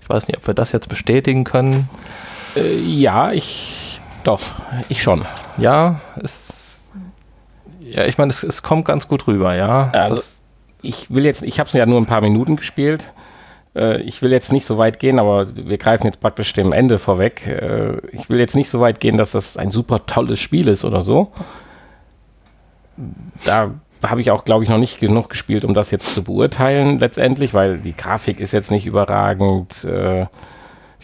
Ich 0.00 0.08
weiß 0.08 0.28
nicht, 0.28 0.38
ob 0.38 0.46
wir 0.46 0.54
das 0.54 0.72
jetzt 0.72 0.88
bestätigen 0.88 1.44
können. 1.44 1.88
Äh, 2.56 2.78
ja, 2.78 3.32
ich 3.32 4.00
doch, 4.24 4.40
ich 4.88 5.02
schon. 5.02 5.24
Ja, 5.58 6.00
es, 6.22 6.84
ja, 7.80 8.04
ich 8.04 8.18
meine, 8.18 8.30
es, 8.30 8.42
es 8.42 8.62
kommt 8.62 8.84
ganz 8.84 9.08
gut 9.08 9.26
rüber, 9.26 9.54
ja. 9.54 9.90
Also, 9.92 10.14
das, 10.14 10.42
ich 10.82 11.10
will 11.10 11.24
jetzt, 11.24 11.42
ich 11.42 11.58
habe 11.58 11.68
es 11.68 11.72
ja 11.72 11.86
nur 11.86 12.00
ein 12.00 12.06
paar 12.06 12.20
Minuten 12.20 12.56
gespielt. 12.56 13.04
Äh, 13.74 14.02
ich 14.02 14.22
will 14.22 14.32
jetzt 14.32 14.52
nicht 14.52 14.66
so 14.66 14.78
weit 14.78 14.98
gehen, 14.98 15.18
aber 15.18 15.56
wir 15.56 15.78
greifen 15.78 16.06
jetzt 16.06 16.20
praktisch 16.20 16.52
dem 16.52 16.72
Ende 16.72 16.98
vorweg. 16.98 17.46
Äh, 17.46 17.98
ich 18.12 18.28
will 18.28 18.40
jetzt 18.40 18.56
nicht 18.56 18.70
so 18.70 18.80
weit 18.80 19.00
gehen, 19.00 19.16
dass 19.16 19.32
das 19.32 19.56
ein 19.56 19.70
super 19.70 20.06
tolles 20.06 20.40
Spiel 20.40 20.68
ist 20.68 20.84
oder 20.84 21.02
so. 21.02 21.32
Da 23.44 23.70
habe 24.02 24.20
ich 24.20 24.30
auch, 24.30 24.44
glaube 24.44 24.64
ich, 24.64 24.70
noch 24.70 24.78
nicht 24.78 25.00
genug 25.00 25.28
gespielt, 25.28 25.64
um 25.64 25.74
das 25.74 25.90
jetzt 25.90 26.14
zu 26.14 26.22
beurteilen 26.22 26.98
letztendlich, 26.98 27.54
weil 27.54 27.78
die 27.78 27.96
Grafik 27.96 28.40
ist 28.40 28.52
jetzt 28.52 28.70
nicht 28.70 28.86
überragend. 28.86 29.84
Äh, 29.84 30.26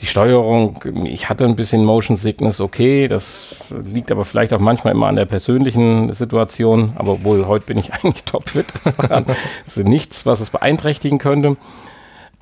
die 0.01 0.07
Steuerung, 0.07 0.81
ich 1.05 1.29
hatte 1.29 1.45
ein 1.45 1.57
bisschen 1.57 1.85
Motion 1.85 2.17
Sickness, 2.17 2.61
okay, 2.61 3.07
das 3.07 3.57
liegt 3.71 4.11
aber 4.11 4.25
vielleicht 4.25 4.53
auch 4.53 4.61
manchmal 4.61 4.93
immer 4.93 5.07
an 5.07 5.17
der 5.17 5.25
persönlichen 5.25 6.13
Situation, 6.13 6.93
aber 6.97 7.23
wohl 7.23 7.47
heute 7.47 7.67
bin 7.67 7.79
ich 7.79 7.95
eigentlich 8.05 8.25
topfit. 8.25 8.67
Das 8.85 9.77
ist 9.77 9.87
nichts, 9.87 10.27
was 10.27 10.41
es 10.41 10.51
beeinträchtigen 10.51 11.19
könnte. 11.19 11.57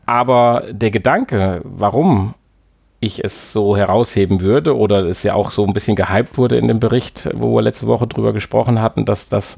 Aber 0.07 0.65
der 0.71 0.91
Gedanke, 0.91 1.61
warum 1.63 2.35
ich 3.01 3.23
es 3.23 3.53
so 3.53 3.77
herausheben 3.77 4.41
würde, 4.41 4.77
oder 4.77 5.05
es 5.05 5.23
ja 5.23 5.35
auch 5.35 5.51
so 5.51 5.65
ein 5.67 5.73
bisschen 5.73 5.97
gehypt 5.97 6.39
wurde 6.39 6.57
in 6.57 6.69
dem 6.69 6.81
Bericht, 6.81 7.29
wo 7.35 7.55
wir 7.55 7.63
letzte 7.63 7.87
Woche 7.87 8.07
drüber 8.07 8.33
gesprochen 8.33 8.81
hatten, 8.81 9.05
dass 9.05 9.29
das 9.29 9.57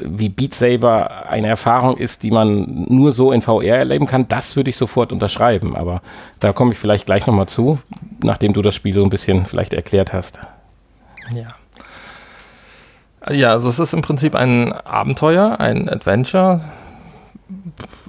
wie 0.00 0.28
Beat 0.28 0.54
Saber 0.54 1.26
eine 1.28 1.48
Erfahrung 1.48 1.96
ist, 1.96 2.22
die 2.22 2.30
man 2.30 2.86
nur 2.88 3.12
so 3.12 3.32
in 3.32 3.42
VR 3.42 3.78
erleben 3.78 4.06
kann, 4.06 4.28
das 4.28 4.56
würde 4.56 4.70
ich 4.70 4.76
sofort 4.76 5.12
unterschreiben. 5.12 5.76
Aber 5.76 6.02
da 6.40 6.52
komme 6.52 6.72
ich 6.72 6.78
vielleicht 6.78 7.06
gleich 7.06 7.26
nochmal 7.26 7.48
zu, 7.48 7.78
nachdem 8.22 8.52
du 8.52 8.62
das 8.62 8.74
Spiel 8.74 8.94
so 8.94 9.02
ein 9.02 9.10
bisschen 9.10 9.46
vielleicht 9.46 9.74
erklärt 9.74 10.12
hast. 10.12 10.40
Ja. 11.34 11.48
Ja, 13.30 13.52
also 13.52 13.68
es 13.68 13.78
ist 13.78 13.92
im 13.92 14.02
Prinzip 14.02 14.34
ein 14.34 14.72
Abenteuer, 14.72 15.60
ein 15.60 15.88
Adventure. 15.88 16.60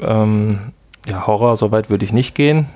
Ähm, 0.01 0.73
ja, 1.07 1.27
Horror, 1.27 1.55
soweit 1.55 1.89
würde 1.89 2.05
ich 2.05 2.13
nicht 2.13 2.33
gehen. 2.33 2.67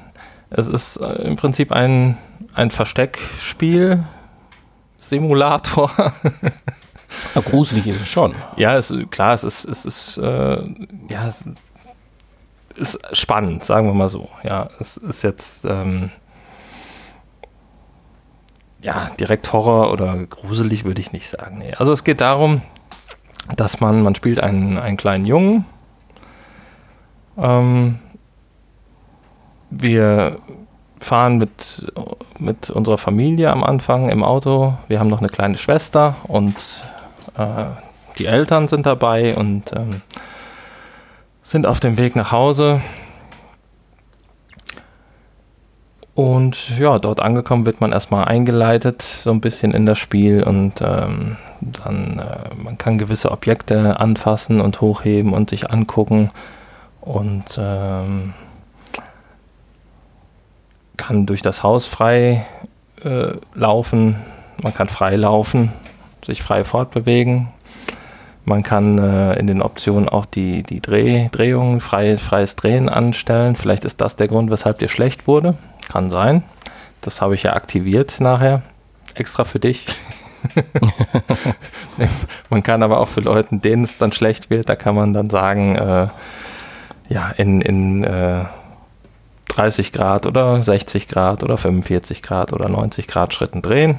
Es 0.49 0.67
ist 0.67 0.97
äh, 0.97 1.23
im 1.23 1.35
Prinzip 1.35 1.71
ein, 1.71 2.17
ein 2.53 2.69
Versteckspiel, 2.69 4.03
Simulator. 4.97 5.91
Ja, 7.35 7.41
gruselig 7.41 7.87
ist 7.87 8.01
es 8.01 8.07
schon. 8.07 8.35
Ja, 8.55 8.75
es, 8.75 8.93
klar, 9.09 9.33
es 9.33 9.43
ist, 9.43 9.65
es 9.65 9.85
ist, 9.85 10.17
äh, 10.17 10.57
ja, 11.09 11.27
es 11.27 11.45
ist 12.75 12.99
spannend, 13.15 13.63
sagen 13.63 13.87
wir 13.87 13.93
mal 13.93 14.09
so. 14.09 14.29
Ja, 14.43 14.69
es 14.79 14.97
ist 14.97 15.23
jetzt, 15.23 15.65
ähm, 15.65 16.11
ja, 18.81 19.09
direkt 19.19 19.51
Horror 19.53 19.91
oder 19.91 20.15
gruselig 20.25 20.85
würde 20.85 21.01
ich 21.01 21.11
nicht 21.11 21.27
sagen. 21.27 21.59
Nee. 21.59 21.73
Also 21.75 21.91
es 21.91 22.03
geht 22.03 22.21
darum, 22.21 22.61
dass 23.55 23.79
man, 23.79 24.01
man 24.01 24.15
spielt 24.15 24.39
einen, 24.39 24.77
einen 24.77 24.97
kleinen 24.97 25.25
Jungen. 25.25 25.65
Ähm, 27.37 27.99
wir 29.69 30.39
fahren 30.99 31.37
mit, 31.37 31.91
mit 32.39 32.69
unserer 32.69 32.97
Familie 32.97 33.51
am 33.51 33.63
Anfang 33.63 34.09
im 34.09 34.23
Auto. 34.23 34.77
Wir 34.87 34.99
haben 34.99 35.07
noch 35.07 35.19
eine 35.19 35.29
kleine 35.29 35.57
Schwester 35.57 36.15
und 36.23 36.83
die 38.17 38.25
Eltern 38.25 38.67
sind 38.67 38.85
dabei 38.85 39.35
und 39.35 39.71
ähm, 39.75 40.01
sind 41.41 41.65
auf 41.65 41.79
dem 41.79 41.97
Weg 41.97 42.15
nach 42.15 42.31
Hause. 42.31 42.81
Und 46.13 46.79
ja, 46.79 46.97
dort 46.97 47.19
angekommen 47.19 47.67
wird 47.67 47.79
man 47.79 47.91
erstmal 47.91 48.25
eingeleitet, 48.25 49.03
so 49.03 49.29
ein 49.29 49.39
bisschen 49.39 49.71
in 49.71 49.85
das 49.85 49.99
Spiel 49.99 50.41
und 50.41 50.81
ähm, 50.81 51.37
dann, 51.61 52.19
äh, 52.19 52.55
man 52.55 52.79
kann 52.79 52.97
gewisse 52.97 53.31
Objekte 53.31 53.99
anfassen 53.99 54.59
und 54.59 54.81
hochheben 54.81 55.31
und 55.31 55.51
sich 55.51 55.69
angucken 55.69 56.31
und 57.01 57.59
ähm, 57.59 58.33
kann 60.97 61.27
durch 61.27 61.43
das 61.43 61.61
Haus 61.61 61.85
frei 61.85 62.47
äh, 63.03 63.33
laufen, 63.53 64.15
man 64.63 64.73
kann 64.73 64.89
frei 64.89 65.17
laufen 65.17 65.71
sich 66.27 66.43
frei 66.43 66.63
fortbewegen. 66.63 67.49
Man 68.45 68.63
kann 68.63 68.97
äh, 68.97 69.33
in 69.39 69.47
den 69.47 69.61
Optionen 69.61 70.07
auch 70.07 70.25
die, 70.25 70.63
die 70.63 70.79
Dreh, 70.79 71.27
Drehung, 71.31 71.81
frei, 71.81 72.15
freies 72.15 72.55
Drehen 72.55 72.87
anstellen. 72.87 73.55
Vielleicht 73.55 73.83
ist 73.83 73.99
das 73.99 74.15
der 74.15 74.27
Grund, 74.27 74.51
weshalb 74.51 74.79
dir 74.79 74.89
schlecht 74.89 75.27
wurde. 75.27 75.57
Kann 75.89 76.09
sein. 76.09 76.43
Das 77.01 77.21
habe 77.21 77.35
ich 77.35 77.43
ja 77.43 77.53
aktiviert 77.53 78.19
nachher. 78.19 78.61
Extra 79.15 79.43
für 79.43 79.59
dich. 79.59 79.87
man 82.49 82.63
kann 82.63 82.83
aber 82.83 82.99
auch 82.99 83.07
für 83.07 83.21
Leute, 83.21 83.57
denen 83.57 83.83
es 83.83 83.97
dann 83.97 84.11
schlecht 84.11 84.49
wird, 84.49 84.69
da 84.69 84.75
kann 84.75 84.95
man 84.95 85.13
dann 85.13 85.29
sagen, 85.29 85.75
äh, 85.75 86.07
ja, 87.09 87.29
in, 87.37 87.61
in 87.61 88.03
äh, 88.03 88.45
30 89.49 89.91
Grad 89.91 90.25
oder 90.25 90.61
60 90.61 91.07
Grad 91.07 91.43
oder 91.43 91.57
45 91.57 92.21
Grad 92.21 92.53
oder 92.53 92.69
90 92.69 93.07
Grad 93.07 93.33
Schritten 93.33 93.61
drehen. 93.61 93.97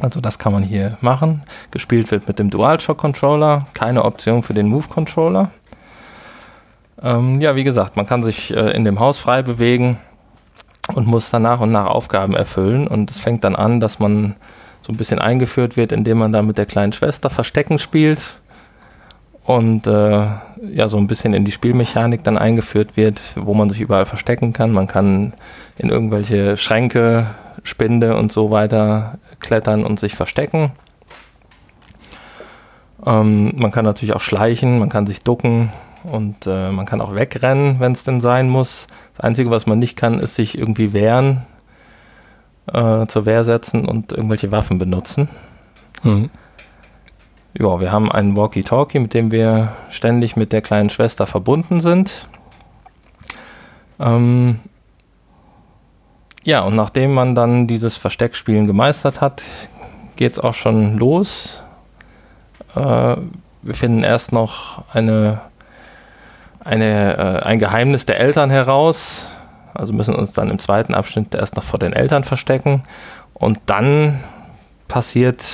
Also 0.00 0.20
das 0.20 0.38
kann 0.38 0.52
man 0.52 0.62
hier 0.62 0.98
machen. 1.00 1.42
Gespielt 1.70 2.10
wird 2.10 2.26
mit 2.26 2.38
dem 2.38 2.50
DualShock 2.50 2.98
Controller, 2.98 3.66
keine 3.74 4.04
Option 4.04 4.42
für 4.42 4.54
den 4.54 4.68
Move 4.68 4.88
Controller. 4.88 5.50
Ähm, 7.02 7.40
ja, 7.40 7.56
wie 7.56 7.64
gesagt, 7.64 7.96
man 7.96 8.06
kann 8.06 8.22
sich 8.22 8.54
äh, 8.54 8.70
in 8.70 8.84
dem 8.84 9.00
Haus 9.00 9.18
frei 9.18 9.42
bewegen 9.42 9.98
und 10.94 11.06
muss 11.06 11.30
dann 11.30 11.42
nach 11.42 11.60
und 11.60 11.72
nach 11.72 11.86
Aufgaben 11.86 12.34
erfüllen. 12.34 12.86
Und 12.86 13.10
es 13.10 13.18
fängt 13.18 13.44
dann 13.44 13.56
an, 13.56 13.80
dass 13.80 13.98
man 13.98 14.36
so 14.80 14.92
ein 14.92 14.96
bisschen 14.96 15.18
eingeführt 15.18 15.76
wird, 15.76 15.92
indem 15.92 16.18
man 16.18 16.32
da 16.32 16.42
mit 16.42 16.58
der 16.58 16.66
kleinen 16.66 16.92
Schwester 16.92 17.30
Verstecken 17.30 17.78
spielt 17.78 18.40
und 19.44 19.86
äh, 19.86 20.26
ja, 20.72 20.88
so 20.88 20.96
ein 20.96 21.06
bisschen 21.06 21.34
in 21.34 21.44
die 21.44 21.52
Spielmechanik 21.52 22.22
dann 22.22 22.38
eingeführt 22.38 22.96
wird, 22.96 23.20
wo 23.34 23.54
man 23.54 23.70
sich 23.70 23.80
überall 23.80 24.06
verstecken 24.06 24.52
kann. 24.52 24.72
Man 24.72 24.86
kann 24.86 25.32
in 25.78 25.88
irgendwelche 25.88 26.56
Schränke, 26.56 27.26
Spinde 27.62 28.16
und 28.16 28.32
so 28.32 28.50
weiter 28.50 29.18
klettern 29.40 29.84
und 29.84 30.00
sich 30.00 30.14
verstecken. 30.14 30.72
Ähm, 33.04 33.52
man 33.56 33.72
kann 33.72 33.84
natürlich 33.84 34.14
auch 34.14 34.20
schleichen, 34.20 34.78
man 34.78 34.88
kann 34.88 35.06
sich 35.06 35.22
ducken 35.22 35.72
und 36.04 36.46
äh, 36.46 36.70
man 36.70 36.86
kann 36.86 37.00
auch 37.00 37.14
wegrennen, 37.14 37.80
wenn 37.80 37.92
es 37.92 38.04
denn 38.04 38.20
sein 38.20 38.48
muss. 38.48 38.86
Das 39.14 39.24
Einzige, 39.24 39.50
was 39.50 39.66
man 39.66 39.78
nicht 39.78 39.96
kann, 39.96 40.18
ist 40.18 40.34
sich 40.34 40.56
irgendwie 40.56 40.92
wehren, 40.92 41.46
äh, 42.72 43.06
zur 43.06 43.26
Wehr 43.26 43.44
setzen 43.44 43.86
und 43.86 44.12
irgendwelche 44.12 44.50
Waffen 44.50 44.78
benutzen. 44.78 45.28
Mhm. 46.02 46.30
Ja, 47.54 47.80
wir 47.80 47.92
haben 47.92 48.10
einen 48.10 48.34
Walkie-Talkie, 48.34 48.98
mit 48.98 49.14
dem 49.14 49.30
wir 49.30 49.74
ständig 49.90 50.36
mit 50.36 50.52
der 50.52 50.62
kleinen 50.62 50.88
Schwester 50.88 51.26
verbunden 51.26 51.80
sind. 51.80 52.26
Ähm, 54.00 54.60
ja, 56.44 56.60
und 56.62 56.74
nachdem 56.74 57.14
man 57.14 57.34
dann 57.34 57.66
dieses 57.66 57.96
Versteckspielen 57.96 58.66
gemeistert 58.66 59.20
hat, 59.20 59.42
geht 60.16 60.32
es 60.32 60.38
auch 60.38 60.54
schon 60.54 60.98
los. 60.98 61.62
Äh, 62.74 63.16
wir 63.62 63.74
finden 63.74 64.02
erst 64.02 64.32
noch 64.32 64.84
eine, 64.92 65.40
eine, 66.64 67.16
äh, 67.16 67.44
ein 67.44 67.58
Geheimnis 67.58 68.06
der 68.06 68.18
Eltern 68.18 68.50
heraus. 68.50 69.28
Also 69.72 69.92
müssen 69.92 70.14
uns 70.14 70.32
dann 70.32 70.50
im 70.50 70.58
zweiten 70.58 70.94
Abschnitt 70.94 71.34
erst 71.34 71.56
noch 71.56 71.62
vor 71.62 71.78
den 71.78 71.92
Eltern 71.92 72.24
verstecken. 72.24 72.82
Und 73.34 73.60
dann 73.66 74.20
passiert 74.88 75.48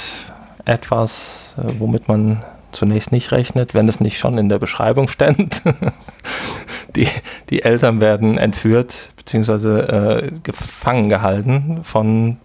etwas, 0.65 1.55
äh, 1.59 1.73
womit 1.79 2.09
man 2.09 2.43
zunächst 2.73 3.13
nicht 3.13 3.33
rechnet, 3.33 3.75
wenn 3.75 3.89
es 3.89 4.01
nicht 4.01 4.19
schon 4.19 4.39
in 4.39 4.49
der 4.49 4.59
Beschreibung 4.59 5.09
stand. 5.09 5.63
die, 6.97 7.09
die 7.51 7.63
Eltern 7.63 8.01
werden 8.01 8.39
entführt 8.39 9.11
bzw. 9.29 9.81
Äh, 9.81 10.33
gefangen 10.43 11.09
gehalten 11.09 11.85
von 11.85 12.39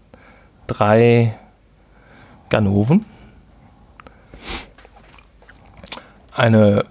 drei 0.68 1.34
Ganoven. 2.50 3.06
Eine, 6.36 6.86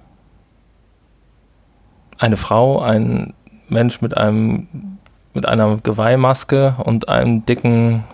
eine 2.19 2.37
Frau, 2.37 2.81
ein 2.81 3.35
Mensch 3.69 4.01
mit 4.01 4.17
einem 4.17 4.99
mit 5.35 5.47
einer 5.47 5.79
Geweihmaske 5.79 6.77
und 6.85 7.09
einem 7.09 7.47
dicken 7.47 8.05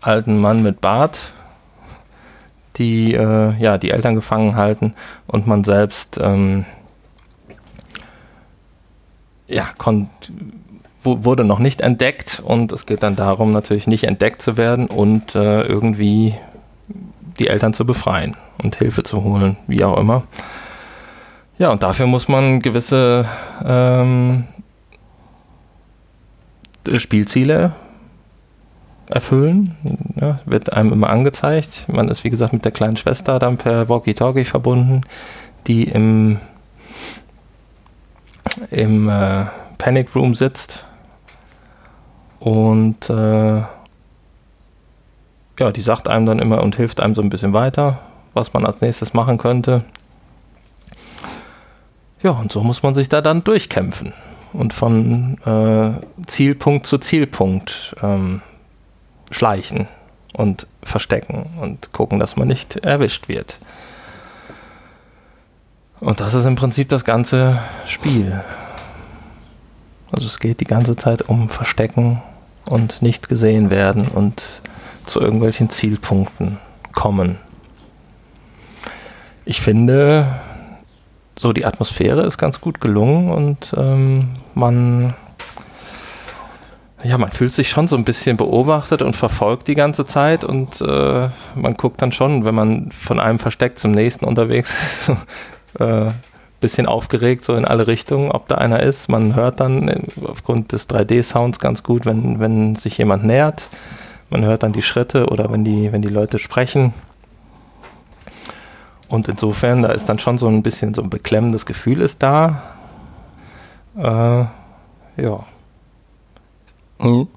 alten 0.00 0.40
Mann 0.40 0.62
mit 0.64 0.80
Bart, 0.80 1.32
die 2.76 3.14
äh, 3.14 3.54
ja 3.58 3.78
die 3.78 3.90
Eltern 3.92 4.16
gefangen 4.16 4.56
halten 4.56 4.94
und 5.28 5.46
man 5.46 5.62
selbst 5.62 6.18
ähm, 6.20 6.64
ja, 9.46 9.68
wurde 11.04 11.44
noch 11.44 11.58
nicht 11.58 11.80
entdeckt 11.80 12.42
und 12.44 12.72
es 12.72 12.86
geht 12.86 13.02
dann 13.02 13.16
darum, 13.16 13.50
natürlich 13.50 13.86
nicht 13.86 14.04
entdeckt 14.04 14.42
zu 14.42 14.56
werden 14.56 14.86
und 14.86 15.34
äh, 15.34 15.62
irgendwie 15.62 16.34
die 17.38 17.48
Eltern 17.48 17.72
zu 17.72 17.84
befreien 17.84 18.36
und 18.62 18.76
Hilfe 18.76 19.02
zu 19.02 19.22
holen, 19.24 19.56
wie 19.66 19.84
auch 19.84 19.98
immer. 19.98 20.24
Ja, 21.58 21.70
und 21.70 21.82
dafür 21.82 22.06
muss 22.06 22.28
man 22.28 22.60
gewisse 22.62 23.26
ähm, 23.64 24.44
äh, 26.86 26.98
Spielziele 26.98 27.74
erfüllen. 29.08 29.76
Ja, 30.20 30.40
wird 30.46 30.72
einem 30.72 30.92
immer 30.92 31.10
angezeigt. 31.10 31.86
Man 31.88 32.08
ist, 32.08 32.24
wie 32.24 32.30
gesagt, 32.30 32.52
mit 32.52 32.64
der 32.64 32.72
kleinen 32.72 32.96
Schwester 32.96 33.38
dann 33.38 33.56
per 33.56 33.88
Walkie-Talkie 33.88 34.44
verbunden, 34.44 35.02
die 35.66 35.84
im, 35.84 36.38
im 38.70 39.08
äh, 39.08 39.44
Panic 39.78 40.14
Room 40.16 40.34
sitzt. 40.34 40.84
Und 42.44 43.08
äh, 43.08 43.62
ja, 45.58 45.72
die 45.72 45.80
sagt 45.80 46.08
einem 46.08 46.26
dann 46.26 46.38
immer 46.38 46.62
und 46.62 46.76
hilft 46.76 47.00
einem 47.00 47.14
so 47.14 47.22
ein 47.22 47.30
bisschen 47.30 47.54
weiter, 47.54 48.00
was 48.34 48.52
man 48.52 48.66
als 48.66 48.82
nächstes 48.82 49.14
machen 49.14 49.38
könnte. 49.38 49.82
Ja, 52.22 52.32
und 52.32 52.52
so 52.52 52.62
muss 52.62 52.82
man 52.82 52.94
sich 52.94 53.08
da 53.08 53.22
dann 53.22 53.44
durchkämpfen 53.44 54.12
und 54.52 54.74
von 54.74 55.38
äh, 55.46 56.26
Zielpunkt 56.26 56.86
zu 56.86 56.98
Zielpunkt 56.98 57.96
ähm, 58.02 58.42
schleichen 59.30 59.88
und 60.34 60.66
verstecken 60.82 61.46
und 61.62 61.94
gucken, 61.94 62.18
dass 62.18 62.36
man 62.36 62.48
nicht 62.48 62.76
erwischt 62.76 63.28
wird. 63.28 63.56
Und 66.00 66.20
das 66.20 66.34
ist 66.34 66.44
im 66.44 66.56
Prinzip 66.56 66.90
das 66.90 67.06
ganze 67.06 67.58
Spiel. 67.86 68.44
Also 70.12 70.26
es 70.26 70.38
geht 70.40 70.60
die 70.60 70.66
ganze 70.66 70.94
Zeit 70.96 71.22
um 71.22 71.48
Verstecken 71.48 72.20
und 72.66 73.02
nicht 73.02 73.28
gesehen 73.28 73.70
werden 73.70 74.08
und 74.08 74.62
zu 75.06 75.20
irgendwelchen 75.20 75.70
Zielpunkten 75.70 76.58
kommen. 76.92 77.38
Ich 79.44 79.60
finde, 79.60 80.26
so 81.38 81.52
die 81.52 81.66
Atmosphäre 81.66 82.22
ist 82.22 82.38
ganz 82.38 82.60
gut 82.60 82.80
gelungen 82.80 83.30
und 83.30 83.74
ähm, 83.76 84.30
man 84.54 85.14
ja, 87.04 87.18
man 87.18 87.30
fühlt 87.30 87.52
sich 87.52 87.68
schon 87.68 87.86
so 87.86 87.96
ein 87.96 88.04
bisschen 88.04 88.38
beobachtet 88.38 89.02
und 89.02 89.14
verfolgt 89.14 89.68
die 89.68 89.74
ganze 89.74 90.06
Zeit 90.06 90.42
und 90.42 90.80
äh, 90.80 91.28
man 91.54 91.74
guckt 91.76 92.00
dann 92.00 92.12
schon, 92.12 92.46
wenn 92.46 92.54
man 92.54 92.90
von 92.92 93.20
einem 93.20 93.38
Versteck 93.38 93.78
zum 93.78 93.90
nächsten 93.90 94.24
unterwegs 94.24 94.72
ist, 94.72 95.10
äh, 95.80 96.06
bisschen 96.64 96.86
aufgeregt 96.86 97.44
so 97.44 97.54
in 97.56 97.66
alle 97.66 97.86
Richtungen, 97.86 98.30
ob 98.30 98.48
da 98.48 98.54
einer 98.54 98.82
ist. 98.82 99.10
Man 99.10 99.34
hört 99.34 99.60
dann 99.60 100.08
aufgrund 100.26 100.72
des 100.72 100.88
3D-Sounds 100.88 101.58
ganz 101.58 101.82
gut, 101.82 102.06
wenn, 102.06 102.40
wenn 102.40 102.74
sich 102.74 102.96
jemand 102.96 103.22
nähert. 103.22 103.68
Man 104.30 104.46
hört 104.46 104.62
dann 104.62 104.72
die 104.72 104.80
Schritte 104.80 105.26
oder 105.26 105.52
wenn 105.52 105.62
die, 105.62 105.92
wenn 105.92 106.00
die 106.00 106.08
Leute 106.08 106.38
sprechen. 106.38 106.94
Und 109.08 109.28
insofern, 109.28 109.82
da 109.82 109.90
ist 109.90 110.08
dann 110.08 110.18
schon 110.18 110.38
so 110.38 110.48
ein 110.48 110.62
bisschen 110.62 110.94
so 110.94 111.02
ein 111.02 111.10
beklemmendes 111.10 111.66
Gefühl 111.66 112.00
ist 112.00 112.22
da. 112.22 112.62
Äh, 113.98 114.46
ja. 115.22 115.44
Mhm. 116.98 117.28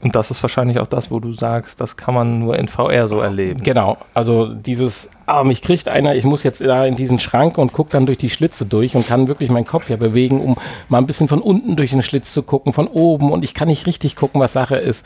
Und 0.00 0.14
das 0.14 0.30
ist 0.30 0.42
wahrscheinlich 0.42 0.78
auch 0.78 0.86
das, 0.86 1.10
wo 1.10 1.18
du 1.18 1.32
sagst, 1.32 1.80
das 1.80 1.96
kann 1.96 2.14
man 2.14 2.38
nur 2.38 2.56
in 2.56 2.68
VR 2.68 3.08
so 3.08 3.18
erleben. 3.18 3.62
Genau, 3.64 3.96
also 4.14 4.46
dieses, 4.46 5.10
ah, 5.26 5.42
mich 5.42 5.60
kriegt 5.60 5.88
einer, 5.88 6.14
ich 6.14 6.24
muss 6.24 6.44
jetzt 6.44 6.60
da 6.60 6.86
in 6.86 6.94
diesen 6.94 7.18
Schrank 7.18 7.58
und 7.58 7.72
gucke 7.72 7.90
dann 7.90 8.06
durch 8.06 8.18
die 8.18 8.30
Schlitze 8.30 8.64
durch 8.64 8.94
und 8.94 9.08
kann 9.08 9.26
wirklich 9.26 9.50
meinen 9.50 9.66
Kopf 9.66 9.90
ja 9.90 9.96
bewegen, 9.96 10.40
um 10.40 10.56
mal 10.88 10.98
ein 10.98 11.06
bisschen 11.06 11.26
von 11.26 11.42
unten 11.42 11.74
durch 11.74 11.90
den 11.90 12.02
Schlitz 12.02 12.32
zu 12.32 12.44
gucken, 12.44 12.72
von 12.72 12.86
oben 12.86 13.32
und 13.32 13.42
ich 13.42 13.54
kann 13.54 13.66
nicht 13.66 13.86
richtig 13.86 14.14
gucken, 14.14 14.40
was 14.40 14.52
Sache 14.52 14.76
ist. 14.76 15.04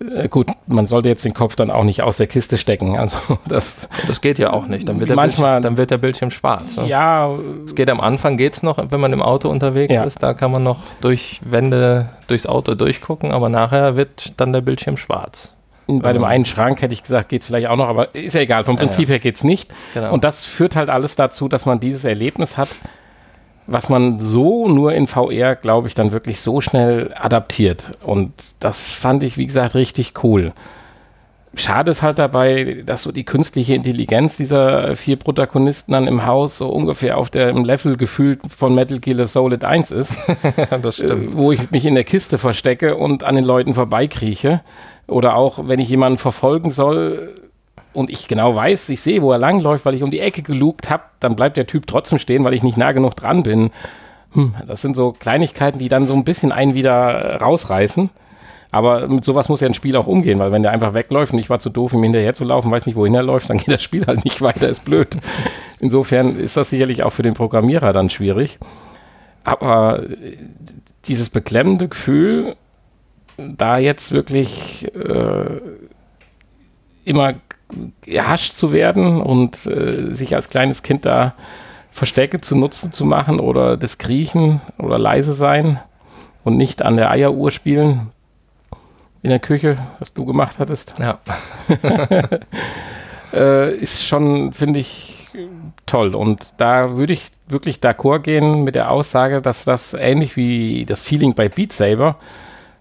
Äh, 0.00 0.28
gut, 0.28 0.48
man 0.66 0.86
sollte 0.86 1.08
jetzt 1.08 1.24
den 1.24 1.34
Kopf 1.34 1.56
dann 1.56 1.70
auch 1.70 1.84
nicht 1.84 2.02
aus 2.02 2.16
der 2.16 2.26
Kiste 2.26 2.58
stecken. 2.58 2.98
Also 2.98 3.16
das, 3.48 3.88
das 4.06 4.20
geht 4.20 4.38
ja 4.38 4.52
auch 4.52 4.66
nicht. 4.66 4.88
Dann 4.88 5.00
wird, 5.00 5.10
der, 5.10 5.16
manchmal, 5.16 5.54
Bildschirm, 5.54 5.62
dann 5.62 5.78
wird 5.78 5.90
der 5.90 5.98
Bildschirm 5.98 6.30
schwarz. 6.30 6.76
Ne? 6.76 6.88
Ja. 6.88 7.30
Es 7.64 7.74
geht 7.74 7.88
am 7.90 8.00
Anfang 8.00 8.36
geht's 8.36 8.62
noch, 8.62 8.78
wenn 8.90 9.00
man 9.00 9.12
im 9.12 9.22
Auto 9.22 9.48
unterwegs 9.48 9.94
ja. 9.94 10.04
ist. 10.04 10.22
Da 10.22 10.34
kann 10.34 10.50
man 10.50 10.62
noch 10.62 10.80
durch 11.00 11.40
Wände 11.44 12.10
durchs 12.28 12.46
Auto 12.46 12.74
durchgucken, 12.74 13.32
aber 13.32 13.48
nachher 13.48 13.96
wird 13.96 14.40
dann 14.40 14.52
der 14.52 14.60
Bildschirm 14.60 14.96
schwarz. 14.96 15.54
Bei 15.88 16.12
dem 16.12 16.24
einen 16.24 16.44
Schrank 16.44 16.82
hätte 16.82 16.94
ich 16.94 17.02
gesagt, 17.02 17.28
geht 17.28 17.42
es 17.42 17.46
vielleicht 17.46 17.68
auch 17.68 17.76
noch, 17.76 17.86
aber 17.86 18.12
ist 18.12 18.34
ja 18.34 18.40
egal. 18.40 18.64
Vom 18.64 18.76
Prinzip 18.76 19.04
ja, 19.04 19.04
ja. 19.04 19.10
her 19.12 19.18
geht 19.20 19.36
es 19.36 19.44
nicht. 19.44 19.70
Genau. 19.94 20.12
Und 20.12 20.24
das 20.24 20.44
führt 20.44 20.74
halt 20.74 20.90
alles 20.90 21.14
dazu, 21.14 21.48
dass 21.48 21.64
man 21.64 21.78
dieses 21.78 22.04
Erlebnis 22.04 22.56
hat, 22.56 22.70
was 23.66 23.88
man 23.88 24.20
so 24.20 24.68
nur 24.68 24.92
in 24.94 25.06
VR, 25.06 25.56
glaube 25.56 25.88
ich, 25.88 25.94
dann 25.94 26.12
wirklich 26.12 26.40
so 26.40 26.60
schnell 26.60 27.12
adaptiert. 27.14 27.92
Und 28.02 28.32
das 28.60 28.86
fand 28.86 29.22
ich, 29.22 29.36
wie 29.36 29.46
gesagt, 29.46 29.74
richtig 29.74 30.22
cool. 30.22 30.52
Schade 31.58 31.90
ist 31.90 32.02
halt 32.02 32.18
dabei, 32.18 32.82
dass 32.84 33.02
so 33.02 33.12
die 33.12 33.24
künstliche 33.24 33.74
Intelligenz 33.74 34.36
dieser 34.36 34.94
vier 34.94 35.16
Protagonisten 35.16 35.92
dann 35.92 36.06
im 36.06 36.26
Haus 36.26 36.58
so 36.58 36.68
ungefähr 36.68 37.16
auf 37.16 37.30
dem 37.30 37.64
Level 37.64 37.96
gefühlt 37.96 38.40
von 38.54 38.74
Metal 38.74 38.98
Gear 39.00 39.26
Solid 39.26 39.64
1 39.64 39.90
ist. 39.90 40.14
das 40.82 40.96
stimmt. 40.96 41.34
Äh, 41.34 41.36
wo 41.36 41.52
ich 41.52 41.70
mich 41.70 41.86
in 41.86 41.94
der 41.94 42.04
Kiste 42.04 42.36
verstecke 42.36 42.96
und 42.96 43.24
an 43.24 43.36
den 43.36 43.44
Leuten 43.44 43.74
vorbeikrieche. 43.74 44.60
Oder 45.08 45.34
auch, 45.34 45.66
wenn 45.66 45.80
ich 45.80 45.88
jemanden 45.88 46.18
verfolgen 46.18 46.70
soll, 46.70 47.34
und 47.96 48.10
ich 48.10 48.28
genau 48.28 48.54
weiß, 48.54 48.90
ich 48.90 49.00
sehe, 49.00 49.22
wo 49.22 49.32
er 49.32 49.38
langläuft, 49.38 49.84
weil 49.86 49.94
ich 49.94 50.02
um 50.02 50.10
die 50.10 50.20
Ecke 50.20 50.42
gelugt 50.42 50.90
habe, 50.90 51.04
dann 51.18 51.34
bleibt 51.34 51.56
der 51.56 51.66
Typ 51.66 51.86
trotzdem 51.86 52.18
stehen, 52.18 52.44
weil 52.44 52.54
ich 52.54 52.62
nicht 52.62 52.76
nah 52.76 52.92
genug 52.92 53.16
dran 53.16 53.42
bin. 53.42 53.70
Hm, 54.32 54.54
das 54.66 54.82
sind 54.82 54.96
so 54.96 55.12
Kleinigkeiten, 55.12 55.78
die 55.78 55.88
dann 55.88 56.06
so 56.06 56.14
ein 56.14 56.24
bisschen 56.24 56.52
einen 56.52 56.74
wieder 56.74 57.40
rausreißen. 57.40 58.10
Aber 58.70 59.08
mit 59.08 59.24
sowas 59.24 59.48
muss 59.48 59.60
ja 59.60 59.68
ein 59.68 59.74
Spiel 59.74 59.96
auch 59.96 60.06
umgehen, 60.06 60.38
weil 60.38 60.52
wenn 60.52 60.62
der 60.62 60.72
einfach 60.72 60.92
wegläuft 60.92 61.32
und 61.32 61.38
ich 61.38 61.48
war 61.48 61.60
zu 61.60 61.70
doof, 61.70 61.94
ihm 61.94 62.02
hinterher 62.02 62.34
zu 62.34 62.44
laufen, 62.44 62.70
weiß 62.70 62.84
nicht, 62.84 62.96
wohin 62.96 63.14
er 63.14 63.22
läuft, 63.22 63.48
dann 63.48 63.56
geht 63.58 63.72
das 63.72 63.82
Spiel 63.82 64.06
halt 64.06 64.24
nicht 64.24 64.42
weiter, 64.42 64.68
ist 64.68 64.84
blöd. 64.84 65.16
Insofern 65.80 66.38
ist 66.38 66.56
das 66.56 66.70
sicherlich 66.70 67.02
auch 67.02 67.10
für 67.10 67.22
den 67.22 67.34
Programmierer 67.34 67.94
dann 67.94 68.10
schwierig. 68.10 68.58
Aber 69.44 70.02
dieses 71.06 71.30
beklemmende 71.30 71.88
Gefühl, 71.88 72.56
da 73.38 73.78
jetzt 73.78 74.12
wirklich 74.12 74.92
äh, 74.94 75.60
immer 77.04 77.34
erhascht 78.06 78.54
zu 78.54 78.72
werden 78.72 79.20
und 79.20 79.66
äh, 79.66 80.14
sich 80.14 80.34
als 80.34 80.48
kleines 80.48 80.82
Kind 80.82 81.04
da 81.04 81.34
Verstecke 81.92 82.40
zu 82.40 82.56
nutzen 82.56 82.92
zu 82.92 83.04
machen 83.04 83.40
oder 83.40 83.76
das 83.76 83.98
Kriechen 83.98 84.60
oder 84.78 84.98
leise 84.98 85.34
sein 85.34 85.80
und 86.44 86.56
nicht 86.56 86.82
an 86.82 86.96
der 86.96 87.10
Eieruhr 87.10 87.50
spielen 87.50 88.10
in 89.22 89.30
der 89.30 89.40
Küche, 89.40 89.78
was 89.98 90.12
du 90.14 90.24
gemacht 90.24 90.58
hattest. 90.58 90.94
Ja. 91.00 91.18
äh, 93.32 93.74
ist 93.74 94.04
schon, 94.04 94.52
finde 94.52 94.78
ich, 94.78 95.28
toll. 95.86 96.14
Und 96.14 96.54
da 96.58 96.96
würde 96.96 97.12
ich 97.12 97.30
wirklich 97.48 97.78
d'accord 97.78 98.20
gehen 98.20 98.62
mit 98.62 98.74
der 98.74 98.90
Aussage, 98.90 99.42
dass 99.42 99.64
das 99.64 99.94
ähnlich 99.94 100.36
wie 100.36 100.84
das 100.84 101.02
Feeling 101.02 101.34
bei 101.34 101.48
Beat 101.48 101.72
Saber 101.72 102.16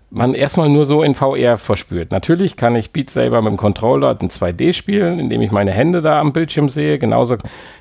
man 0.09 0.33
erstmal 0.33 0.69
nur 0.69 0.85
so 0.85 1.03
in 1.03 1.15
VR 1.15 1.57
verspürt. 1.57 2.11
Natürlich 2.11 2.57
kann 2.57 2.75
ich 2.75 2.91
Beat 2.91 3.09
Saber 3.09 3.41
mit 3.41 3.51
dem 3.51 3.57
Controller 3.57 4.17
in 4.19 4.29
2D 4.29 4.73
spielen, 4.73 5.19
indem 5.19 5.41
ich 5.41 5.51
meine 5.51 5.71
Hände 5.71 6.01
da 6.01 6.19
am 6.19 6.31
Bildschirm 6.31 6.69
sehe. 6.69 6.99
Genauso 6.99 7.37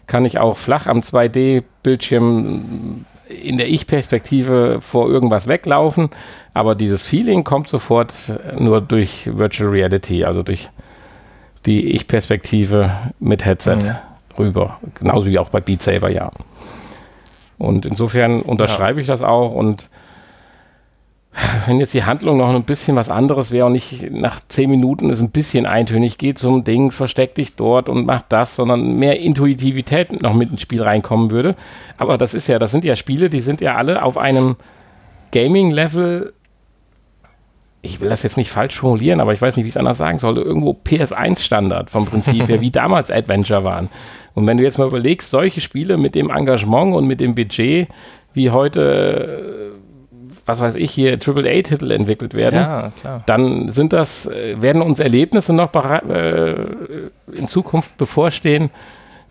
kann 0.07 0.25
ich 0.25 0.39
auch 0.39 0.57
flach 0.57 0.87
am 0.87 1.01
2D-Bildschirm 1.01 3.05
in 3.29 3.59
der 3.59 3.69
Ich-Perspektive 3.69 4.81
vor 4.81 5.09
irgendwas 5.09 5.47
weglaufen. 5.47 6.11
Aber 6.55 6.75
dieses 6.75 7.05
Feeling 7.05 7.45
kommt 7.45 7.69
sofort 7.69 8.15
nur 8.59 8.81
durch 8.81 9.31
Virtual 9.33 9.71
Reality, 9.71 10.25
also 10.25 10.43
durch 10.43 10.71
die 11.67 11.93
Ich-Perspektive 11.93 12.91
mit 13.21 13.45
Headset 13.45 13.77
mhm. 13.77 13.97
rüber. 14.39 14.79
Genauso 14.99 15.27
wie 15.27 15.39
auch 15.39 15.49
bei 15.49 15.61
Beat 15.61 15.83
Saber, 15.83 16.11
ja. 16.11 16.31
Und 17.59 17.87
insofern 17.87 18.41
unterschreibe 18.41 18.99
ja. 18.99 19.03
ich 19.03 19.07
das 19.07 19.23
auch 19.23 19.55
und 19.55 19.89
wenn 21.67 21.81
jetzt 21.81 21.95
die 21.95 22.05
Handlung 22.05 22.39
noch 22.39 22.55
ein 22.55 22.63
bisschen 22.63 22.97
was 22.97 23.11
anderes 23.11 23.51
wäre 23.51 23.67
und 23.67 23.73
nicht 23.73 24.11
nach 24.11 24.41
zehn 24.49 24.71
Minuten 24.71 25.11
es 25.11 25.21
ein 25.21 25.31
bisschen 25.31 25.67
eintönig 25.67 26.17
geht 26.17 26.39
zum 26.39 26.63
Dings, 26.63 26.95
versteck 26.95 27.35
dich 27.35 27.57
dort 27.57 27.89
und 27.89 28.07
mach 28.07 28.23
das, 28.23 28.55
sondern 28.55 28.97
mehr 28.97 29.19
Intuitivität 29.19 30.23
noch 30.23 30.35
mit 30.35 30.51
ins 30.51 30.63
Spiel 30.63 30.83
reinkommen 30.83 31.31
würde. 31.31 31.57
Aber 31.97 32.19
das 32.19 32.35
ist 32.35 32.47
ja, 32.47 32.59
das 32.59 32.71
sind 32.71 32.85
ja 32.85 32.95
Spiele, 32.95 33.31
die 33.31 33.41
sind 33.41 33.61
ja 33.61 33.75
alle 33.75 34.03
auf 34.03 34.17
einem 34.17 34.57
Gaming-Level. 35.33 36.33
Ich 37.83 38.01
will 38.01 38.09
das 38.09 38.23
jetzt 38.23 38.37
nicht 38.37 38.51
falsch 38.51 38.79
formulieren, 38.79 39.21
aber 39.21 39.33
ich 39.33 39.43
weiß 39.43 39.57
nicht, 39.57 39.65
wie 39.65 39.69
ich 39.69 39.75
es 39.75 39.79
anders 39.79 39.99
sagen 39.99 40.19
soll. 40.19 40.39
Irgendwo 40.39 40.79
PS1-Standard 40.85 41.91
vom 41.91 42.07
Prinzip 42.07 42.49
her, 42.49 42.61
wie 42.61 42.71
damals 42.71 43.11
Adventure 43.11 43.65
waren. 43.65 43.91
Und 44.35 44.47
wenn 44.47 44.57
du 44.57 44.63
jetzt 44.63 44.79
mal 44.79 44.87
überlegst, 44.87 45.31
solche 45.31 45.61
Spiele 45.61 45.97
mit 45.97 46.15
dem 46.15 46.31
Engagement 46.31 46.95
und 46.95 47.07
mit 47.07 47.21
dem 47.21 47.35
Budget, 47.35 47.89
wie 48.33 48.51
heute 48.51 49.73
was 50.47 50.61
weiß 50.61 50.75
ich, 50.77 50.91
hier 50.91 51.15
AAA-Titel 51.15 51.91
entwickelt 51.91 52.35
werden, 52.35 52.59
ja, 52.59 52.93
dann 53.27 53.71
sind 53.71 53.93
das, 53.93 54.27
äh, 54.27 54.61
werden 54.61 54.83
uns 54.83 54.99
Erlebnisse 54.99 55.53
noch 55.53 55.75
äh, 55.75 56.55
in 57.33 57.49
Zukunft 57.49 57.97
bevorstehen, 57.97 58.71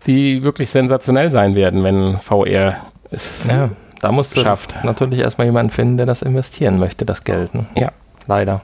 die 0.06 0.42
wirklich 0.42 0.70
sensationell 0.70 1.30
sein 1.30 1.54
werden, 1.54 1.84
wenn 1.84 2.18
VR 2.18 2.76
es 3.10 3.44
ja, 3.48 3.70
da 4.00 4.12
musst 4.12 4.36
du 4.36 4.42
schafft. 4.42 4.74
natürlich 4.82 5.20
erstmal 5.20 5.46
jemanden 5.46 5.70
finden, 5.70 5.96
der 5.96 6.06
das 6.06 6.22
investieren 6.22 6.78
möchte, 6.78 7.04
das 7.06 7.24
Geld. 7.24 7.54
Ne? 7.54 7.66
Ja. 7.76 7.92
Leider. 8.26 8.62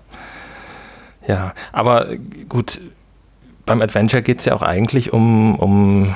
Ja, 1.26 1.52
aber 1.72 2.06
gut, 2.48 2.80
beim 3.66 3.82
Adventure 3.82 4.22
geht 4.22 4.40
es 4.40 4.46
ja 4.46 4.54
auch 4.54 4.62
eigentlich 4.62 5.12
um, 5.12 5.54
um, 5.56 6.14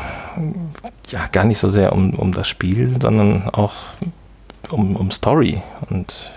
ja, 1.09 1.27
gar 1.31 1.45
nicht 1.45 1.59
so 1.59 1.69
sehr 1.69 1.93
um, 1.93 2.15
um 2.15 2.33
das 2.33 2.49
Spiel, 2.49 2.97
sondern 3.01 3.49
auch 3.51 3.75
um, 4.73 4.97
um 4.97 5.11
Story 5.11 5.63
und 5.91 6.31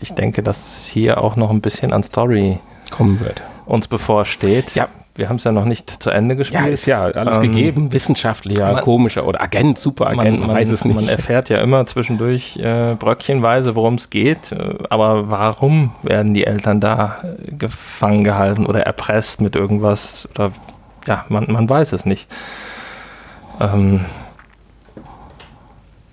ich 0.00 0.14
denke, 0.14 0.42
dass 0.42 0.86
hier 0.86 1.22
auch 1.22 1.36
noch 1.36 1.50
ein 1.50 1.60
bisschen 1.60 1.92
an 1.92 2.02
Story 2.02 2.58
kommen 2.90 3.20
wird. 3.20 3.42
uns 3.66 3.88
bevorsteht. 3.88 4.74
Ja. 4.74 4.88
Wir 5.14 5.30
haben 5.30 5.36
es 5.36 5.44
ja 5.44 5.52
noch 5.52 5.64
nicht 5.64 5.88
zu 5.88 6.10
Ende 6.10 6.36
gespielt. 6.36 6.62
Ja, 6.62 6.68
ist 6.68 6.84
ja 6.86 7.04
alles 7.04 7.36
Ähm, 7.38 7.42
gegeben. 7.44 7.90
Wissenschaftlicher, 7.90 8.70
man- 8.70 8.82
komischer 8.84 9.26
oder 9.26 9.40
Agent, 9.40 9.78
Superagent, 9.78 10.40
man, 10.46 10.50
weiß 10.54 10.68
es 10.68 10.84
nicht. 10.84 10.94
Man 10.94 11.08
erfährt 11.08 11.48
ja 11.48 11.56
immer 11.62 11.86
zwischendurch 11.86 12.58
äh, 12.58 12.96
bröckchenweise, 12.98 13.74
worum 13.74 13.94
es 13.94 14.10
geht. 14.10 14.52
Äh, 14.52 14.74
aber 14.90 15.30
warum 15.30 15.92
werden 16.02 16.34
die 16.34 16.44
Eltern 16.46 16.80
da 16.82 17.16
äh, 17.22 17.50
gefangen 17.52 18.24
gehalten 18.24 18.66
oder 18.66 18.82
erpresst 18.82 19.40
mit 19.40 19.56
irgendwas? 19.56 20.28
Oder 20.34 20.50
ja, 21.06 21.24
man, 21.30 21.46
man 21.50 21.66
weiß 21.66 21.94
es 21.94 22.04
nicht. 22.04 22.28
Ähm, 23.58 24.04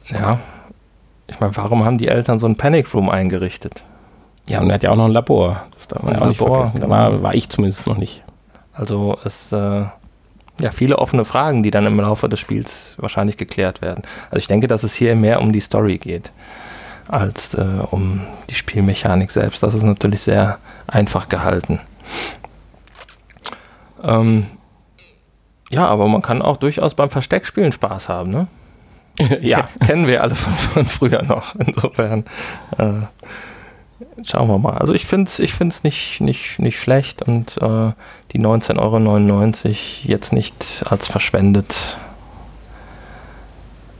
ja, 0.09 0.39
ich 1.33 1.39
meine, 1.39 1.55
warum 1.57 1.83
haben 1.83 1.97
die 1.97 2.07
Eltern 2.07 2.39
so 2.39 2.47
ein 2.47 2.55
Panic 2.55 2.93
Room 2.93 3.09
eingerichtet? 3.09 3.83
ja, 4.47 4.59
und 4.59 4.69
er 4.69 4.75
hat 4.75 4.83
ja 4.83 4.91
auch 4.91 4.95
noch 4.95 5.05
ein 5.05 5.11
Labor. 5.11 5.63
Das 5.75 5.87
darf 5.87 6.03
man 6.03 6.13
Ein 6.13 6.19
ja 6.19 6.25
auch 6.25 6.29
nicht 6.29 6.41
Labor, 6.41 6.67
vergessen. 6.67 6.81
Da 6.81 6.87
genau. 6.87 6.95
war, 6.95 7.23
war 7.23 7.33
ich 7.33 7.49
zumindest 7.49 7.87
noch 7.87 7.97
nicht. 7.97 8.23
Also 8.73 9.17
es 9.23 9.51
äh, 9.51 9.55
ja 9.55 10.71
viele 10.71 10.99
offene 10.99 11.25
Fragen, 11.25 11.63
die 11.63 11.71
dann 11.71 11.85
im 11.85 11.99
Laufe 11.99 12.27
des 12.27 12.39
Spiels 12.39 12.95
wahrscheinlich 12.97 13.37
geklärt 13.37 13.81
werden. 13.81 14.03
Also 14.25 14.37
ich 14.37 14.47
denke, 14.47 14.67
dass 14.67 14.83
es 14.83 14.95
hier 14.95 15.15
mehr 15.15 15.41
um 15.41 15.51
die 15.51 15.61
Story 15.61 15.97
geht 15.97 16.31
als 17.07 17.53
äh, 17.53 17.65
um 17.91 18.21
die 18.49 18.55
Spielmechanik 18.55 19.29
selbst. 19.29 19.61
Das 19.61 19.75
ist 19.75 19.83
natürlich 19.83 20.21
sehr 20.21 20.57
einfach 20.87 21.29
gehalten. 21.29 21.79
Ähm, 24.03 24.47
ja, 25.69 25.87
aber 25.87 26.07
man 26.07 26.21
kann 26.21 26.41
auch 26.41 26.57
durchaus 26.57 26.95
beim 26.95 27.09
Versteckspielen 27.09 27.71
Spaß 27.71 28.09
haben, 28.09 28.31
ne? 28.31 28.47
ja. 29.41 29.63
Ke- 29.63 29.85
Kennen 29.85 30.07
wir 30.07 30.21
alle 30.23 30.35
von, 30.35 30.53
von 30.53 30.85
früher 30.85 31.23
noch. 31.23 31.55
Insofern 31.55 32.23
äh, 32.77 34.23
schauen 34.23 34.47
wir 34.47 34.57
mal. 34.57 34.77
Also 34.77 34.93
ich 34.93 35.05
finde 35.05 35.29
es 35.29 35.39
ich 35.39 35.53
find's 35.53 35.83
nicht, 35.83 36.19
nicht, 36.21 36.59
nicht 36.59 36.79
schlecht 36.79 37.21
und 37.21 37.57
äh, 37.57 37.91
die 38.31 38.39
19,99 38.39 38.77
Euro 38.79 40.09
jetzt 40.11 40.33
nicht 40.33 40.83
als 40.89 41.07
verschwendet 41.07 41.97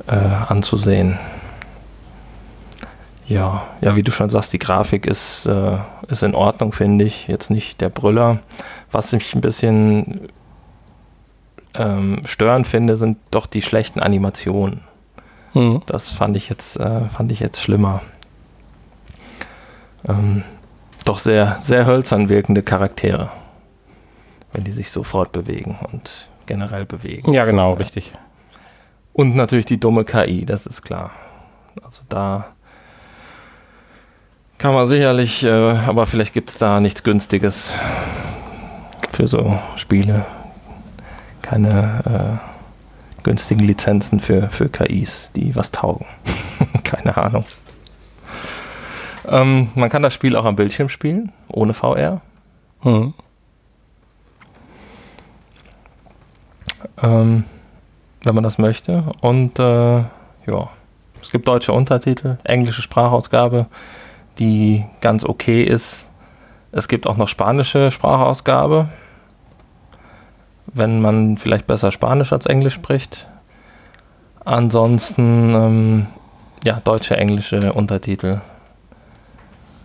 äh, 0.08 0.16
anzusehen. 0.16 1.18
Ja, 3.26 3.64
ja, 3.82 3.96
wie 3.96 4.04
du 4.04 4.12
schon 4.12 4.30
sagst, 4.30 4.52
die 4.52 4.60
Grafik 4.60 5.06
ist, 5.06 5.46
äh, 5.46 5.78
ist 6.10 6.24
in 6.24 6.36
Ordnung, 6.36 6.74
finde 6.74 7.06
ich. 7.06 7.28
Jetzt 7.28 7.50
nicht 7.50 7.80
der 7.80 7.90
Brüller. 7.90 8.40
Was 8.92 9.14
ich 9.14 9.34
ein 9.34 9.40
bisschen 9.42 10.28
ähm, 11.74 12.22
störend 12.26 12.68
finde, 12.68 12.98
sind 12.98 13.18
doch 13.32 13.48
die 13.48 13.62
schlechten 13.62 14.02
Animationen. 14.02 14.82
Hm. 15.54 15.82
Das 15.86 16.12
fand 16.12 16.36
ich 16.36 16.50
jetzt, 16.50 16.80
äh, 16.80 17.08
fand 17.10 17.32
ich 17.32 17.40
jetzt 17.40 17.62
schlimmer. 17.62 18.02
Ähm, 20.08 20.44
doch 21.06 21.20
sehr, 21.20 21.58
sehr 21.62 21.86
hölzern 21.86 22.30
wirkende 22.30 22.64
Charaktere, 22.64 23.32
wenn 24.52 24.64
die 24.64 24.72
sich 24.72 24.90
so 24.92 25.04
fortbewegen 25.04 25.78
und 25.92 26.30
generell 26.46 26.86
bewegen. 26.86 27.34
Ja, 27.34 27.46
genau, 27.46 27.74
richtig. 27.74 28.14
Und 29.14 29.36
natürlich 29.36 29.66
die 29.66 29.80
dumme 29.80 30.06
KI, 30.06 30.46
das 30.46 30.66
ist 30.66 30.82
klar. 30.82 31.12
Also 31.82 32.02
da 32.10 32.48
kann 34.58 34.74
man 34.74 34.88
sicherlich, 34.88 35.44
äh, 35.44 35.52
aber 35.52 36.06
vielleicht 36.08 36.34
gibt 36.34 36.50
es 36.50 36.58
da 36.58 36.80
nichts 36.80 37.04
Günstiges 37.04 37.74
für 39.12 39.28
so 39.28 39.60
Spiele. 39.76 40.26
Keine 41.42 42.40
äh, 42.42 42.53
günstigen 43.24 43.62
Lizenzen 43.62 44.20
für, 44.20 44.50
für 44.50 44.70
KIs, 44.70 45.32
die 45.36 45.56
was 45.56 45.72
taugen. 45.72 46.06
Keine 46.84 47.18
Ahnung. 47.18 47.46
Ähm, 49.28 49.70
man 49.76 49.90
kann 49.90 50.04
das 50.04 50.14
Spiel 50.14 50.36
auch 50.36 50.46
am 50.46 50.56
Bildschirm 50.56 50.90
spielen, 50.90 51.32
ohne 51.48 51.74
VR. 51.74 52.22
Hm. 52.82 53.14
ähm, 57.02 57.46
wenn 58.24 58.36
man 58.36 58.44
das 58.44 58.58
möchte. 58.58 59.04
Und 59.22 59.60
äh, 59.60 59.98
ja, 60.46 60.70
es 61.22 61.32
gibt 61.32 61.48
deutsche 61.48 61.74
Untertitel, 61.74 62.38
englische 62.44 62.82
Sprachausgabe, 62.82 63.68
die 64.40 64.86
ganz 65.02 65.24
okay 65.24 65.64
ist. 65.64 66.10
Es 66.72 66.88
gibt 66.88 67.06
auch 67.06 67.18
noch 67.18 67.28
spanische 67.28 67.92
Sprachausgabe, 67.92 68.90
wenn 70.74 71.02
man 71.02 71.38
vielleicht 71.38 71.68
besser 71.68 71.92
Spanisch 71.92 72.34
als 72.34 72.46
Englisch 72.46 72.74
spricht. 72.74 73.28
Ansonsten 74.46 75.54
ähm, 75.54 76.08
ja, 76.64 76.80
deutsche, 76.84 77.18
englische 77.18 77.74
Untertitel. 77.74 78.42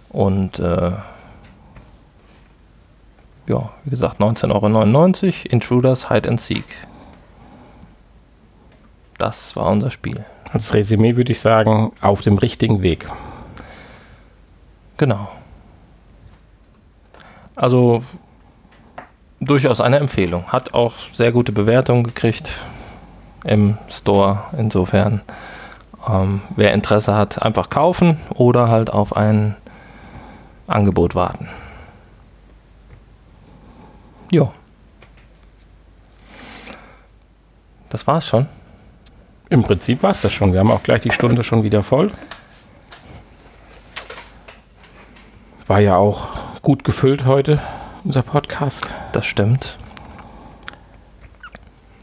Und 0.09 0.59
äh, 0.59 0.93
ja, 3.47 3.71
wie 3.85 3.91
gesagt, 3.91 4.21
19,99 4.21 5.25
Euro. 5.27 5.49
Intruders 5.51 6.11
Hide 6.11 6.29
and 6.29 6.41
Seek. 6.41 6.65
Das 9.19 9.57
war 9.57 9.67
unser 9.71 9.91
Spiel. 9.91 10.25
Als 10.53 10.73
Resümee 10.73 11.17
würde 11.17 11.33
ich 11.33 11.41
sagen, 11.41 11.93
auf 12.01 12.23
dem 12.23 12.39
richtigen 12.39 12.83
Weg. 12.83 13.07
Genau. 14.97 15.29
Also 17.55 18.03
durchaus 19.41 19.81
eine 19.81 19.99
Empfehlung. 19.99 20.47
Hat 20.53 20.75
auch 20.75 20.95
sehr 21.13 21.33
gute 21.33 21.53
Bewertungen 21.53 22.05
gekriegt 22.05 22.53
im 23.45 23.79
Store. 23.89 24.45
Insofern, 24.57 25.23
ähm, 26.09 26.43
wer 26.57 26.73
Interesse 26.73 27.15
hat, 27.15 27.41
einfach 27.43 27.71
kaufen 27.71 28.21
oder 28.35 28.69
halt 28.69 28.91
auf 28.91 29.17
ein 29.17 29.57
Angebot 30.67 31.15
warten. 31.15 31.49
Jo. 34.31 34.53
Das 37.89 38.07
war's 38.07 38.27
schon. 38.27 38.47
Im 39.49 39.63
Prinzip 39.63 40.03
war 40.03 40.11
es 40.11 40.21
das 40.21 40.33
schon. 40.33 40.53
Wir 40.53 40.61
haben 40.61 40.71
auch 40.71 40.83
gleich 40.83 41.01
die 41.01 41.13
Stunde 41.13 41.43
schon 41.43 41.63
wieder 41.63 41.83
voll. 41.83 42.11
War 45.67 45.81
ja 45.81 45.97
auch 45.97 46.29
gut 46.61 46.85
gefüllt 46.85 47.25
heute, 47.25 47.63
unser 48.09 48.23
Podcast. 48.23 48.89
Das 49.13 49.27
stimmt. 49.27 49.77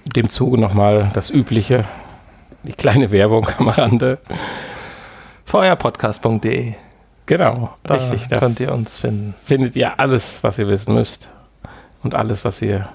Dem 0.05 0.29
Zuge 0.29 0.59
nochmal 0.59 1.09
das 1.15 1.31
Übliche, 1.31 1.83
die 2.61 2.73
kleine 2.73 3.09
Werbung 3.09 3.47
am 3.57 3.69
Rande. 3.69 4.19
Feuerpodcast.de. 5.45 6.73
Genau, 7.25 7.71
Da 7.81 7.95
richtig. 7.95 8.27
Da 8.27 8.37
könnt 8.37 8.59
ihr 8.59 8.71
uns 8.71 8.99
finden. 8.99 9.33
findet 9.45 9.75
ihr 9.75 9.99
alles, 9.99 10.43
was 10.43 10.59
ihr 10.59 10.67
wissen 10.67 10.93
müsst. 10.93 11.27
Und 12.03 12.13
alles, 12.13 12.45
was 12.45 12.61
ihr 12.61 12.87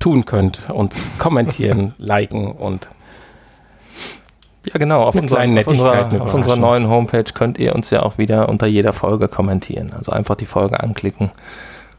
tun 0.00 0.24
könnt. 0.24 0.70
Uns 0.70 0.96
kommentieren, 1.18 1.92
liken 1.98 2.50
und 2.50 2.88
Ja, 4.64 4.78
genau. 4.78 5.02
Auf, 5.02 5.14
kleinen 5.14 5.58
auf, 5.58 5.66
unserer, 5.66 6.22
auf 6.22 6.32
unserer 6.32 6.56
neuen 6.56 6.88
Homepage 6.88 7.30
könnt 7.34 7.58
ihr 7.58 7.74
uns 7.74 7.90
ja 7.90 8.02
auch 8.02 8.16
wieder 8.16 8.48
unter 8.48 8.66
jeder 8.66 8.94
Folge 8.94 9.28
kommentieren. 9.28 9.92
Also 9.92 10.12
einfach 10.12 10.36
die 10.36 10.46
Folge 10.46 10.80
anklicken 10.80 11.30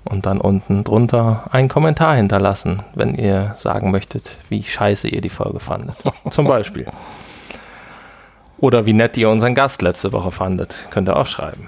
und 0.06 0.26
dann 0.26 0.40
unten 0.40 0.84
drunter 0.84 1.46
einen 1.52 1.68
Kommentar 1.68 2.16
hinterlassen, 2.16 2.84
wenn 2.94 3.16
ihr 3.16 3.54
sagen 3.56 3.92
möchtet, 3.92 4.38
wie 4.50 4.64
scheiße 4.64 5.08
ihr 5.08 5.22
die 5.22 5.30
Folge 5.30 5.60
fandet. 5.60 5.98
Zum 6.30 6.48
Beispiel. 6.48 6.88
Oder 8.58 8.86
wie 8.86 8.94
nett 8.94 9.18
ihr 9.18 9.30
unseren 9.30 9.56
Gast 9.56 9.82
letzte 9.82 10.14
Woche 10.14 10.32
fandet. 10.32 10.88
Könnt 10.92 11.10
ihr 11.10 11.18
auch 11.18 11.28
schreiben. 11.28 11.68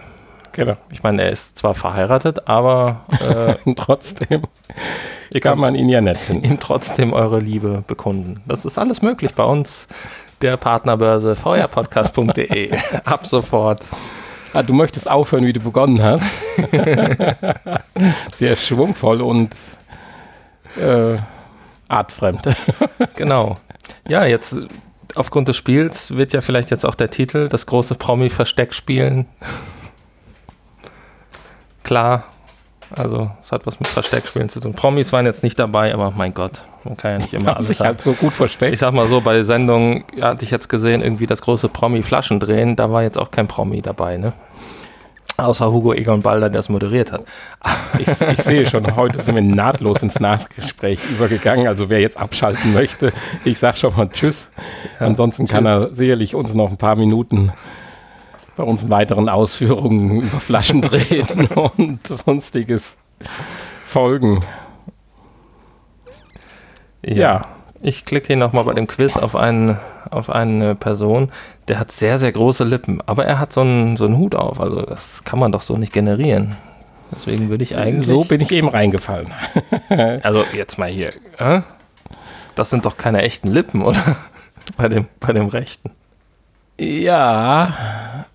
genau. 0.54 0.78
Ich 0.92 1.04
meine, 1.04 1.24
er 1.24 1.32
ist 1.32 1.58
zwar 1.58 1.74
verheiratet, 1.74 2.48
aber 2.48 3.02
äh, 3.20 3.74
trotzdem 3.76 4.44
ihr 5.34 5.42
kann 5.42 5.60
man 5.60 5.76
ihn 5.76 5.90
ja 5.90 6.02
nett 6.02 6.18
finden. 6.18 6.46
ihm 6.46 6.60
trotzdem 6.60 7.14
eure 7.14 7.40
Liebe 7.40 7.84
bekunden. 7.86 8.42
Das 8.46 8.66
ist 8.66 8.78
alles 8.78 9.02
möglich 9.02 9.34
bei 9.34 9.44
uns, 9.44 9.88
der 10.42 10.58
Partnerbörse 10.58 11.36
feuerpodcast.de. 11.36 12.72
Ab 13.06 13.26
sofort. 13.26 13.82
Ah, 14.54 14.64
du 14.64 14.74
möchtest 14.74 15.10
aufhören, 15.10 15.46
wie 15.46 15.54
du 15.54 15.60
begonnen 15.60 16.02
hast. 16.02 16.24
Sehr 18.38 18.56
schwungvoll 18.56 19.22
und 19.22 19.56
äh, 20.78 21.18
artfremd. 21.88 22.56
Genau. 23.16 23.56
Ja, 24.08 24.26
jetzt 24.26 24.58
aufgrund 25.16 25.48
des 25.48 25.58
Spiels 25.58 26.16
wird 26.16 26.34
ja 26.34 26.42
vielleicht 26.42 26.72
jetzt 26.72 26.86
auch 26.86 26.96
der 26.96 27.10
Titel, 27.10 27.50
das 27.50 27.66
große 27.66 27.96
Promi-Versteckspielen. 27.96 29.26
Klar. 31.84 32.24
Also, 32.96 33.30
es 33.42 33.52
hat 33.52 33.68
was 33.68 33.80
mit 33.80 33.88
Versteckspielen 33.88 34.50
zu 34.50 34.60
tun. 34.60 34.74
Promis 34.74 35.12
waren 35.12 35.26
jetzt 35.26 35.44
nicht 35.44 35.60
dabei, 35.60 35.94
aber 35.94 36.12
mein 36.16 36.34
Gott, 36.34 36.62
man 36.84 36.96
kann 36.96 37.12
ja 37.12 37.18
nicht 37.18 37.34
immer 37.34 37.46
Hat 37.48 37.58
alles 37.58 37.68
sich 37.70 37.80
halt 37.80 38.02
so 38.02 38.14
gut 38.14 38.34
versteckt. 38.34 38.74
Ich 38.74 38.80
sag 38.80 38.94
mal 38.94 39.08
so, 39.08 39.22
bei 39.22 39.44
Sendungen 39.44 40.04
ja, 40.16 40.30
hatte 40.30 40.46
ich 40.46 40.52
jetzt 40.52 40.70
gesehen, 40.70 41.02
irgendwie 41.02 41.28
das 41.28 41.42
große 41.42 41.70
Promi-Flaschendrehen, 41.70 42.76
da 42.76 42.92
war 42.92 43.04
jetzt 43.04 43.18
auch 43.18 43.32
kein 43.32 43.48
Promi 43.48 43.82
dabei, 43.82 44.18
ne? 44.18 44.34
Außer 45.40 45.72
Hugo 45.72 45.94
Egon 45.94 46.24
Balder, 46.24 46.50
der 46.50 46.62
es 46.62 46.70
moderiert 46.70 47.12
hat. 47.12 47.24
Ich, 48.00 48.08
ich 48.08 48.44
sehe 48.44 48.70
schon, 48.70 48.96
heute 48.96 49.24
sind 49.24 49.34
wir 49.34 49.42
nahtlos 49.42 50.04
ins 50.04 50.20
Nachgespräch 50.20 51.00
übergegangen. 51.10 51.68
Also 51.68 51.90
wer 51.90 52.00
jetzt 52.00 52.16
abschalten 52.16 52.74
möchte, 52.74 53.12
ich 53.44 53.58
sag 53.58 53.76
schon 53.76 53.96
mal 53.96 54.08
Tschüss. 54.08 54.52
Ansonsten 55.00 55.48
kann 55.48 55.66
tschüss. 55.66 55.86
er 55.90 55.96
sicherlich 55.96 56.36
uns 56.36 56.54
noch 56.54 56.70
ein 56.70 56.78
paar 56.78 56.96
Minuten 56.96 57.52
bei 58.58 58.64
unseren 58.64 58.90
weiteren 58.90 59.30
Ausführungen 59.30 60.22
über 60.22 60.40
Flaschendrehen 60.40 61.48
und 61.78 62.06
sonstiges 62.06 62.98
folgen. 63.88 64.42
Ja. 67.04 67.16
ja. 67.16 67.46
Ich 67.80 68.06
klicke 68.06 68.28
hier 68.28 68.38
nochmal 68.38 68.64
bei 68.64 68.74
dem 68.74 68.88
Quiz 68.88 69.18
auf, 69.18 69.36
einen, 69.36 69.78
auf 70.10 70.32
eine 70.32 70.74
Person, 70.74 71.32
der 71.68 71.80
hat 71.80 71.92
sehr, 71.92 72.18
sehr 72.18 72.32
große 72.32 72.64
Lippen, 72.64 73.02
aber 73.06 73.26
er 73.26 73.40
hat 73.40 73.54
so 73.54 73.62
einen, 73.62 73.98
so 73.98 74.06
einen 74.06 74.18
Hut 74.18 74.34
auf, 74.34 74.60
also 74.60 74.82
das 74.82 75.24
kann 75.24 75.38
man 75.38 75.52
doch 75.52 75.62
so 75.62 75.78
nicht 75.78 75.94
generieren. 75.94 76.56
Deswegen 77.12 77.50
würde 77.50 77.64
ich 77.64 77.78
eigentlich. 77.78 78.08
So 78.08 78.24
bin 78.24 78.42
ich 78.42 78.52
eben 78.52 78.68
reingefallen. 78.68 79.32
also 80.24 80.44
jetzt 80.54 80.80
mal 80.80 80.90
hier. 80.90 81.14
Äh? 81.38 81.62
Das 82.56 82.72
sind 82.72 82.86
doch 82.86 82.98
keine 82.98 83.22
echten 83.22 83.48
Lippen, 83.48 83.84
oder? 83.84 84.18
bei, 84.76 84.90
dem, 84.90 85.06
bei 85.20 85.32
dem 85.32 85.48
Rechten. 85.48 85.92
Ja. 86.80 88.26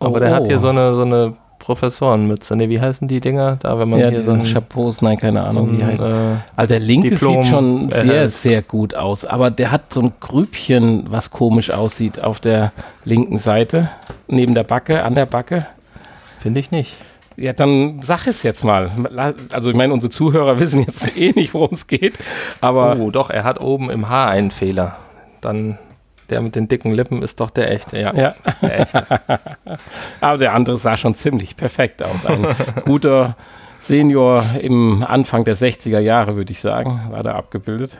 Aber 0.00 0.16
oh, 0.16 0.18
der 0.18 0.34
hat 0.34 0.46
hier 0.46 0.56
oh. 0.56 0.60
so 0.60 0.68
eine, 0.68 0.94
so 0.94 1.02
eine 1.02 1.34
Professorenmütze. 1.58 2.56
Ne, 2.56 2.68
wie 2.68 2.80
heißen 2.80 3.06
die 3.06 3.20
Dinger? 3.20 3.56
Da, 3.60 3.78
wenn 3.78 3.88
man 3.88 4.00
ja, 4.00 4.08
hier 4.08 4.24
so 4.24 4.32
ein 4.32 4.44
Chapeaus, 4.44 5.02
nein, 5.02 5.18
keine 5.18 5.42
Ahnung, 5.42 5.52
so 5.52 5.60
ein, 5.60 5.78
wie 5.78 5.84
heißt. 5.84 6.00
Äh, 6.00 6.36
also 6.56 6.68
der 6.68 6.80
linke 6.80 7.10
Diplom 7.10 7.42
sieht 7.42 7.52
schon 7.52 7.90
sehr, 7.90 8.04
erhält. 8.04 8.32
sehr 8.32 8.62
gut 8.62 8.94
aus, 8.94 9.24
aber 9.24 9.50
der 9.50 9.70
hat 9.70 9.92
so 9.92 10.00
ein 10.00 10.12
Grübchen, 10.18 11.04
was 11.10 11.30
komisch 11.30 11.70
aussieht 11.70 12.20
auf 12.24 12.40
der 12.40 12.72
linken 13.04 13.38
Seite, 13.38 13.90
neben 14.26 14.54
der 14.54 14.64
Backe, 14.64 15.04
an 15.04 15.14
der 15.14 15.26
Backe. 15.26 15.66
Finde 16.40 16.60
ich 16.60 16.70
nicht. 16.70 16.96
Ja, 17.36 17.52
dann 17.52 18.00
sag 18.02 18.26
es 18.26 18.42
jetzt 18.42 18.64
mal. 18.64 18.90
Also 19.52 19.70
ich 19.70 19.76
meine, 19.76 19.92
unsere 19.92 20.10
Zuhörer 20.10 20.58
wissen 20.60 20.82
jetzt 20.82 21.16
eh 21.16 21.32
nicht, 21.32 21.54
worum 21.54 21.70
es 21.72 21.86
geht, 21.86 22.14
aber... 22.60 22.96
Oh, 22.98 23.10
doch, 23.10 23.30
er 23.30 23.44
hat 23.44 23.60
oben 23.60 23.90
im 23.90 24.08
Haar 24.08 24.30
einen 24.30 24.50
Fehler. 24.50 24.96
Dann 25.40 25.78
der 26.30 26.40
mit 26.40 26.56
den 26.56 26.68
dicken 26.68 26.92
Lippen 26.92 27.22
ist 27.22 27.40
doch 27.40 27.50
der 27.50 27.70
echte, 27.70 27.98
ja. 27.98 28.14
ja. 28.14 28.34
Ist 28.44 28.62
der 28.62 28.80
echte. 28.80 29.04
Aber 30.20 30.38
der 30.38 30.54
andere 30.54 30.78
sah 30.78 30.96
schon 30.96 31.14
ziemlich 31.14 31.56
perfekt 31.56 32.02
aus. 32.02 32.26
Ein 32.26 32.54
guter 32.84 33.36
Senior 33.80 34.44
im 34.60 35.02
Anfang 35.02 35.44
der 35.44 35.56
60er 35.56 35.98
Jahre, 35.98 36.36
würde 36.36 36.52
ich 36.52 36.60
sagen, 36.60 37.00
war 37.10 37.22
da 37.22 37.34
abgebildet. 37.34 37.96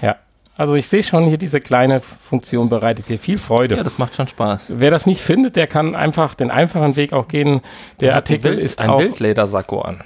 Ja. 0.00 0.16
Also 0.58 0.74
ich 0.74 0.88
sehe 0.88 1.02
schon 1.02 1.26
hier 1.26 1.36
diese 1.36 1.60
kleine 1.60 2.00
Funktion 2.00 2.70
bereitet 2.70 3.10
dir 3.10 3.18
viel 3.18 3.36
Freude. 3.36 3.76
Ja, 3.76 3.82
das 3.82 3.98
macht 3.98 4.14
schon 4.14 4.26
Spaß. 4.26 4.72
Wer 4.76 4.90
das 4.90 5.04
nicht 5.04 5.20
findet, 5.20 5.54
der 5.54 5.66
kann 5.66 5.94
einfach 5.94 6.34
den 6.34 6.50
einfachen 6.50 6.96
Weg 6.96 7.12
auch 7.12 7.28
gehen. 7.28 7.60
Der, 8.00 8.08
der 8.08 8.14
Artikel 8.16 8.52
Bild, 8.52 8.60
ist 8.60 8.80
ein 8.80 8.88
auch, 8.88 9.00
Wildledersacko 9.00 9.82
an. 9.82 10.00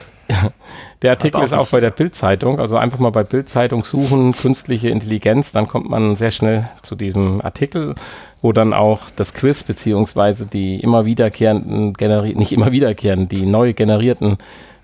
Der 1.02 1.10
Artikel 1.12 1.42
ist 1.42 1.54
auch 1.54 1.68
bei 1.68 1.80
der 1.80 1.90
Bild-Zeitung. 1.90 2.60
Also 2.60 2.76
einfach 2.76 2.98
mal 2.98 3.08
bei 3.10 3.22
Bild-Zeitung 3.22 3.84
suchen, 3.84 4.32
künstliche 4.32 4.90
Intelligenz, 4.90 5.52
dann 5.52 5.66
kommt 5.66 5.88
man 5.88 6.14
sehr 6.16 6.30
schnell 6.30 6.68
zu 6.82 6.94
diesem 6.94 7.40
Artikel, 7.40 7.94
wo 8.42 8.52
dann 8.52 8.74
auch 8.74 9.00
das 9.16 9.32
Quiz 9.34 9.62
beziehungsweise 9.62 10.46
die 10.46 10.80
immer 10.80 11.04
wiederkehrenden, 11.06 11.94
nicht 12.36 12.52
immer 12.52 12.72
wiederkehrenden, 12.72 13.28
die 13.28 13.46
neu 13.46 13.72
generierten 13.72 14.36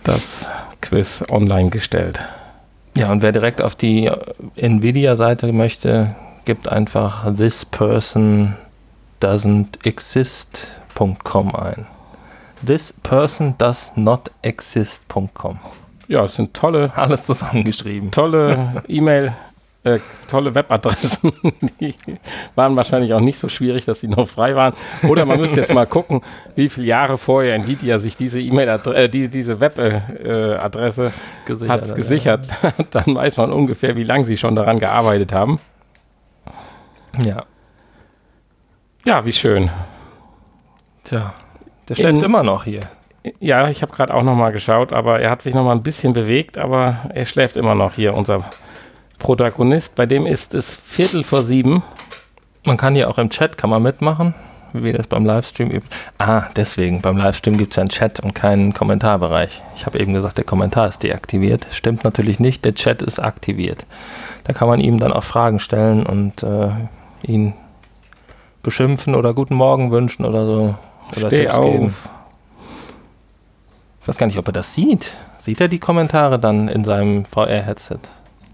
das 0.03 0.45
Quiz 0.81 1.23
online 1.29 1.69
gestellt. 1.69 2.19
Ja, 2.95 3.11
und 3.11 3.21
wer 3.21 3.31
direkt 3.31 3.61
auf 3.61 3.75
die 3.75 4.09
Nvidia-Seite 4.55 5.51
möchte, 5.51 6.15
gibt 6.45 6.67
einfach 6.69 7.33
this 7.35 7.65
person 7.65 8.55
doesn't 9.21 9.85
exist.com 9.85 11.55
ein. 11.55 11.87
This 12.65 12.93
person 13.03 13.55
does 13.57 13.93
not 13.95 14.31
exist.com. 14.41 15.59
Ja, 16.07 16.25
es 16.25 16.35
sind 16.35 16.53
tolle. 16.53 16.91
Alles 16.95 17.25
zusammengeschrieben. 17.25 18.11
Tolle 18.11 18.83
E-Mail 18.87 19.33
äh, 19.83 19.99
tolle 20.29 20.55
Webadressen. 20.55 21.33
Die 21.79 21.93
waren 22.55 22.75
wahrscheinlich 22.75 23.13
auch 23.13 23.19
nicht 23.19 23.37
so 23.37 23.49
schwierig, 23.49 23.85
dass 23.85 23.99
sie 23.99 24.07
noch 24.07 24.27
frei 24.27 24.55
waren. 24.55 24.73
Oder 25.07 25.25
man 25.25 25.39
müsste 25.39 25.59
jetzt 25.59 25.73
mal 25.73 25.87
gucken, 25.87 26.21
wie 26.55 26.69
viele 26.69 26.87
Jahre 26.87 27.17
vorher 27.17 27.55
Nvidia 27.55 27.99
sich 27.99 28.15
diese 28.15 28.39
E-Mail-Adresse, 28.39 28.95
äh, 28.95 29.09
die, 29.09 29.27
diese 29.27 29.59
Webadresse 29.59 31.07
äh, 31.07 31.11
gesichert 31.45 31.81
hat 31.81 31.95
gesichert. 31.95 32.47
Ja. 32.61 32.73
Dann 32.91 33.15
weiß 33.15 33.37
man 33.37 33.51
ungefähr, 33.51 33.95
wie 33.95 34.03
lange 34.03 34.25
sie 34.25 34.37
schon 34.37 34.55
daran 34.55 34.79
gearbeitet 34.79 35.33
haben. 35.33 35.59
Ja. 37.23 37.43
Ja, 39.05 39.25
wie 39.25 39.33
schön. 39.33 39.69
Tja, 41.03 41.33
der 41.89 41.95
schläft 41.95 42.19
In, 42.19 42.23
immer 42.23 42.43
noch 42.43 42.63
hier. 42.63 42.81
Ja, 43.39 43.69
ich 43.69 43.81
habe 43.81 43.93
gerade 43.93 44.13
auch 44.13 44.23
noch 44.23 44.35
mal 44.35 44.51
geschaut, 44.51 44.93
aber 44.93 45.19
er 45.19 45.29
hat 45.29 45.41
sich 45.41 45.53
noch 45.53 45.63
mal 45.63 45.73
ein 45.73 45.83
bisschen 45.83 46.13
bewegt, 46.13 46.57
aber 46.57 47.09
er 47.13 47.25
schläft 47.25 47.57
immer 47.57 47.75
noch 47.75 47.93
hier, 47.93 48.13
unser 48.13 48.45
Protagonist, 49.23 49.95
bei 49.95 50.05
dem 50.05 50.25
ist 50.25 50.53
es 50.53 50.75
Viertel 50.75 51.23
vor 51.23 51.43
sieben. 51.43 51.81
Man 52.65 52.77
kann 52.77 52.93
hier 52.93 53.09
auch 53.09 53.17
im 53.17 53.29
Chat, 53.29 53.57
kann 53.57 53.69
man 53.69 53.81
mitmachen, 53.81 54.35
wie 54.73 54.91
das 54.91 55.07
beim 55.07 55.25
Livestream 55.25 55.71
übt. 55.71 55.87
Ah, 56.17 56.43
deswegen, 56.57 57.01
beim 57.01 57.17
Livestream 57.17 57.57
gibt 57.57 57.71
es 57.71 57.77
ja 57.77 57.81
einen 57.81 57.89
Chat 57.89 58.19
und 58.19 58.35
keinen 58.35 58.73
Kommentarbereich. 58.73 59.61
Ich 59.75 59.85
habe 59.85 59.97
eben 59.99 60.13
gesagt, 60.13 60.37
der 60.37 60.45
Kommentar 60.45 60.87
ist 60.87 61.03
deaktiviert. 61.03 61.67
Stimmt 61.71 62.03
natürlich 62.03 62.41
nicht, 62.41 62.65
der 62.65 62.75
Chat 62.75 63.01
ist 63.01 63.19
aktiviert. 63.19 63.85
Da 64.43 64.51
kann 64.51 64.67
man 64.67 64.81
ihm 64.81 64.99
dann 64.99 65.13
auch 65.13 65.23
Fragen 65.23 65.59
stellen 65.59 66.05
und 66.05 66.43
äh, 66.43 66.71
ihn 67.23 67.53
beschimpfen 68.61 69.15
oder 69.15 69.33
guten 69.33 69.55
Morgen 69.55 69.91
wünschen 69.91 70.25
oder 70.25 70.45
so. 70.45 70.75
Oder 71.15 71.27
Steh 71.27 71.35
Tipps 71.37 71.55
auf. 71.55 71.65
geben. 71.65 71.95
Ich 74.01 74.07
weiß 74.09 74.17
gar 74.17 74.27
nicht, 74.27 74.37
ob 74.37 74.47
er 74.47 74.53
das 74.53 74.73
sieht. 74.73 75.17
Sieht 75.37 75.61
er 75.61 75.69
die 75.69 75.79
Kommentare 75.79 76.39
dann 76.39 76.67
in 76.67 76.83
seinem 76.83 77.23
VR-Headset? 77.23 77.99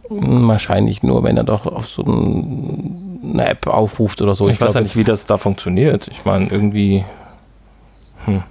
Wahrscheinlich 0.10 1.04
nur, 1.04 1.24
wenn 1.24 1.38
er 1.38 1.44
doch 1.44 1.68
auf 1.68 1.88
so 1.88 2.02
ein, 2.04 3.20
eine 3.32 3.48
App 3.48 3.68
aufruft 3.68 4.22
oder 4.22 4.34
so. 4.34 4.48
Ich, 4.48 4.54
ich 4.54 4.62
weiß 4.62 4.74
ja 4.74 4.82
nicht, 4.82 4.96
wie 4.96 5.04
das 5.04 5.26
da 5.26 5.38
funktioniert. 5.38 6.08
Ich 6.10 6.26
meine, 6.26 6.48
irgendwie. 6.50 7.06
Hm. 8.26 8.44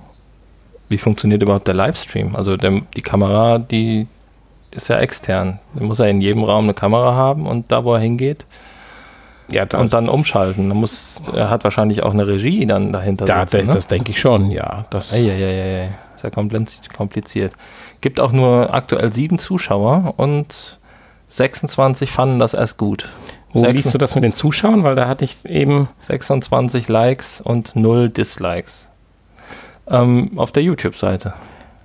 Wie 0.89 0.99
funktioniert 0.99 1.43
überhaupt 1.43 1.67
der 1.69 1.75
Livestream? 1.75 2.35
Also 2.35 2.57
der, 2.57 2.81
die 2.97 3.03
Kamera, 3.03 3.59
die 3.59 4.07
ist 4.71 4.89
ja 4.89 4.99
extern. 4.99 5.59
Da 5.75 5.85
muss 5.85 5.99
er 5.99 6.09
in 6.09 6.21
jedem 6.21 6.45
Raum 6.45 6.65
eine 6.65 6.75
Kamera 6.75 7.15
haben 7.15 7.47
und 7.47 7.71
da, 7.71 7.85
wo 7.85 7.95
er 7.95 8.01
hingeht. 8.01 8.47
Ja, 9.51 9.67
und 9.79 9.95
dann 9.95 10.09
umschalten. 10.09 10.69
Da 10.69 10.75
muss, 10.75 11.23
er 11.35 11.51
hat 11.51 11.65
wahrscheinlich 11.65 12.03
auch 12.03 12.13
eine 12.13 12.27
Regie 12.27 12.67
dann 12.67 12.93
dahinter 12.93 13.25
da, 13.25 13.41
sitzen. 13.43 13.59
Das, 13.59 13.67
ne? 13.67 13.75
das 13.75 13.87
denke 13.89 14.13
ich 14.13 14.21
schon, 14.21 14.51
ja. 14.51 14.85
Das 14.91 15.11
ja, 15.11 15.19
ja, 15.19 15.35
ja, 15.35 15.67
ja. 15.67 15.89
Ist 16.15 16.25
ja 16.25 16.31
kompliziert. 16.31 17.53
Gibt 18.01 18.21
auch 18.21 18.33
nur 18.33 18.75
aktuell 18.75 19.13
sieben 19.13 19.39
Zuschauer 19.39 20.15
und 20.17 20.78
26 21.29 22.11
fanden 22.11 22.39
das 22.39 22.55
erst 22.55 22.79
gut. 22.79 23.09
Wo 23.53 23.61
26, 23.61 23.85
liest 23.85 23.95
du 23.95 23.99
das 23.99 24.15
mit 24.15 24.25
den 24.25 24.35
Zuschauern? 24.35 24.85
Weil 24.85 24.95
da 24.95 25.09
hatte 25.09 25.25
ich 25.25 25.45
eben 25.45 25.89
26 26.01 26.89
Likes 26.89 27.41
und 27.41 27.77
0 27.77 28.11
Dislikes. 28.11 28.89
Ähm, 29.87 30.39
auf 30.39 30.53
der 30.53 30.63
YouTube-Seite. 30.63 31.35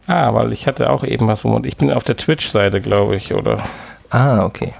Ah, 0.07 0.33
weil 0.33 0.51
ich 0.51 0.67
hatte 0.67 0.89
auch 0.89 1.03
eben 1.03 1.27
was, 1.27 1.45
wo 1.45 1.57
ich 1.63 1.77
bin 1.77 1.91
auf 1.91 2.03
der 2.03 2.17
Twitch-Seite, 2.17 2.81
glaube 2.81 3.15
ich, 3.15 3.33
oder? 3.33 3.63
Ah, 4.09 4.43
okay. 4.45 4.73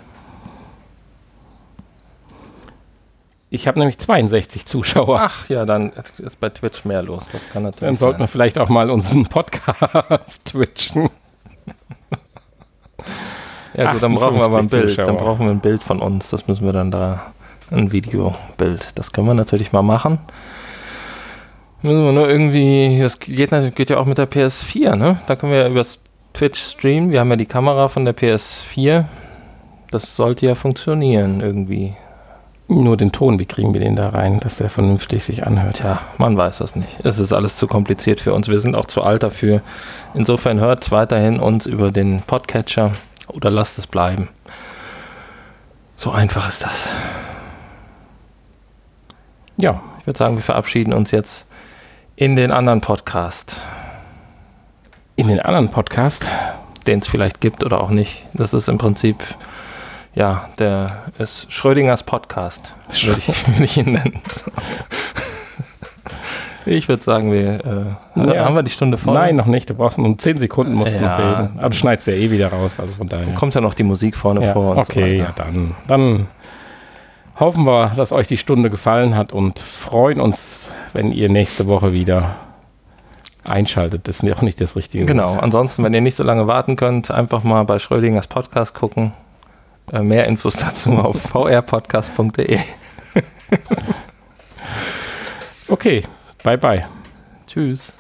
Ich 3.50 3.68
habe 3.68 3.78
nämlich 3.78 4.00
62 4.00 4.66
Zuschauer. 4.66 5.20
Ach 5.22 5.48
ja, 5.48 5.66
dann 5.66 5.92
ist 5.92 6.40
bei 6.40 6.50
Twitch 6.50 6.86
mehr 6.86 7.04
los. 7.04 7.30
Das 7.32 7.50
kann 7.50 7.64
natürlich 7.64 7.88
Dann 7.88 7.96
sollten 7.96 8.20
wir 8.20 8.28
vielleicht 8.28 8.58
auch 8.58 8.68
mal 8.68 8.90
unseren 8.90 9.26
Podcast 9.26 10.42
twitchen. 10.46 11.10
Ja 13.76 13.94
gut, 13.94 14.04
dann 14.04 14.14
brauchen 14.14 14.38
wir 14.38 14.44
aber 14.44 14.60
ein 14.60 14.68
Bild. 14.68 14.90
Zuschauer. 14.90 15.06
Dann 15.06 15.18
brauchen 15.18 15.46
wir 15.46 15.52
ein 15.52 15.60
Bild 15.60 15.84
von 15.84 16.00
uns. 16.00 16.30
Das 16.30 16.48
müssen 16.48 16.66
wir 16.66 16.74
dann 16.74 16.92
da, 16.92 17.34
ein 17.72 17.92
Videobild. 17.92 18.90
Das 18.96 19.12
können 19.12 19.28
wir 19.28 19.34
natürlich 19.34 19.72
mal 19.72 19.82
machen. 19.82 20.20
Müssen 21.82 22.06
wir 22.06 22.12
nur 22.14 22.30
irgendwie, 22.30 23.00
das 23.02 23.20
geht, 23.20 23.52
geht 23.76 23.90
ja 23.90 23.98
auch 23.98 24.06
mit 24.06 24.18
der 24.18 24.30
PS4, 24.30 24.96
ne? 24.96 25.18
Da 25.28 25.36
können 25.36 25.52
wir 25.52 25.60
ja 25.60 25.68
übers 25.68 26.00
Twitch 26.34 26.60
streamen. 26.60 27.12
Wir 27.12 27.20
haben 27.20 27.30
ja 27.30 27.36
die 27.36 27.46
Kamera 27.46 27.90
von 27.90 28.06
der 28.06 28.16
PS4. 28.16 29.06
Das 29.92 30.16
sollte 30.16 30.46
ja 30.46 30.56
funktionieren 30.56 31.42
irgendwie. 31.42 31.94
Nur 32.70 32.96
den 32.96 33.12
Ton, 33.12 33.38
wie 33.38 33.46
kriegen 33.46 33.74
wir 33.74 33.82
den 33.82 33.98
da 33.98 34.10
rein, 34.10 34.40
dass 34.40 34.58
der 34.58 34.70
vernünftig 34.70 35.26
sich 35.26 35.46
anhört? 35.46 35.84
Ja, 35.84 36.00
man 36.18 36.38
weiß 36.38 36.60
das 36.60 36.76
nicht. 36.76 37.00
Es 37.04 37.20
ist 37.20 37.34
alles 37.34 37.58
zu 37.58 37.68
kompliziert 37.68 38.22
für 38.22 38.34
uns. 38.34 38.48
Wir 38.48 38.60
sind 38.60 38.76
auch 38.76 38.86
zu 38.86 39.04
alt 39.04 39.22
dafür. 39.22 39.62
Insofern 40.14 40.62
hört 40.62 40.90
weiterhin 40.90 41.40
uns 41.40 41.66
über 41.66 41.92
den 41.92 42.22
Podcatcher 42.22 42.92
oder 43.28 43.50
lasst 43.50 43.78
es 43.78 43.88
bleiben. 43.88 44.30
So 45.96 46.12
einfach 46.12 46.48
ist 46.50 46.64
das. 46.64 46.90
Ja, 49.58 49.82
ich 50.00 50.08
würde 50.08 50.18
sagen, 50.18 50.36
wir 50.36 50.44
verabschieden 50.44 50.94
uns 50.94 51.12
jetzt 51.12 51.48
in 52.16 52.36
den 52.36 52.52
anderen 52.52 52.82
Podcast. 52.82 53.58
In 55.16 55.28
den 55.28 55.40
anderen 55.40 55.70
Podcast? 55.70 56.28
Den 56.88 57.00
es 57.00 57.08
vielleicht 57.08 57.40
gibt 57.40 57.64
oder 57.64 57.82
auch 57.82 57.92
nicht. 57.92 58.24
Das 58.34 58.54
ist 58.54 58.68
im 58.68 58.78
Prinzip 58.78 59.24
ja, 60.16 60.50
der 60.60 61.06
ist 61.18 61.52
Schrödingers 61.52 62.04
Podcast, 62.04 62.76
würde 63.02 63.18
ich, 63.18 63.28
würd 63.48 63.62
ich 63.62 63.78
ihn 63.78 63.94
nennen. 63.94 64.22
Ich 66.66 66.88
würde 66.88 67.04
sagen, 67.04 67.32
wir 67.32 67.50
äh, 67.50 68.36
ja. 68.36 68.46
haben 68.46 68.56
wir 68.56 68.64
die 68.64 68.72
Stunde 68.72 68.98
voll. 68.98 69.14
Nein, 69.14 69.36
noch 69.36 69.46
nicht. 69.46 69.70
Du 69.70 69.74
brauchst 69.74 69.98
nur 69.98 70.18
10 70.18 70.38
Sekunden 70.38 70.74
musst 70.74 70.94
ja. 70.94 71.00
du 71.00 71.06
noch 71.06 71.20
reden. 71.20 71.60
Aber 71.60 71.70
du 71.70 71.76
schneidest 71.76 72.08
ja 72.08 72.14
eh 72.14 72.32
wieder 72.32 72.48
raus. 72.48 72.72
Also 72.78 72.94
von 72.94 73.08
daher. 73.08 73.34
Kommt 73.36 73.56
ja 73.56 73.62
noch 73.62 73.74
die 73.74 73.84
Musik 73.84 74.16
vorne 74.16 74.46
ja. 74.46 74.54
vor. 74.54 74.78
okay, 74.78 75.18
so 75.18 75.24
ja, 75.24 75.34
dann, 75.36 75.76
dann 75.88 76.28
hoffen 77.40 77.66
wir, 77.66 77.92
dass 77.96 78.12
euch 78.12 78.28
die 78.28 78.38
Stunde 78.38 78.70
gefallen 78.70 79.16
hat 79.16 79.34
und 79.34 79.60
freuen 79.60 80.22
uns, 80.22 80.70
wenn 80.94 81.12
ihr 81.12 81.30
nächste 81.30 81.68
Woche 81.68 81.92
wieder 81.94 82.36
einschaltet. 83.44 84.08
Das 84.08 84.22
ist 84.22 84.34
auch 84.34 84.42
nicht 84.42 84.62
das 84.62 84.76
Richtige. 84.76 85.06
Genau. 85.06 85.32
Wort. 85.32 85.44
Ansonsten, 85.44 85.84
wenn 85.84 85.94
ihr 85.94 86.02
nicht 86.02 86.16
so 86.16 86.24
lange 86.24 86.48
warten 86.48 86.76
könnt, 86.76 87.12
einfach 87.12 87.44
mal 87.44 87.64
bei 87.64 87.80
Schrödingers 87.80 88.28
Podcast 88.28 88.74
gucken. 88.74 89.14
Äh, 89.92 90.02
mehr 90.02 90.28
Infos 90.28 90.56
dazu 90.58 90.92
auf 90.94 91.22
vrpodcast.de. 91.34 92.60
okay. 95.68 96.04
Bye 96.44 96.58
bye. 96.58 96.86
Tschüss. 97.48 97.94